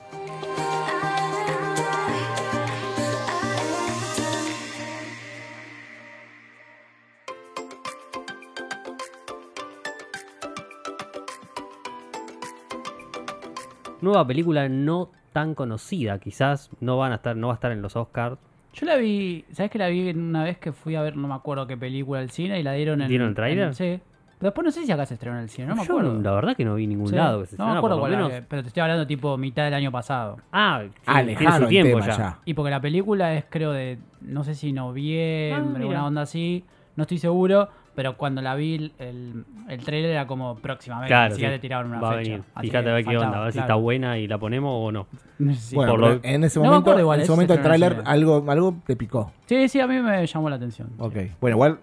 Nueva 14.00 14.26
película 14.26 14.68
no 14.68 15.10
tan 15.32 15.54
conocida, 15.54 16.18
quizás 16.18 16.70
no 16.80 16.96
van 16.98 17.12
a 17.12 17.16
estar, 17.16 17.36
no 17.36 17.48
va 17.48 17.54
a 17.54 17.56
estar 17.56 17.72
en 17.72 17.82
los 17.82 17.96
Oscars. 17.96 18.36
Yo 18.74 18.86
la 18.86 18.96
vi, 18.96 19.44
¿sabes 19.52 19.70
que 19.70 19.78
la 19.78 19.88
vi 19.88 20.10
una 20.10 20.44
vez 20.44 20.58
que 20.58 20.72
fui 20.72 20.94
a 20.94 21.02
ver, 21.02 21.16
no 21.16 21.26
me 21.28 21.34
acuerdo 21.34 21.66
qué 21.66 21.76
película 21.76 22.20
al 22.20 22.30
cine 22.30 22.60
y 22.60 22.62
la 22.62 22.72
dieron 22.72 23.00
en. 23.02 23.08
¿Dieron 23.08 23.28
el 23.28 23.34
tráiler? 23.34 23.68
en- 23.68 23.74
Sí. 23.74 24.00
Después 24.40 24.64
no 24.64 24.70
sé 24.70 24.86
si 24.86 24.92
acá 24.92 25.04
se 25.04 25.14
estrenó 25.14 25.36
en 25.36 25.42
el 25.42 25.48
cine, 25.48 25.66
no 25.66 25.74
me 25.74 25.84
Yo 25.84 25.92
acuerdo. 25.98 26.22
la 26.22 26.30
verdad 26.32 26.54
que 26.56 26.64
no 26.64 26.76
vi 26.76 26.86
ningún 26.86 27.08
Sí. 27.08 27.16
lado. 27.16 27.40
Que 27.40 27.46
se 27.46 27.56
no 27.56 27.66
me 27.72 27.76
acuerdo 27.78 27.98
cuál 27.98 28.12
era, 28.14 28.28
menos- 28.28 28.44
pero 28.48 28.62
te 28.62 28.68
estoy 28.68 28.80
hablando 28.82 29.04
tipo 29.04 29.36
mitad 29.36 29.64
del 29.64 29.74
año 29.74 29.90
pasado. 29.90 30.36
Ah, 30.52 30.82
sí, 30.84 30.90
Ah, 31.06 31.24
tiene 31.24 31.52
su 31.56 31.62
el 31.64 31.68
tiempo 31.68 31.98
tema 31.98 32.06
ya. 32.12 32.16
ya. 32.16 32.38
Y 32.44 32.54
porque 32.54 32.70
la 32.70 32.80
película 32.80 33.34
es, 33.34 33.44
creo, 33.50 33.72
de, 33.72 33.98
no 34.20 34.44
sé 34.44 34.54
si 34.54 34.70
Ah, 34.70 34.74
noviembre, 34.74 35.82
mira. 35.84 35.86
una 35.98 36.06
onda 36.06 36.22
así, 36.22 36.64
no 36.94 37.02
estoy 37.02 37.18
seguro, 37.18 37.68
pero 37.98 38.16
cuando 38.16 38.40
la 38.40 38.54
vi, 38.54 38.76
el, 38.76 38.92
el, 39.00 39.44
el 39.68 39.80
trailer 39.84 40.12
era 40.12 40.28
como 40.28 40.54
próximamente, 40.54 41.08
Claro, 41.08 41.34
siquiera 41.34 41.54
sí. 41.54 41.58
te 41.58 41.62
tiraron 41.62 41.90
una 41.90 42.00
va 42.00 42.10
a 42.12 42.18
fecha. 42.18 42.30
venir. 42.30 42.44
Fíjate 42.60 42.90
a 42.90 42.92
ver 42.94 43.02
qué 43.04 43.10
faltaba, 43.10 43.26
onda, 43.26 43.40
a 43.40 43.42
ver 43.42 43.52
si 43.52 43.58
está 43.58 43.74
buena 43.74 44.18
y 44.18 44.28
la 44.28 44.38
ponemos 44.38 44.70
o 44.72 44.92
no. 44.92 45.06
Sí. 45.56 45.74
Bueno, 45.74 45.90
por 45.92 46.00
pero 46.00 46.14
lo- 46.14 46.20
en 46.22 46.44
ese 46.44 46.60
momento, 46.60 46.96
igual, 47.00 47.18
en 47.18 47.22
ese 47.24 47.32
momento 47.32 47.54
el 47.54 47.58
el 47.58 47.74
cine. 47.90 48.02
algo, 48.04 48.44
algo 48.48 48.76
te 48.86 48.94
picó. 48.94 49.32
sí, 49.46 49.68
sí, 49.68 49.80
a 49.80 49.88
mí 49.88 49.98
me 50.00 50.24
llamó 50.24 50.48
la 50.48 50.54
atención. 50.54 50.90
Ok. 50.98 51.14
Bueno, 51.40 51.56
igual 51.56 51.78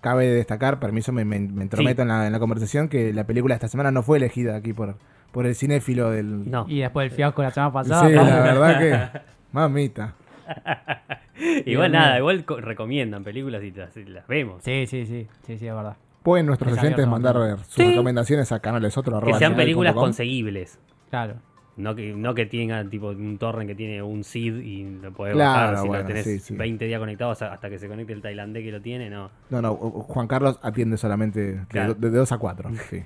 cabe 0.00 0.26
destacar, 0.26 0.80
permiso, 0.80 1.12
me, 1.12 1.24
me, 1.24 1.38
me 1.38 1.62
entrometo 1.62 1.98
Sí. 1.98 2.02
en, 2.02 2.08
la, 2.08 2.26
en 2.26 2.32
la 2.32 2.40
conversación, 2.40 2.88
que 2.88 3.12
la 3.12 3.22
película 3.22 3.54
de 3.54 3.58
esta 3.58 3.68
semana 3.68 3.92
no 3.92 4.02
fue 4.02 4.18
elegida 4.18 4.56
aquí 4.56 4.72
por, 4.72 4.96
por 5.30 5.46
el 5.46 5.54
cinéfilo 5.54 6.10
del... 6.10 6.50
No. 6.50 6.64
Y 6.68 6.80
después 6.80 7.08
del 7.08 7.16
fiasco 7.16 7.42
de 7.42 7.48
la 7.48 7.54
semana 7.54 7.72
pasada. 7.72 8.08
Sí, 8.08 8.12
la 8.14 8.24
verdad 8.24 8.78
que... 9.12 9.20
Mamita. 9.52 10.14
igual 11.66 11.90
Bien, 11.90 11.92
nada, 11.92 12.08
bien. 12.12 12.18
igual 12.18 12.44
co- 12.44 12.60
recomiendan 12.60 13.24
películas 13.24 13.62
y 13.62 13.70
las, 13.72 14.26
vemos. 14.28 14.62
sí, 14.62 14.86
sí, 14.86 15.06
sí, 15.06 15.26
sí, 15.46 15.58
sí, 15.58 15.66
es 15.66 15.74
verdad. 15.74 15.96
Pueden 16.22 16.46
nuestros 16.46 16.72
Es 16.72 16.78
oyentes 16.78 17.06
mandar 17.06 17.34
¿no? 17.36 17.40
ver 17.42 17.58
sus 17.60 17.74
Sí. 17.74 17.84
recomendaciones 17.90 18.52
a 18.52 18.60
canales 18.60 18.96
otro 18.98 19.20
que 19.22 19.34
sean 19.34 19.56
películas 19.56 19.94
conseguibles. 19.94 20.78
Claro. 21.08 21.36
No 21.76 21.94
que, 21.94 22.12
no 22.12 22.34
que 22.34 22.44
tengan 22.44 22.90
tipo 22.90 23.08
un 23.08 23.38
torrent 23.38 23.66
que 23.70 23.74
tiene 23.74 24.02
un 24.02 24.22
seed 24.22 24.56
y 24.56 24.84
lo 25.00 25.12
podés 25.12 25.32
Claro, 25.34 25.70
bajar 25.72 25.78
si 25.82 25.88
bueno, 25.88 26.02
lo 26.02 26.08
tenés 26.08 26.24
sí, 26.24 26.38
sí. 26.38 26.54
20 26.54 26.84
días 26.84 26.98
conectados 26.98 27.40
hasta 27.40 27.70
que 27.70 27.78
se 27.78 27.88
conecte 27.88 28.12
el 28.12 28.20
tailandés 28.20 28.64
que 28.64 28.72
lo 28.72 28.82
tiene, 28.82 29.08
no. 29.08 29.30
No, 29.48 29.62
no, 29.62 29.74
Juan 29.76 30.26
Carlos 30.26 30.58
atiende 30.62 30.98
solamente 30.98 31.40
de, 31.40 31.66
Claro. 31.68 31.94
de 31.94 32.10
2 32.10 32.32
a 32.32 32.38
4. 32.38 32.70
Sí. 32.90 33.02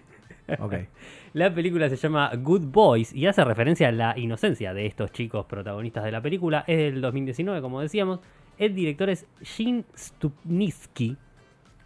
Ok. 0.59 0.74
La 1.33 1.52
película 1.52 1.88
se 1.88 1.96
llama 1.96 2.30
Good 2.37 2.66
Boys 2.66 3.12
y 3.12 3.26
hace 3.26 3.44
referencia 3.44 3.88
a 3.88 3.92
la 3.92 4.16
inocencia 4.16 4.72
de 4.72 4.87
estos 4.87 5.11
chicos 5.11 5.46
protagonistas 5.46 6.04
de 6.04 6.12
la 6.12 6.20
película. 6.20 6.62
Es 6.68 6.78
del 6.78 7.00
2019, 7.00 7.61
como 7.61 7.80
decíamos. 7.80 8.20
El 8.57 8.72
director 8.72 9.11
es 9.11 9.26
Jim 9.42 9.83
Stupnitsky, 9.96 11.16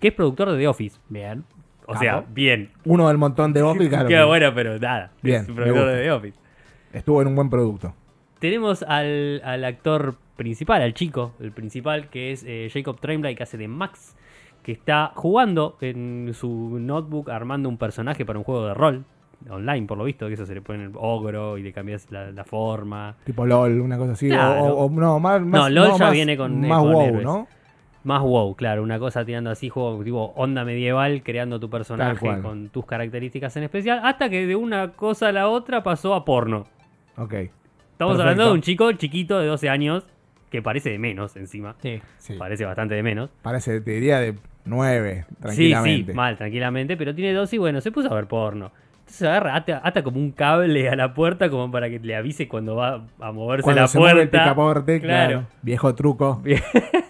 que 0.01 0.09
es 0.09 0.15
productor 0.15 0.51
de 0.51 0.59
The 0.59 0.69
Office. 0.69 0.99
Bien. 1.09 1.45
O 1.87 1.95
Capo. 1.95 1.99
sea, 2.01 2.25
bien. 2.29 2.71
Uno 2.85 3.09
del 3.09 3.17
montón 3.17 3.55
de 3.55 3.63
Office, 3.63 3.89
claro. 3.89 4.09
Que 4.09 4.23
bueno, 4.23 4.53
pero 4.55 4.79
nada. 4.79 5.13
Bien, 5.23 5.41
es 5.41 5.47
productor 5.47 5.87
de 5.87 6.03
The 6.03 6.11
Office. 6.13 6.39
Estuvo 6.93 7.23
en 7.23 7.29
un 7.29 7.37
buen 7.37 7.49
producto. 7.49 7.95
Tenemos 8.41 8.83
al, 8.83 9.41
al 9.45 9.65
actor 9.65 10.17
principal, 10.37 10.83
al 10.83 10.93
chico, 10.95 11.35
el 11.41 11.53
principal, 11.53 12.11
que 12.11 12.33
es 12.33 12.45
eh, 12.47 12.69
Jacob 12.73 13.01
Tremblay, 13.01 13.35
que 13.35 13.43
hace 13.43 13.57
de 13.57 13.67
Max, 13.67 14.15
que 14.69 14.73
está 14.73 15.13
jugando 15.15 15.79
en 15.81 16.31
su 16.35 16.79
notebook 16.79 17.31
armando 17.31 17.71
un 17.71 17.79
personaje 17.79 18.27
para 18.27 18.39
un 18.39 18.45
juego 18.45 18.67
de 18.67 18.75
rol, 18.75 19.03
online 19.49 19.87
por 19.87 19.97
lo 19.97 20.05
visto, 20.05 20.27
que 20.29 20.35
eso 20.35 20.45
se 20.45 20.55
le 20.55 20.61
pone 20.61 20.85
el 20.85 20.93
ogro 20.95 21.57
y 21.57 21.63
le 21.63 21.73
cambias 21.73 22.07
la, 22.11 22.31
la 22.33 22.45
forma. 22.45 23.17
Tipo 23.25 23.47
LOL, 23.47 23.81
una 23.81 23.97
cosa 23.97 24.13
así. 24.13 24.29
Claro. 24.29 24.77
O, 24.77 24.91
no, 24.91 25.19
más, 25.21 25.41
más- 25.41 25.59
No, 25.63 25.71
LOL 25.71 25.93
ya 25.99 26.05
más- 26.05 26.13
viene 26.13 26.37
con- 26.37 26.61
Más 26.69 26.81
con 26.81 26.93
WoW, 26.93 27.01
héroes. 27.03 27.25
¿no? 27.25 27.49
Más 28.05 28.21
wow, 28.21 28.55
claro, 28.57 28.83
una 28.83 28.99
cosa 28.99 29.25
tirando 29.25 29.49
así, 29.49 29.71
juego 29.71 30.05
tipo 30.05 30.35
onda 30.37 30.67
medieval, 30.67 31.23
creando 31.23 31.59
tu 31.59 31.71
personaje 31.71 32.43
con 32.43 32.69
tus 32.69 32.85
características 32.85 33.57
en 33.57 33.63
especial, 33.63 34.01
hasta 34.05 34.29
que 34.29 34.47
de 34.47 34.55
una 34.55 34.93
cosa 34.93 35.29
a 35.29 35.33
la 35.33 35.49
otra 35.49 35.83
pasó 35.83 36.13
a 36.15 36.27
porno. 36.27 36.67
Ok. 37.17 37.33
Estamos 37.33 37.51
Perfecto. 37.97 38.21
hablando 38.23 38.45
de 38.49 38.53
un 38.53 38.61
chico 38.61 38.93
chiquito 38.93 39.39
de 39.41 39.47
12 39.47 39.71
años, 39.71 40.05
que 40.51 40.63
parece 40.63 40.89
de 40.91 40.99
menos 40.99 41.37
encima, 41.37 41.75
Sí. 41.83 42.01
Sí. 42.19 42.35
parece 42.39 42.65
bastante 42.65 42.95
de 42.95 43.03
menos. 43.03 43.31
Parece, 43.43 43.81
te 43.83 43.91
diría 43.93 44.19
de 44.21 44.35
9, 44.69 45.25
Sí, 45.29 45.35
tranquilamente. 45.41 46.13
sí, 46.13 46.17
mal, 46.17 46.37
tranquilamente, 46.37 46.97
pero 46.97 47.15
tiene 47.15 47.33
12 47.33 47.57
y 47.57 47.59
bueno, 47.59 47.81
se 47.81 47.91
puso 47.93 48.11
a 48.13 48.15
ver 48.15 48.27
porno. 48.27 48.71
Entonces 49.01 49.23
agarra, 49.27 49.57
ata, 49.57 49.81
ata 49.83 50.03
como 50.03 50.19
un 50.19 50.33
cable 50.33 50.89
a 50.91 50.95
la 50.95 51.15
puerta 51.15 51.49
como 51.49 51.71
para 51.71 51.89
que 51.89 51.99
le 51.99 52.15
avise 52.15 52.47
cuando 52.47 52.77
va 52.77 53.07
a 53.21 53.33
moverse 53.33 53.65
Cuando 53.65 53.83
la 53.83 53.89
se 53.89 53.99
mueve 53.99 54.23
el 54.23 54.29
puerta. 54.29 54.45
picaporte, 54.45 55.01
claro. 55.01 55.31
Claro. 55.31 55.47
Viejo 55.63 55.95
truco. 55.95 56.43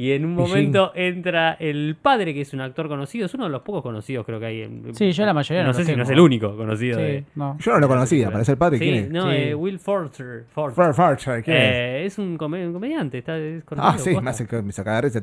y 0.00 0.12
en 0.12 0.24
un 0.24 0.34
momento 0.34 0.92
entra 0.94 1.54
el 1.58 1.96
padre, 2.00 2.32
que 2.32 2.42
es 2.42 2.52
un 2.54 2.60
actor 2.60 2.86
conocido, 2.86 3.26
es 3.26 3.34
uno 3.34 3.44
de 3.44 3.50
los 3.50 3.62
pocos 3.62 3.82
conocidos 3.82 4.24
creo 4.24 4.38
que 4.38 4.46
hay. 4.46 4.62
En, 4.62 4.94
Sí, 4.94 5.10
yo 5.10 5.26
la 5.26 5.34
mayoría 5.34 5.62
no 5.62 5.68
No 5.68 5.72
sé 5.74 5.80
los 5.80 5.86
si 5.88 5.96
no 5.96 6.02
es 6.02 6.08
tengo. 6.08 6.20
el 6.20 6.24
único 6.24 6.56
conocido. 6.56 6.96
Sí, 6.98 7.02
de- 7.02 7.24
no. 7.34 7.56
Yo 7.58 7.72
no 7.72 7.78
lo 7.80 7.88
conocía, 7.88 8.30
parece 8.30 8.52
el 8.52 8.58
padre. 8.58 8.78
Sí, 8.78 8.84
¿Quién 8.84 9.04
es? 9.04 9.10
no, 9.10 9.30
Sí. 9.30 9.36
eh, 9.36 9.54
Will 9.54 9.78
Forster. 9.80 10.44
Forster. 10.52 10.94
Farcher, 10.94 11.42
¿quién 11.42 11.56
es? 11.56 11.62
Eh, 11.74 12.04
es 12.06 12.18
un, 12.18 12.36
come- 12.38 12.66
un 12.66 12.72
comediante, 12.72 13.18
está 13.18 13.36
es 13.38 13.64
conocido. 13.64 13.92
Ah, 13.94 13.98
sí, 13.98 14.16
me 14.22 14.30
hace 14.30 14.46
que 14.46 14.62
me 14.62 14.72
cagar. 14.72 15.10
Se, 15.10 15.22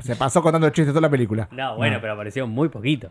se 0.00 0.16
pasó 0.16 0.42
contando 0.42 0.68
chistes 0.70 0.88
toda 0.92 1.02
la 1.02 1.10
película. 1.10 1.48
No, 1.52 1.76
bueno, 1.76 1.98
pero 2.00 2.14
apareció 2.14 2.46
muy 2.48 2.68
poquito. 2.68 3.10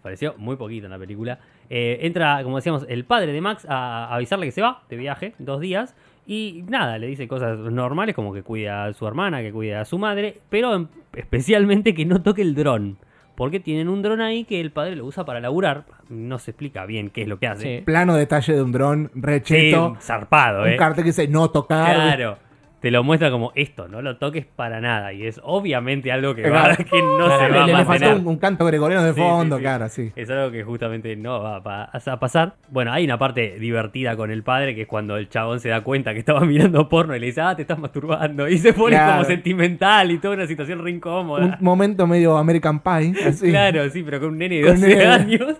Apareció 0.00 0.34
muy 0.38 0.56
poquito 0.56 0.86
en 0.86 0.90
la 0.92 0.98
película. 0.98 1.38
Eh, 1.70 1.98
entra, 2.02 2.42
como 2.42 2.56
decíamos, 2.56 2.84
el 2.88 3.04
padre 3.04 3.32
de 3.32 3.40
Max 3.40 3.64
a, 3.68 4.06
a 4.06 4.14
avisarle 4.16 4.46
que 4.46 4.52
se 4.52 4.60
va 4.60 4.82
de 4.90 4.96
viaje, 4.96 5.34
dos 5.38 5.60
días. 5.60 5.94
Y 6.26 6.64
nada, 6.68 6.98
le 6.98 7.06
dice 7.08 7.26
cosas 7.26 7.58
normales 7.58 8.14
como 8.14 8.32
que 8.32 8.42
cuida 8.42 8.84
a 8.84 8.92
su 8.92 9.06
hermana, 9.06 9.40
que 9.42 9.52
cuida 9.52 9.80
a 9.80 9.84
su 9.84 9.98
madre, 9.98 10.38
pero 10.50 10.74
en- 10.76 10.88
especialmente 11.14 11.94
que 11.94 12.04
no 12.04 12.22
toque 12.22 12.42
el 12.42 12.54
dron. 12.54 12.96
Porque 13.34 13.60
tienen 13.60 13.88
un 13.88 14.02
dron 14.02 14.20
ahí 14.20 14.44
que 14.44 14.60
el 14.60 14.70
padre 14.70 14.94
lo 14.94 15.06
usa 15.06 15.24
para 15.24 15.40
laburar. 15.40 15.84
No 16.10 16.38
se 16.38 16.50
explica 16.50 16.84
bien 16.86 17.08
qué 17.10 17.22
es 17.22 17.28
lo 17.28 17.38
que 17.38 17.46
hace. 17.46 17.78
Sí. 17.78 17.82
Plano 17.84 18.14
detalle 18.14 18.52
de 18.52 18.62
un 18.62 18.72
dron 18.72 19.10
Sí, 19.14 19.20
recheto. 19.20 19.96
zarpado, 20.00 20.62
un 20.64 20.68
eh. 20.68 20.76
cartel 20.76 21.02
que 21.04 21.08
dice 21.10 21.28
no 21.28 21.50
tocar. 21.50 21.94
Claro. 21.94 22.38
Te 22.82 22.90
lo 22.90 23.04
muestra 23.04 23.30
como 23.30 23.52
esto, 23.54 23.86
no 23.86 24.02
lo 24.02 24.16
toques 24.18 24.44
para 24.44 24.80
nada. 24.80 25.12
Y 25.12 25.24
es 25.24 25.40
obviamente 25.44 26.10
algo 26.10 26.34
que, 26.34 26.42
Claro. 26.42 26.70
va, 26.70 26.76
que 26.84 27.00
no 27.00 27.26
Claro, 27.26 27.38
se 27.38 27.48
Le, 27.48 27.58
va 27.58 27.64
a 27.64 27.66
le 27.78 27.84
faltó 27.84 28.16
un, 28.16 28.26
un 28.26 28.36
canto 28.38 28.64
gregoriano 28.66 29.04
de 29.04 29.14
Sí, 29.14 29.20
fondo, 29.20 29.56
sí, 29.56 29.60
sí. 29.60 29.62
claro, 29.62 29.88
sí. 29.88 30.12
Es 30.16 30.28
algo 30.30 30.50
que 30.50 30.64
justamente 30.64 31.14
no 31.14 31.40
va 31.40 31.56
a, 31.56 31.62
pa- 31.62 31.84
a 31.94 32.18
pasar. 32.18 32.56
Bueno, 32.70 32.92
hay 32.92 33.04
una 33.04 33.18
parte 33.18 33.58
divertida 33.60 34.16
con 34.16 34.32
el 34.32 34.42
padre 34.42 34.74
que 34.74 34.82
es 34.82 34.88
cuando 34.88 35.16
el 35.16 35.28
chabón 35.28 35.60
se 35.60 35.68
da 35.68 35.82
cuenta 35.82 36.12
que 36.12 36.18
estaba 36.18 36.40
mirando 36.44 36.88
porno 36.88 37.14
y 37.14 37.20
le 37.20 37.26
dice, 37.26 37.40
ah, 37.40 37.54
te 37.54 37.62
estás 37.62 37.78
masturbando. 37.78 38.48
Y 38.48 38.58
se 38.58 38.72
pone 38.72 38.96
Claro. 38.96 39.12
como 39.12 39.24
sentimental 39.26 40.10
y 40.10 40.18
toda 40.18 40.34
una 40.34 40.46
situación 40.48 40.82
re 40.82 40.90
incómoda. 40.90 41.44
Un 41.44 41.56
momento 41.60 42.06
medio 42.08 42.36
American 42.36 42.80
Pie. 42.80 43.14
Así. 43.28 43.48
Claro, 43.50 43.88
sí, 43.90 44.02
pero 44.02 44.18
con 44.18 44.30
un 44.30 44.38
nene 44.38 44.56
de 44.56 44.62
Con 44.64 44.74
12 44.80 44.88
nene. 44.88 45.06
años. 45.06 45.56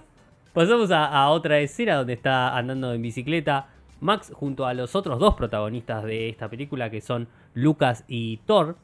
Pasamos 0.53 0.91
a, 0.91 1.07
a 1.07 1.29
otra 1.31 1.61
escena 1.61 1.95
donde 1.95 2.13
está 2.15 2.57
andando 2.59 2.93
en 2.93 3.01
bicicleta 3.01 3.69
Max 4.03 4.33
junto 4.35 4.67
a 4.67 4.75
los 4.75 4.95
otros 4.95 5.19
dos 5.19 5.35
protagonistas 5.35 6.05
de 6.05 6.29
esta 6.29 6.49
película 6.51 6.91
que 6.91 7.01
son 7.01 7.29
Lucas 7.55 8.05
y 8.09 8.39
Thor. 8.47 8.77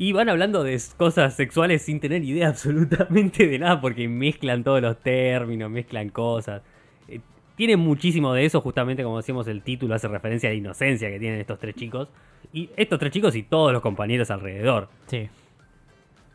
Y 0.00 0.12
van 0.12 0.28
hablando 0.28 0.62
de 0.62 0.80
cosas 0.96 1.34
sexuales 1.34 1.82
sin 1.82 1.98
tener 2.00 2.22
idea 2.22 2.48
absolutamente 2.50 3.46
de 3.46 3.58
nada 3.58 3.80
porque 3.80 4.06
mezclan 4.08 4.62
todos 4.64 4.80
los 4.82 4.96
términos, 4.98 5.70
mezclan 5.70 6.08
cosas. 6.10 6.62
Eh, 7.08 7.20
tiene 7.56 7.76
muchísimo 7.76 8.32
de 8.34 8.44
eso, 8.44 8.60
justamente 8.60 9.02
como 9.02 9.16
decíamos 9.16 9.48
el 9.48 9.62
título 9.62 9.94
hace 9.94 10.06
referencia 10.08 10.48
a 10.48 10.52
la 10.52 10.58
inocencia 10.58 11.08
que 11.10 11.18
tienen 11.18 11.40
estos 11.40 11.58
tres 11.58 11.74
chicos. 11.74 12.08
Y 12.52 12.70
estos 12.76 12.98
tres 13.00 13.12
chicos 13.12 13.34
y 13.34 13.42
todos 13.42 13.72
los 13.72 13.82
compañeros 13.82 14.30
alrededor 14.30 14.88
Sí. 15.06 15.28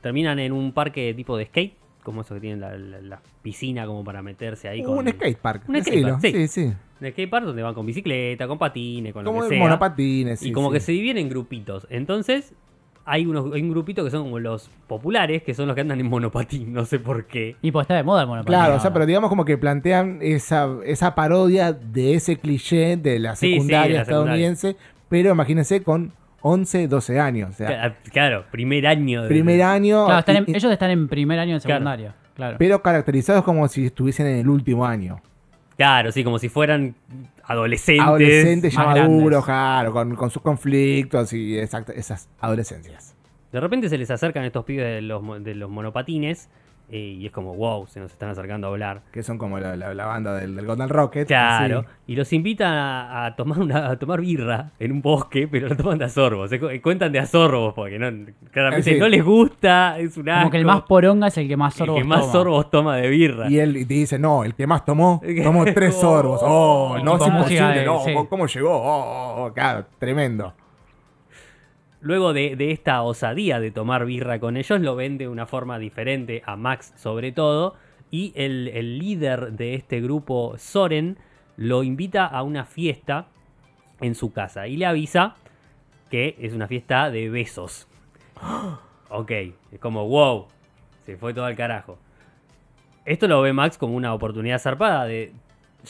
terminan 0.01 0.39
en 0.39 0.51
un 0.51 0.73
parque 0.73 1.13
tipo 1.13 1.37
de 1.37 1.45
skate, 1.45 1.73
como 2.03 2.21
eso 2.21 2.33
que 2.35 2.41
tienen 2.41 2.59
la, 2.59 2.77
la- 2.77 3.01
la 3.01 3.21
piscina 3.41 3.85
como 3.85 4.03
para 4.03 4.21
meterse 4.21 4.67
ahí 4.67 4.83
con 4.83 4.97
Un 4.97 5.07
skatepark. 5.07 5.67
Un 5.69 5.75
decilo. 5.75 6.09
skatepark, 6.17 6.21
sí. 6.21 6.47
sí, 6.47 6.67
sí. 6.69 6.73
Un 7.05 7.11
skatepark 7.11 7.45
donde 7.45 7.61
van 7.63 7.73
con 7.73 7.85
bicicleta, 7.85 8.47
con 8.47 8.57
patines, 8.57 9.13
con 9.13 9.23
Como 9.25 9.39
lo 9.41 9.49
que 9.49 9.55
sea. 9.55 9.63
monopatines. 9.63 10.41
y 10.41 10.45
sí, 10.47 10.51
como 10.51 10.69
sí. 10.69 10.73
que 10.75 10.79
se 10.79 10.91
dividen 10.93 11.17
en 11.17 11.29
grupitos. 11.29 11.85
Entonces, 11.89 12.53
hay, 13.05 13.25
unos, 13.25 13.53
hay 13.53 13.61
un 13.61 13.69
grupito 13.69 14.03
que 14.05 14.09
son 14.11 14.23
como 14.23 14.39
los 14.39 14.69
populares, 14.87 15.43
que 15.43 15.53
son 15.53 15.67
los 15.67 15.75
que 15.75 15.81
andan 15.81 15.99
en 15.99 16.07
monopatín, 16.09 16.71
no 16.71 16.85
sé 16.85 16.99
por 16.99 17.25
qué. 17.25 17.57
Y 17.61 17.71
pues 17.71 17.83
está 17.83 17.95
de 17.95 18.03
moda 18.03 18.21
el 18.21 18.27
monopatín. 18.27 18.55
Claro, 18.55 18.75
o 18.75 18.79
sea, 18.79 18.93
pero 18.93 19.05
digamos 19.05 19.29
como 19.29 19.43
que 19.43 19.57
plantean 19.57 20.19
esa, 20.21 20.69
esa 20.85 21.13
parodia 21.13 21.73
de 21.73 22.13
ese 22.13 22.37
cliché 22.37 22.95
de 22.95 23.19
la 23.19 23.35
Sí, 23.35 23.47
sí, 23.47 23.53
secundaria 23.55 23.99
la 23.99 24.05
secundaria. 24.05 24.47
estadounidense, 24.49 24.75
pero 25.09 25.31
imagínense 25.31 25.83
con 25.83 26.13
11, 26.45 26.87
12 26.87 27.19
años. 27.19 27.49
O 27.49 27.53
sea, 27.53 27.67
Cla- 27.69 28.11
Claro, 28.11 28.45
primer 28.51 28.87
año. 28.87 29.23
de- 29.23 29.27
primer 29.27 29.61
año, 29.63 30.05
Claro, 30.05 30.19
están 30.19 30.35
en- 30.37 30.43
y- 30.47 30.51
y- 30.51 30.55
ellos 30.55 30.71
están 30.71 30.91
en 30.91 31.07
primer 31.09 31.39
año 31.39 31.55
de 31.55 31.59
Claro. 31.61 31.75
secundaria. 31.79 32.15
Claro. 32.35 32.55
pero 32.57 32.81
caracterizados 32.81 33.43
como 33.43 33.67
si 33.67 33.85
estuviesen 33.85 34.25
en 34.25 34.37
el 34.37 34.49
último 34.49 34.87
año. 34.87 35.21
Claro, 35.77 36.11
sí, 36.11 36.23
como 36.23 36.39
si 36.39 36.49
fueran 36.49 36.95
adolescentes. 37.43 38.05
Adolescentes 38.05 38.73
ya 38.73 38.85
maduros, 38.85 39.45
claro, 39.45 39.91
con, 39.91 40.15
con 40.15 40.29
sus 40.29 40.41
conflictos 40.41 41.33
y 41.33 41.57
exacto, 41.57 41.91
esas 41.91 42.29
adolescencias. 42.39 43.15
De 43.51 43.59
repente 43.59 43.89
se 43.89 43.97
les 43.97 44.09
acercan 44.09 44.43
estos 44.45 44.65
pibes 44.65 44.85
de 44.85 45.01
los, 45.01 45.43
de 45.43 45.55
los 45.55 45.69
monopatines 45.69 46.49
y 46.89 47.25
es 47.25 47.31
como, 47.31 47.55
wow, 47.55 47.87
se 47.87 47.99
nos 47.99 48.11
están 48.11 48.29
acercando 48.29 48.67
a 48.67 48.69
hablar. 48.69 49.01
Que 49.11 49.23
son 49.23 49.37
como 49.39 49.57
la, 49.59 49.75
la- 49.75 49.93
la 49.95 50.05
banda 50.05 50.35
del, 50.35 50.55
del 50.55 50.65
Golden 50.67 50.89
Rocket. 50.89 51.27
Claro, 51.27 51.81
sí. 51.81 51.87
y 52.13 52.15
los 52.15 52.31
invitan 52.33 52.71
a, 52.73 53.25
a 53.25 53.35
tomar 53.35 53.59
una, 53.59 53.89
a 53.89 53.97
tomar 53.97 54.21
birra 54.21 54.71
en 54.79 54.91
un 54.91 55.01
bosque, 55.01 55.47
pero 55.47 55.69
lo 55.69 55.75
toman 55.75 55.97
de 55.97 56.05
a 56.05 56.09
sorbos. 56.09 56.49
Se 56.51 56.59
cu- 56.59 56.67
cuentan 56.83 57.11
de 57.11 57.19
a 57.19 57.25
sorbos 57.25 57.73
porque 57.73 57.97
no, 57.97 58.07
claramente 58.51 58.93
Sí. 58.93 58.99
no 58.99 59.07
les 59.07 59.23
gusta, 59.23 59.97
es 59.97 60.17
un 60.17 60.25
Como 60.25 60.51
que 60.51 60.57
el 60.57 60.69
asco. 60.69 60.79
más 60.79 60.87
poronga 60.87 61.27
es 61.27 61.37
el 61.37 61.47
que 61.47 61.57
más 61.57 61.73
El 61.73 61.77
sorbos 61.79 61.97
que 61.97 62.03
más 62.03 62.19
toma. 62.21 62.31
sorbos 62.31 62.69
toma 62.69 62.97
de 62.97 63.09
birra. 63.09 63.49
Y 63.49 63.57
él 63.59 63.73
te 63.73 63.93
dice, 63.93 64.19
no, 64.19 64.43
el 64.43 64.53
que 64.53 64.67
más 64.67 64.85
tomó, 64.85 65.19
tomó 65.43 65.65
tres 65.65 65.95
sorbos. 65.95 66.41
Oh, 66.43 66.97
no, 67.03 67.15
es 67.17 67.25
imposible, 67.27 67.85
no, 67.85 68.03
sí. 68.03 68.13
¿cómo 68.29 68.45
llegó? 68.45 68.71
Oh, 68.71 68.83
oh, 68.83 69.45
oh, 69.45 69.53
claro, 69.53 69.85
tremendo. 69.97 70.53
Luego 72.03 72.33
de, 72.33 72.57
esta 72.71 73.01
osadía 73.01 73.61
de 73.61 73.71
tomar 73.71 74.05
birra 74.05 74.37
con 74.37 74.57
ellos, 74.57 74.81
lo 74.81 74.97
ven 74.97 75.17
de 75.17 75.29
una 75.29 75.45
forma 75.45 75.79
diferente 75.79 76.43
a 76.45 76.57
Max 76.57 76.93
sobre 76.97 77.31
todo. 77.31 77.75
Y 78.11 78.33
el, 78.35 78.67
el 78.67 78.99
líder 78.99 79.53
de 79.53 79.73
este 79.73 80.01
grupo, 80.01 80.55
Soren, 80.57 81.17
lo 81.55 81.81
invita 81.81 82.25
a 82.25 82.43
una 82.43 82.65
fiesta 82.65 83.27
en 84.01 84.15
su 84.15 84.33
casa 84.33 84.67
y 84.67 84.75
le 84.75 84.85
avisa 84.85 85.35
que 86.11 86.35
es 86.39 86.53
una 86.53 86.67
fiesta 86.67 87.09
de 87.09 87.29
besos. 87.29 87.87
Ok, 89.15 89.29
es 89.71 89.79
como, 89.79 90.07
wow, 90.07 90.47
se 91.05 91.17
fue 91.17 91.35
todo 91.35 91.45
al 91.45 91.55
carajo. 91.55 91.99
Esto 93.05 93.27
lo 93.27 93.43
ve 93.43 93.53
Max 93.53 93.77
como 93.77 93.95
una 93.95 94.11
oportunidad 94.11 94.57
zarpada 94.57 95.05
de 95.05 95.33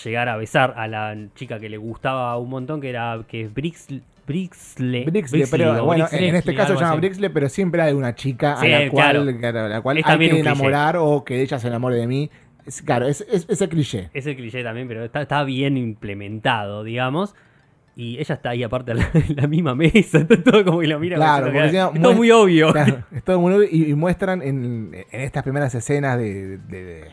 llegar 0.03 0.29
a 0.29 0.37
besar 0.37 0.73
a 0.77 0.87
la 0.87 1.15
chica 1.35 1.59
que 1.59 1.69
le 1.69 1.77
gustaba 1.77 2.37
un 2.37 2.49
montón, 2.49 2.81
que 2.81 2.89
era 2.89 3.19
que 3.27 3.41
es 3.41 3.53
Brix, 3.53 3.87
Brixle. 4.25 5.03
Brixley, 5.05 5.05
Brixley 5.05 5.43
pero 5.51 5.83
bueno, 5.85 6.07
en 6.11 6.35
este 6.35 6.55
caso 6.55 6.73
se 6.75 6.79
llama 6.79 6.91
así. 6.91 6.99
Brixley, 7.01 7.29
pero 7.29 7.49
siempre 7.49 7.81
hay 7.81 7.93
una 7.93 8.15
chica 8.15 8.55
Sí, 8.61 8.71
a 8.71 8.79
la 8.79 8.89
cual, 8.89 9.37
claro. 9.39 9.59
a 9.65 9.67
la 9.69 9.81
cual 9.81 9.97
hay 9.97 10.03
que 10.03 10.17
cliché. 10.17 10.39
enamorar 10.39 10.95
o 10.97 11.23
que 11.25 11.41
ella 11.41 11.59
se 11.59 11.67
enamore 11.67 11.97
de 11.97 12.07
mí. 12.07 12.29
Es, 12.65 12.81
claro, 12.81 13.05
es, 13.07 13.19
es 13.29 13.45
ese 13.49 13.67
cliché. 13.67 14.09
Es 14.13 14.25
el 14.25 14.37
cliché 14.37 14.63
también, 14.63 14.87
pero 14.87 15.03
está, 15.03 15.21
está 15.21 15.43
bien 15.43 15.75
implementado, 15.77 16.83
digamos. 16.85 17.35
Y 17.95 18.17
ella 18.17 18.35
está 18.35 18.51
ahí 18.51 18.63
aparte 18.63 18.93
en 18.93 19.35
la, 19.35 19.47
misma 19.47 19.75
mesa, 19.75 20.19
está 20.19 20.41
todo 20.41 20.63
como 20.63 20.79
que 20.79 20.87
lo 20.87 20.99
mira. 20.99 21.17
Claro, 21.17 21.47
porque 21.51 21.59
que- 21.71 21.77
es 21.93 22.01
todo 22.01 22.13
muy 22.13 22.31
obvio. 22.31 22.71
Claro, 22.71 23.03
es 23.11 23.23
todo 23.23 23.39
muy 23.41 23.53
obvio, 23.53 23.67
y, 23.69 23.91
y 23.91 23.93
muestran 23.93 24.41
en, 24.41 24.95
en 25.11 25.21
estas 25.21 25.43
primeras 25.43 25.75
escenas 25.75 26.17
de, 26.17 26.57
de- 26.59 26.83
de- 26.83 27.11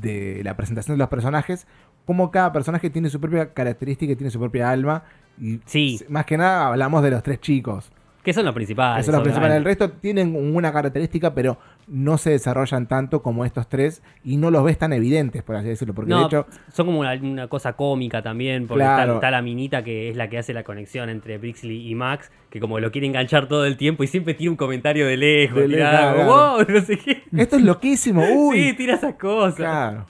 de 0.00 0.42
la 0.44 0.56
presentación 0.56 0.96
de 0.96 0.98
los 0.98 1.08
personajes 1.08 1.66
cómo 2.06 2.30
cada 2.30 2.52
personaje 2.52 2.90
tiene 2.90 3.08
su 3.08 3.20
propia 3.20 3.52
característica 3.52 4.12
y 4.12 4.16
tiene 4.16 4.30
su 4.30 4.38
propia 4.40 4.68
alma. 4.70 5.04
Y 5.40 5.60
Sí. 5.64 6.00
más 6.08 6.24
que 6.26 6.36
nada 6.36 6.66
hablamos 6.66 7.02
de 7.02 7.10
los 7.10 7.22
tres 7.22 7.40
chicos. 7.40 7.92
Que 8.24 8.32
son 8.32 8.44
los 8.44 8.54
principales. 8.54 9.02
Eso 9.04 9.12
es 9.12 9.16
lo 9.16 9.22
principal. 9.22 9.52
El 9.52 9.64
resto 9.64 9.90
tienen 9.92 10.34
una 10.34 10.72
característica, 10.72 11.32
pero 11.34 11.56
no 11.92 12.18
se 12.18 12.30
desarrollan 12.30 12.86
tanto 12.86 13.20
como 13.20 13.44
estos 13.44 13.68
tres 13.68 14.02
y 14.22 14.36
no 14.36 14.50
los 14.50 14.62
ves 14.64 14.78
tan 14.78 14.92
evidentes, 14.92 15.42
por 15.42 15.56
así 15.56 15.68
decirlo. 15.68 15.92
Porque 15.92 16.14
de 16.14 16.22
hecho, 16.22 16.46
son 16.72 16.86
como 16.86 17.00
una, 17.00 17.14
una 17.14 17.48
cosa 17.48 17.72
cómica 17.74 18.22
también, 18.22 18.66
porque 18.68 18.84
Claro. 18.84 19.02
está, 19.02 19.14
está 19.16 19.30
la 19.32 19.42
minita 19.42 19.82
que 19.82 20.08
es 20.10 20.16
la 20.16 20.28
que 20.30 20.38
hace 20.38 20.54
la 20.54 20.62
conexión 20.62 21.08
entre 21.10 21.38
Brixley 21.38 21.90
y 21.90 21.94
Max, 21.96 22.30
que 22.48 22.60
como 22.60 22.78
lo 22.78 22.90
quiere 22.92 23.06
enganchar 23.08 23.48
todo 23.48 23.66
el 23.66 23.76
tiempo 23.76 24.04
y 24.04 24.06
siempre 24.06 24.34
tira 24.34 24.50
un 24.50 24.56
comentario 24.56 25.06
de 25.06 25.16
lejos, 25.16 25.58
De 25.58 25.66
tira 25.68 25.90
lejos, 25.90 26.06
algo, 26.06 26.24
claro. 26.24 26.56
wow, 26.56 26.64
no 26.76 26.80
sé 26.80 26.96
qué. 26.98 27.22
esto 27.36 27.56
es 27.56 27.62
loquísimo. 27.62 28.22
Uy, 28.24 28.60
Sí, 28.70 28.72
tira 28.76 28.94
esas 28.94 29.14
cosas. 29.16 29.54
claro. 29.56 30.06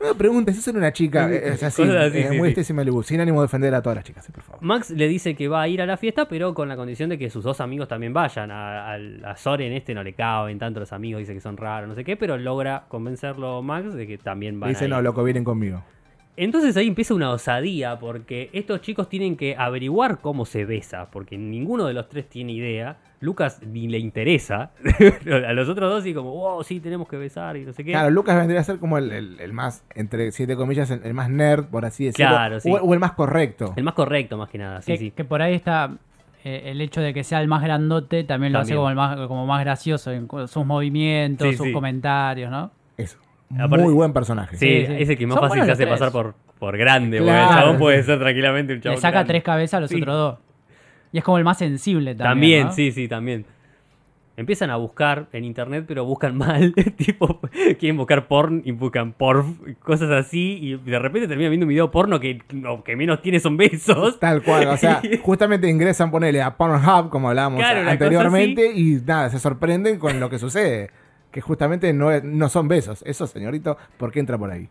No 0.00 0.08
me 0.08 0.14
preguntes, 0.14 0.58
eso 0.58 0.70
era 0.70 0.78
una 0.78 0.92
chica. 0.92 1.30
eh, 1.32 1.52
Es 1.54 1.62
así, 1.62 1.82
Cosas 1.82 2.08
así, 2.08 2.18
eh, 2.18 2.28
sí, 2.30 2.36
muy 2.36 2.54
Malibu, 2.74 3.02
sin 3.02 3.20
ánimo 3.20 3.40
de 3.40 3.46
defender 3.46 3.74
a 3.74 3.80
todas 3.82 3.96
las 3.96 4.04
chicas, 4.04 4.24
sí, 4.24 4.32
por 4.32 4.42
favor. 4.42 4.62
Max 4.62 4.90
le 4.90 5.08
dice 5.08 5.34
que 5.34 5.48
va 5.48 5.62
a 5.62 5.68
ir 5.68 5.80
a 5.80 5.86
la 5.86 5.96
fiesta, 5.96 6.28
pero 6.28 6.52
con 6.54 6.68
la 6.68 6.76
condición 6.76 7.08
de 7.08 7.18
que 7.18 7.30
sus 7.30 7.42
dos 7.44 7.60
amigos 7.60 7.88
también 7.88 8.12
vayan. 8.12 8.50
A, 8.50 8.92
a, 8.94 8.98
a 9.24 9.36
Soren 9.36 9.72
este 9.72 9.94
no 9.94 10.02
le 10.02 10.12
caben 10.12 10.58
tanto 10.58 10.80
los 10.80 10.92
amigos, 10.92 11.20
dice 11.20 11.32
que 11.34 11.40
son 11.40 11.56
raros, 11.56 11.88
no 11.88 11.94
sé 11.94 12.04
qué, 12.04 12.16
pero 12.16 12.36
logra 12.36 12.84
convencerlo 12.88 13.62
Max 13.62 13.94
de 13.94 14.06
que 14.06 14.18
también 14.18 14.60
van 14.60 14.70
Dice, 14.70 14.84
a 14.84 14.88
ir. 14.88 14.90
no, 14.92 15.00
loco, 15.02 15.24
vienen 15.24 15.44
conmigo. 15.44 15.82
Entonces 16.36 16.76
ahí 16.76 16.86
empieza 16.88 17.14
una 17.14 17.30
osadía, 17.30 17.98
porque 17.98 18.50
estos 18.52 18.80
chicos 18.82 19.08
tienen 19.08 19.36
que 19.36 19.56
averiguar 19.56 20.18
cómo 20.20 20.44
se 20.44 20.64
besa, 20.66 21.10
porque 21.10 21.38
ninguno 21.38 21.86
de 21.86 21.94
los 21.94 22.08
tres 22.08 22.28
tiene 22.28 22.52
idea. 22.52 22.98
Lucas 23.20 23.62
ni 23.66 23.88
le 23.88 23.98
interesa. 23.98 24.72
a 25.48 25.52
los 25.54 25.68
otros 25.70 25.90
dos 25.90 26.04
sí 26.04 26.12
como, 26.12 26.32
wow, 26.34 26.62
sí, 26.62 26.80
tenemos 26.80 27.08
que 27.08 27.16
besar 27.16 27.56
y 27.56 27.64
no 27.64 27.72
sé 27.72 27.82
qué. 27.82 27.92
Claro, 27.92 28.10
Lucas 28.10 28.36
vendría 28.36 28.60
a 28.60 28.64
ser 28.64 28.78
como 28.78 28.98
el, 28.98 29.10
el- 29.10 29.40
el 29.40 29.52
más, 29.54 29.82
entre 29.94 30.30
siete 30.32 30.54
comillas, 30.56 30.90
el, 30.90 31.00
el 31.02 31.14
más 31.14 31.30
nerd, 31.30 31.64
por 31.66 31.86
así 31.86 32.04
decirlo. 32.04 32.30
Claro, 32.32 32.60
sí. 32.60 32.70
o, 32.70 32.74
o 32.76 32.92
el 32.92 33.00
más 33.00 33.12
correcto. 33.12 33.72
El 33.76 33.84
más 33.84 33.94
correcto, 33.94 34.36
más 34.36 34.50
que 34.50 34.58
nada, 34.58 34.82
sí, 34.82 34.92
que, 34.92 34.98
sí. 34.98 35.10
que 35.12 35.24
por 35.24 35.40
ahí 35.40 35.54
está 35.54 35.96
eh, 36.44 36.64
el 36.66 36.80
hecho 36.82 37.00
de 37.00 37.14
que 37.14 37.24
sea 37.24 37.40
el 37.40 37.48
más 37.48 37.62
grandote 37.62 38.22
también 38.24 38.52
lo 38.52 38.58
hace 38.58 38.74
como, 38.74 38.90
el 38.90 38.96
más, 38.96 39.16
como 39.26 39.46
más 39.46 39.60
gracioso 39.64 40.12
en 40.12 40.28
sus 40.46 40.66
movimientos, 40.66 41.48
Sí, 41.48 41.56
sus 41.56 41.66
sí. 41.68 41.72
comentarios, 41.72 42.50
¿no? 42.50 42.70
Aparte- 43.58 43.84
Muy 43.84 43.92
buen 43.94 44.12
personaje. 44.12 44.56
Sí, 44.56 44.66
Sí, 44.66 44.86
sí. 44.86 44.92
es 44.98 45.08
el 45.08 45.16
que 45.18 45.26
más 45.26 45.34
Son 45.38 45.48
fácil 45.48 45.64
se 45.64 45.70
hace 45.72 45.84
tres. 45.84 45.92
pasar 45.98 46.12
por, 46.12 46.34
por 46.58 46.76
grande, 46.76 47.18
porque 47.18 47.30
Claro. 47.32 47.50
el 47.52 47.58
chabón 47.58 47.78
puede 47.78 48.02
ser 48.02 48.18
tranquilamente 48.18 48.72
un 48.74 48.80
chabón 48.80 48.96
Le 48.96 49.00
saca 49.00 49.12
grande. 49.12 49.28
tres 49.32 49.42
cabezas 49.44 49.74
a 49.74 49.80
los 49.80 49.90
Sí. 49.90 49.96
otros 50.00 50.14
dos. 50.16 50.38
Y 51.12 51.18
es 51.18 51.24
como 51.24 51.38
el 51.38 51.44
más 51.44 51.58
sensible 51.58 52.14
también. 52.14 52.28
También, 52.30 52.66
¿no? 52.66 52.72
sí, 52.72 52.92
sí, 52.92 53.06
también. 53.08 53.44
Empiezan 54.38 54.68
a 54.68 54.76
buscar 54.76 55.28
en 55.32 55.44
internet, 55.44 55.84
pero 55.88 56.04
buscan 56.04 56.36
mal. 56.38 56.74
tipo, 56.96 57.40
quieren 57.78 57.96
buscar 57.96 58.26
porn 58.28 58.60
y 58.66 58.72
buscan 58.72 59.12
porf, 59.12 59.46
cosas 59.78 60.10
así. 60.10 60.58
Y 60.60 60.74
de 60.76 60.98
repente 60.98 61.26
terminan 61.28 61.52
viendo 61.52 61.64
un 61.64 61.68
video 61.70 61.90
porno 61.90 62.20
que 62.20 62.40
lo 62.52 62.82
que 62.84 62.96
menos 62.96 63.22
tiene 63.22 63.40
son 63.40 63.56
besos. 63.56 64.20
Tal 64.20 64.42
cual, 64.42 64.66
o 64.66 64.76
sea, 64.76 65.00
justamente 65.22 65.70
ingresan, 65.70 66.10
ponele 66.10 66.42
a 66.42 66.54
Pornhub, 66.56 67.08
como 67.08 67.30
hablábamos 67.30 67.60
Claro, 67.60 67.88
anteriormente, 67.88 68.72
y 68.74 69.00
nada, 69.06 69.30
se 69.30 69.38
sorprenden 69.38 69.98
con 69.98 70.20
lo 70.20 70.28
que 70.28 70.38
sucede. 70.38 70.90
Que 71.36 71.42
justamente 71.42 71.92
no, 71.92 72.18
no 72.22 72.48
son 72.48 72.66
besos. 72.66 73.02
Eso, 73.06 73.26
señorito, 73.26 73.76
¿por 73.98 74.10
qué 74.10 74.20
entra 74.20 74.38
por 74.38 74.50
ahí? 74.50 74.70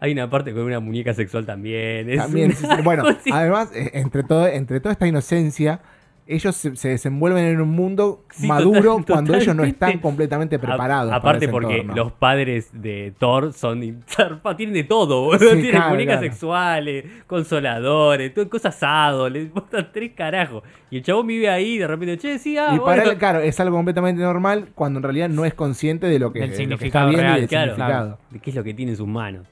Hay 0.00 0.12
una 0.12 0.28
parte 0.28 0.52
con 0.52 0.64
una 0.64 0.78
muñeca 0.78 1.14
sexual 1.14 1.46
también. 1.46 2.10
es 2.10 2.18
También, 2.18 2.50
una 2.50 2.56
sí, 2.56 2.66
sí. 2.76 2.82
bueno, 2.84 3.04
además, 3.32 3.70
eh, 3.74 3.90
entre, 3.94 4.22
todo, 4.22 4.46
entre 4.46 4.80
toda 4.80 4.92
esta 4.92 5.06
inocencia, 5.06 5.80
ellos 6.26 6.56
se, 6.56 6.74
se 6.76 6.88
desenvuelven 6.88 7.44
en 7.44 7.60
un 7.60 7.68
mundo 7.70 8.24
Sí, 8.30 8.46
maduro 8.46 8.96
total- 8.96 9.04
cuando 9.06 9.34
ellos 9.34 9.54
no 9.54 9.62
están 9.64 9.98
completamente 9.98 10.58
preparados. 10.58 11.12
A- 11.12 11.16
aparte 11.16 11.48
porque 11.48 11.80
entorno. 11.80 12.04
los 12.04 12.12
padres 12.12 12.70
de 12.72 13.12
Thor 13.18 13.52
son 13.52 13.80
tienen 14.56 14.74
de 14.74 14.84
todo. 14.84 15.32
Sí, 15.38 15.44
tienen 15.46 15.70
claro, 15.72 15.90
muñecas 15.90 16.16
claro. 16.18 16.32
sexuales, 16.32 17.04
consoladores, 17.26 18.32
todo, 18.34 18.48
cosas 18.48 18.74
asado, 18.74 19.28
les 19.28 19.52
botan 19.52 19.88
tres 19.92 20.12
carajos. 20.16 20.62
Y 20.90 20.98
el 20.98 21.02
chabón 21.02 21.26
vive 21.26 21.48
ahí 21.48 21.74
y 21.74 21.78
de 21.78 21.86
repente, 21.86 22.18
che, 22.18 22.38
sí, 22.38 22.56
ah, 22.56 22.72
y 22.74 22.78
para 22.78 23.02
él, 23.04 23.16
claro, 23.18 23.40
es 23.40 23.58
algo 23.60 23.76
completamente 23.76 24.22
normal 24.22 24.68
cuando 24.74 24.98
en 24.98 25.02
realidad 25.02 25.28
no 25.28 25.44
es 25.44 25.54
consciente 25.54 26.06
de 26.06 26.18
lo 26.18 26.32
que, 26.32 26.40
Del 26.40 26.50
de 26.50 26.54
lo 26.54 26.58
que 26.58 26.62
significado 26.86 27.10
está 27.10 27.22
real, 27.22 27.36
y 27.36 27.40
del 27.40 27.48
claro. 27.48 27.74
significado. 27.74 28.18
de 28.30 28.38
qué 28.40 28.50
es 28.50 28.56
lo 28.56 28.64
que 28.64 28.74
tiene 28.74 28.92
en 28.92 28.96
sus 28.96 29.06
manos. 29.08 29.46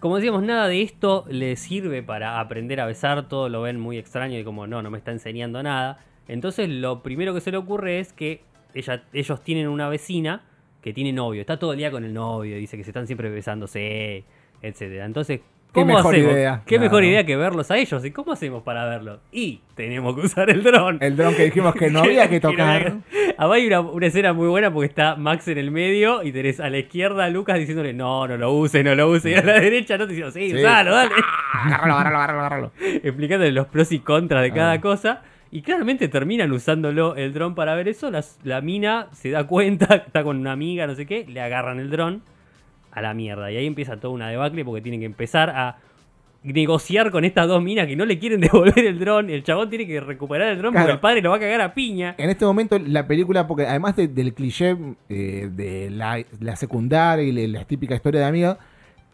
Como 0.00 0.16
decíamos, 0.16 0.42
nada 0.42 0.66
de 0.66 0.80
esto 0.82 1.24
le 1.28 1.56
sirve 1.56 2.02
para 2.02 2.40
aprender 2.40 2.80
a 2.80 2.86
besar, 2.86 3.28
todo 3.28 3.48
lo 3.50 3.62
ven 3.62 3.78
muy 3.78 3.98
extraño 3.98 4.38
y 4.38 4.44
como 4.44 4.66
no, 4.66 4.82
no 4.82 4.90
me 4.90 4.98
está 4.98 5.12
enseñando 5.12 5.62
nada. 5.62 5.98
Entonces 6.32 6.68
lo 6.68 7.02
primero 7.02 7.34
que 7.34 7.40
se 7.40 7.50
le 7.50 7.56
ocurre 7.56 7.98
es 7.98 8.12
que 8.12 8.42
ella, 8.74 9.02
ellos 9.12 9.42
tienen 9.42 9.68
una 9.68 9.88
vecina 9.88 10.42
que 10.80 10.92
tiene 10.92 11.12
novio, 11.12 11.40
está 11.40 11.58
todo 11.58 11.72
el 11.72 11.78
día 11.78 11.90
con 11.90 12.04
el 12.04 12.14
novio, 12.14 12.56
dice 12.56 12.76
que 12.76 12.84
se 12.84 12.90
están 12.90 13.06
siempre 13.06 13.28
besándose, 13.30 14.24
etcétera. 14.62 15.04
Entonces, 15.04 15.40
Qué 15.40 15.82
¿cómo 15.82 15.94
mejor 15.94 16.14
hacemos? 16.14 16.32
idea, 16.32 16.62
Qué 16.66 16.76
claro. 16.76 16.82
mejor 16.82 17.04
idea 17.04 17.24
que 17.26 17.36
verlos 17.36 17.70
a 17.70 17.78
ellos. 17.78 18.04
¿Y 18.04 18.10
cómo 18.10 18.32
hacemos 18.32 18.62
para 18.64 18.86
verlos? 18.86 19.20
Y 19.30 19.60
tenemos 19.76 20.16
que 20.16 20.22
usar 20.22 20.50
el 20.50 20.64
dron. 20.64 20.98
El 21.00 21.16
dron 21.16 21.32
que 21.34 21.44
dijimos 21.44 21.74
que 21.76 21.90
no 21.90 22.00
había 22.00 22.28
que 22.28 22.40
tocar. 22.40 22.94
Abajo 23.38 23.52
hay 23.52 23.66
una, 23.68 23.80
una 23.80 24.06
escena 24.06 24.32
muy 24.32 24.48
buena 24.48 24.72
porque 24.72 24.86
está 24.88 25.14
Max 25.16 25.46
en 25.48 25.58
el 25.58 25.70
medio 25.70 26.22
y 26.24 26.32
tenés 26.32 26.58
a 26.58 26.70
la 26.70 26.78
izquierda 26.78 27.24
a 27.26 27.28
Lucas 27.30 27.56
diciéndole 27.58 27.92
no, 27.92 28.26
no 28.26 28.36
lo 28.36 28.52
use, 28.52 28.82
no 28.82 28.94
lo 28.96 29.10
use. 29.10 29.30
Y 29.30 29.34
a 29.34 29.42
la 29.44 29.60
derecha 29.60 29.96
no 29.96 30.06
te 30.06 30.12
diciendo, 30.14 30.32
sí, 30.32 30.50
Sí. 30.50 30.56
usalo, 30.56 30.90
dale. 30.92 31.12
agárralo, 31.52 31.94
agárralo, 31.94 32.38
agárralo. 32.40 32.72
Explicándole 32.80 33.52
los 33.52 33.66
pros 33.68 33.92
y 33.92 34.00
contras 34.00 34.42
de 34.42 34.50
cada 34.52 34.72
Ah. 34.72 34.80
cosa. 34.80 35.22
Y 35.52 35.62
claramente 35.62 36.06
terminan 36.08 36.52
usándolo 36.52 37.16
el 37.16 37.32
dron 37.32 37.54
para 37.56 37.74
ver 37.74 37.88
eso. 37.88 38.10
Las- 38.10 38.38
la 38.44 38.60
mina 38.60 39.08
se 39.12 39.30
da 39.30 39.46
cuenta, 39.46 39.86
está 40.06 40.22
con 40.22 40.38
una 40.38 40.52
amiga, 40.52 40.86
no 40.86 40.94
sé 40.94 41.06
qué, 41.06 41.26
le 41.28 41.40
agarran 41.40 41.80
el 41.80 41.90
dron 41.90 42.22
a 42.92 43.02
la 43.02 43.14
mierda. 43.14 43.50
Y 43.50 43.56
ahí 43.56 43.66
empieza 43.66 43.98
toda 43.98 44.14
una 44.14 44.28
debacle 44.28 44.64
porque 44.64 44.80
tienen 44.80 45.00
que 45.00 45.06
empezar 45.06 45.50
a 45.50 45.78
negociar 46.42 47.10
con 47.10 47.24
estas 47.24 47.46
dos 47.48 47.62
minas 47.62 47.86
que 47.86 47.96
no 47.96 48.06
le 48.06 48.18
quieren 48.18 48.40
devolver 48.40 48.78
el 48.86 48.98
dron. 48.98 49.28
El 49.30 49.42
chabón 49.42 49.68
tiene 49.68 49.86
que 49.86 50.00
recuperar 50.00 50.48
el 50.48 50.58
dron 50.58 50.72
porque 50.72 50.84
Claro. 50.84 50.94
el 50.94 51.00
padre 51.00 51.20
lo 51.22 51.30
va 51.30 51.36
a 51.36 51.40
cagar 51.40 51.60
a 51.60 51.74
piña. 51.74 52.14
En 52.18 52.30
este 52.30 52.44
momento 52.44 52.78
la 52.78 53.06
película, 53.06 53.46
porque 53.46 53.66
además 53.66 53.96
de- 53.96 54.08
del 54.08 54.32
cliché 54.34 54.76
eh, 55.08 55.48
de 55.52 55.90
la, 55.90 56.24
la 56.40 56.56
secundaria 56.56 57.24
y 57.24 57.32
la, 57.32 57.58
la 57.60 57.64
típica 57.66 57.94
historia 57.94 58.20
de 58.20 58.26
amiga, 58.26 58.58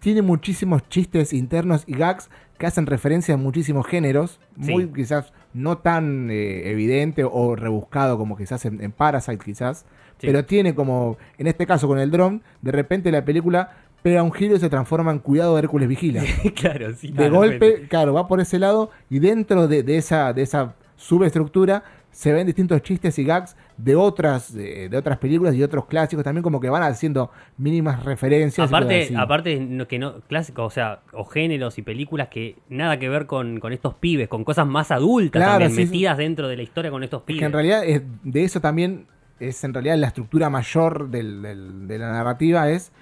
tiene 0.01 0.23
muchísimos 0.23 0.89
chistes 0.89 1.33
internos 1.33 1.83
y 1.87 1.95
gags 1.97 2.31
que 2.59 2.67
hacen 2.67 2.87
referencia 2.87 3.35
a 3.35 3.37
muchísimos 3.37 3.87
géneros, 3.87 4.41
Sí. 4.61 4.73
muy 4.73 4.87
quizás 4.89 5.33
no 5.55 5.79
tan 5.79 6.31
eh, 6.31 6.71
evidente 6.71 7.25
o 7.25 7.57
rebuscado 7.57 8.17
como 8.19 8.37
quizás 8.37 8.65
en, 8.65 8.83
en 8.83 8.93
Parasite 8.93 9.45
quizás, 9.45 9.85
Sí. 10.19 10.27
pero 10.29 10.45
tiene 10.47 10.75
como, 10.75 11.19
en 11.39 11.47
este 11.47 11.67
caso 11.67 11.87
con 11.89 11.99
el 11.99 12.11
dron, 12.11 12.43
de 12.63 12.73
repente 12.73 13.13
la 13.13 13.25
película 13.25 13.73
pega 14.03 14.23
un 14.23 14.33
giro 14.33 14.55
y 14.57 14.61
se 14.61 14.71
transforma 14.71 15.11
en 15.11 15.19
Cuidado 15.19 15.59
Hércules 15.59 15.89
Vigila. 15.89 16.23
claro, 16.55 16.95
sí. 16.95 17.11
de 17.11 17.29
golpe, 17.29 17.87
claro, 17.89 18.15
va 18.15 18.27
por 18.29 18.41
ese 18.41 18.59
lado 18.59 18.91
y 19.11 19.19
dentro 19.19 19.69
de, 19.69 19.83
de 19.83 19.97
esa, 19.99 20.33
de 20.33 20.43
esa 20.43 20.75
subestructura 20.97 21.83
se 22.17 22.33
ven 22.33 22.47
distintos 22.47 22.81
chistes 22.81 23.19
y 23.19 23.25
gags 23.25 23.57
de 23.77 23.95
otras, 23.95 24.55
de, 24.55 24.89
de 24.89 24.97
otras 24.97 25.19
películas 25.19 25.55
y 25.55 25.63
otros 25.63 25.85
clásicos 25.85 26.25
también 26.25 26.43
como 26.43 26.61
que 26.61 26.71
van 26.71 26.83
haciendo 26.83 27.31
mínimas 27.59 28.07
referencias. 28.07 28.67
Aparte, 28.69 29.13
aparte 29.19 29.61
no- 29.61 29.87
que 29.87 29.99
no, 29.99 30.23
clásicos, 30.23 30.65
o 30.67 30.71
sea, 30.71 31.01
o 31.13 31.27
géneros 31.27 31.77
y 31.77 31.83
películas 31.83 32.29
que 32.29 32.57
nada 32.71 32.99
que 32.99 33.11
ver 33.11 33.27
con, 33.27 33.61
con 33.61 33.75
estos 33.75 33.97
pibes, 33.97 34.29
con 34.29 34.45
cosas 34.45 34.67
más 34.67 34.91
adultas 34.93 35.41
Claro, 35.43 35.53
también, 35.65 35.73
sí, 35.73 35.77
sí. 35.83 35.87
metidas 35.89 36.17
dentro 36.17 36.49
de 36.49 36.57
la 36.57 36.63
historia 36.63 36.91
con 36.91 37.05
estos 37.05 37.21
Es 37.21 37.27
pibes. 37.27 37.41
que 37.41 37.45
en 37.47 37.53
realidad 37.53 37.85
es- 37.85 38.03
de 38.23 38.45
eso 38.45 38.63
también 38.63 39.07
es 39.39 39.63
en 39.65 39.75
realidad 39.75 39.99
la 39.99 40.07
estructura 40.07 40.49
mayor 40.49 41.11
del- 41.11 41.43
del- 41.43 41.87
de 41.87 41.99
la 41.99 42.13
narrativa 42.13 42.71
es 42.71 42.93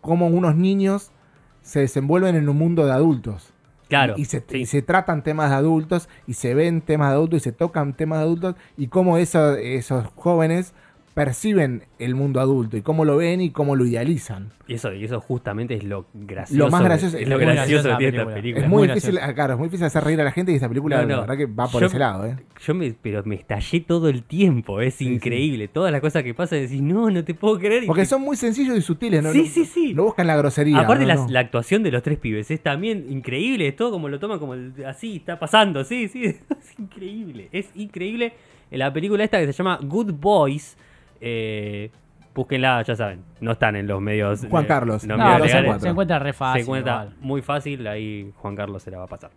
cómo 0.00 0.28
unos 0.28 0.56
niños 0.56 1.12
se 1.60 1.80
desenvuelven 1.80 2.36
en 2.36 2.48
un 2.48 2.56
mundo 2.56 2.86
de 2.86 2.92
adultos. 2.92 3.51
Claro. 3.92 4.14
Y 4.16 4.24
se, 4.24 4.42
sí. 4.48 4.58
y 4.58 4.66
se 4.66 4.80
tratan 4.82 5.22
temas 5.22 5.50
de 5.50 5.56
adultos, 5.56 6.08
y 6.26 6.32
se 6.32 6.54
ven 6.54 6.80
temas 6.80 7.10
de 7.10 7.14
adultos, 7.16 7.36
y 7.36 7.40
se 7.44 7.52
tocan 7.52 7.94
temas 7.94 8.18
de 8.20 8.24
adultos, 8.24 8.54
y 8.78 8.86
cómo 8.88 9.18
eso- 9.18 9.54
esos 9.56 10.06
jóvenes 10.16 10.72
perciben 11.14 11.84
el 11.98 12.14
mundo 12.14 12.40
adulto, 12.40 12.76
y 12.76 12.82
cómo 12.82 13.04
lo 13.04 13.16
ven 13.16 13.40
y 13.40 13.50
cómo 13.50 13.76
lo 13.76 13.84
idealizan. 13.84 14.50
Y 14.66 14.74
eso, 14.74 14.92
y 14.94 15.04
eso 15.04 15.20
justamente 15.20 15.74
es 15.74 15.84
lo 15.84 16.06
gracioso. 16.14 16.64
Lo 16.64 16.70
más 16.70 16.82
gracioso- 16.82 17.16
es 17.18 17.24
es 17.24 17.28
lo 17.28 17.36
muy 17.36 17.44
gracioso 17.44 17.88
que 17.90 17.96
tiene 17.96 18.18
esta 18.18 18.32
película. 18.34 18.64
es 18.64 18.70
muy 18.70 18.88
difícil, 18.88 19.18
ah, 19.20 19.34
claro, 19.34 19.52
es 19.52 19.58
muy 19.58 19.68
difícil 19.68 19.86
hacer 19.86 20.04
reír 20.04 20.20
a 20.20 20.24
la 20.24 20.32
gente 20.32 20.52
y 20.52 20.54
esta 20.54 20.68
película 20.68 21.02
No, 21.02 21.08
la 21.08 21.20
verdad 21.20 21.36
que 21.36 21.46
va 21.46 21.68
por 21.68 21.82
Yo- 21.82 21.88
ese 21.88 21.98
lado, 21.98 22.26
¿eh? 22.26 22.36
Yo 22.64 22.74
me, 22.74 22.94
pero 23.02 23.22
me 23.26 23.34
estallé 23.34 23.80
todo 23.80 24.08
el 24.08 24.22
tiempo, 24.22 24.80
es 24.80 24.94
Sí, 24.94 25.06
increíble. 25.06 25.68
Todas 25.68 25.92
las 25.92 26.00
cosas 26.00 26.22
que 26.22 26.32
pasan, 26.32 26.60
decís, 26.60 26.80
no, 26.80 27.10
no 27.10 27.22
te 27.24 27.34
puedo 27.34 27.58
creer. 27.58 27.84
Porque 27.86 28.02
te- 28.02 28.06
son 28.06 28.22
muy 28.22 28.36
sencillos 28.36 28.78
y 28.78 28.80
sutiles, 28.82 29.22
¿no? 29.22 29.32
Sí, 29.32 29.42
No- 29.42 29.46
sí, 29.48 29.64
sí. 29.66 29.94
No 29.94 30.04
buscan 30.04 30.26
la 30.26 30.36
grosería. 30.36 30.80
Aparte 30.80 31.02
¿no? 31.02 31.08
la, 31.08 31.14
No. 31.16 31.26
la 31.28 31.40
actuación 31.40 31.82
de 31.82 31.90
los 31.90 32.02
tres 32.02 32.18
pibes 32.18 32.50
es 32.50 32.62
también 32.62 33.06
increíble, 33.10 33.68
es 33.68 33.76
todo 33.76 33.90
como 33.90 34.08
lo 34.08 34.18
toman 34.18 34.38
como 34.38 34.54
así, 34.86 35.16
está 35.16 35.38
pasando, 35.38 35.84
sí, 35.84 36.08
sí, 36.08 36.24
es 36.24 36.78
increíble, 36.78 37.48
es 37.52 37.68
increíble. 37.74 38.32
En 38.70 38.78
la 38.78 38.90
película 38.90 39.22
esta 39.22 39.38
que 39.38 39.46
se 39.46 39.52
llama 39.52 39.78
Good 39.82 40.12
Boys, 40.14 40.78
eh, 41.22 41.90
búsquenla, 42.34 42.82
ya 42.82 42.96
saben, 42.96 43.24
no 43.40 43.52
están 43.52 43.76
en 43.76 43.86
los 43.86 44.00
medios. 44.00 44.46
Juan 44.50 44.64
eh, 44.64 44.68
Carlos. 44.68 45.04
los 45.06 45.18
No, 45.18 45.24
medios 45.24 45.38
dos 45.38 45.46
a 45.46 45.48
se, 45.48 45.54
legales. 45.54 45.66
cuatro. 45.68 45.82
se 45.84 45.88
encuentra 45.90 46.18
re 46.18 46.32
fácil. 46.32 46.60
Se 46.60 46.64
encuentra 46.66 46.92
igual. 47.04 47.16
muy 47.20 47.42
fácil, 47.42 47.86
ahí 47.86 48.32
Juan 48.36 48.56
Carlos 48.56 48.82
se 48.82 48.90
la 48.90 48.98
va 48.98 49.04
a 49.04 49.08
pasar. 49.08 49.30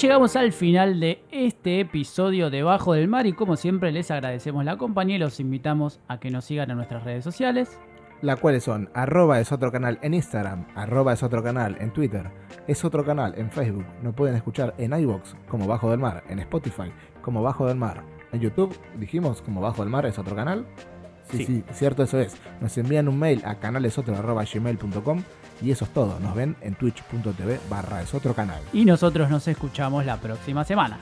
Llegamos 0.00 0.36
al 0.36 0.52
final 0.52 1.00
de 1.00 1.22
este 1.30 1.80
episodio 1.80 2.50
de 2.50 2.62
Bajo 2.62 2.92
del 2.94 3.08
Mar 3.08 3.26
y 3.26 3.32
como 3.32 3.56
siempre 3.56 3.92
les 3.92 4.10
agradecemos 4.10 4.64
la 4.64 4.76
compañía 4.76 5.16
y 5.16 5.18
los 5.18 5.40
invitamos 5.40 6.00
a 6.08 6.20
que 6.20 6.30
nos 6.30 6.44
sigan 6.44 6.70
en 6.70 6.76
nuestras 6.76 7.04
redes 7.04 7.24
sociales. 7.24 7.80
Las 8.20 8.40
cuales 8.40 8.64
son 8.64 8.90
arroba 8.94 9.38
es 9.40 9.52
otro 9.52 9.70
canal 9.70 9.98
en 10.02 10.14
Instagram, 10.14 10.66
arroba 10.74 11.12
es 11.12 11.22
otro 11.22 11.42
canal 11.42 11.76
en 11.80 11.92
Twitter, 11.92 12.30
es 12.66 12.84
otro 12.84 13.04
canal 13.04 13.34
en 13.36 13.50
Facebook. 13.50 13.86
Nos 14.02 14.14
pueden 14.14 14.34
escuchar 14.34 14.74
en 14.78 14.92
iVoox 14.92 15.34
como 15.48 15.66
Bajo 15.66 15.90
del 15.90 16.00
Mar, 16.00 16.24
en 16.28 16.40
Spotify 16.40 16.90
como 17.22 17.42
Bajo 17.42 17.66
del 17.66 17.76
Mar, 17.76 18.02
en 18.32 18.40
YouTube 18.40 18.76
dijimos 18.98 19.40
como 19.42 19.60
Bajo 19.60 19.82
del 19.82 19.90
Mar 19.90 20.06
es 20.06 20.18
otro 20.18 20.34
canal. 20.34 20.66
Sí, 21.30 21.38
Sí. 21.38 21.44
sí, 21.44 21.64
cierto, 21.72 22.02
eso 22.04 22.18
es. 22.18 22.36
Nos 22.60 22.76
envían 22.78 23.06
un 23.06 23.18
mail 23.18 23.42
a 23.44 23.56
canalesotro.gmail.com 23.56 25.22
y 25.60 25.70
eso 25.70 25.84
es 25.84 25.92
todo. 25.92 26.18
Nos 26.20 26.34
ven 26.34 26.56
en 26.60 26.74
twitch.tv 26.74 27.60
barra 27.68 28.02
es 28.02 28.14
otro 28.14 28.34
canal. 28.34 28.60
Y 28.72 28.84
nosotros 28.84 29.30
nos 29.30 29.46
escuchamos 29.48 30.04
la 30.04 30.18
próxima 30.18 30.64
semana. 30.64 30.98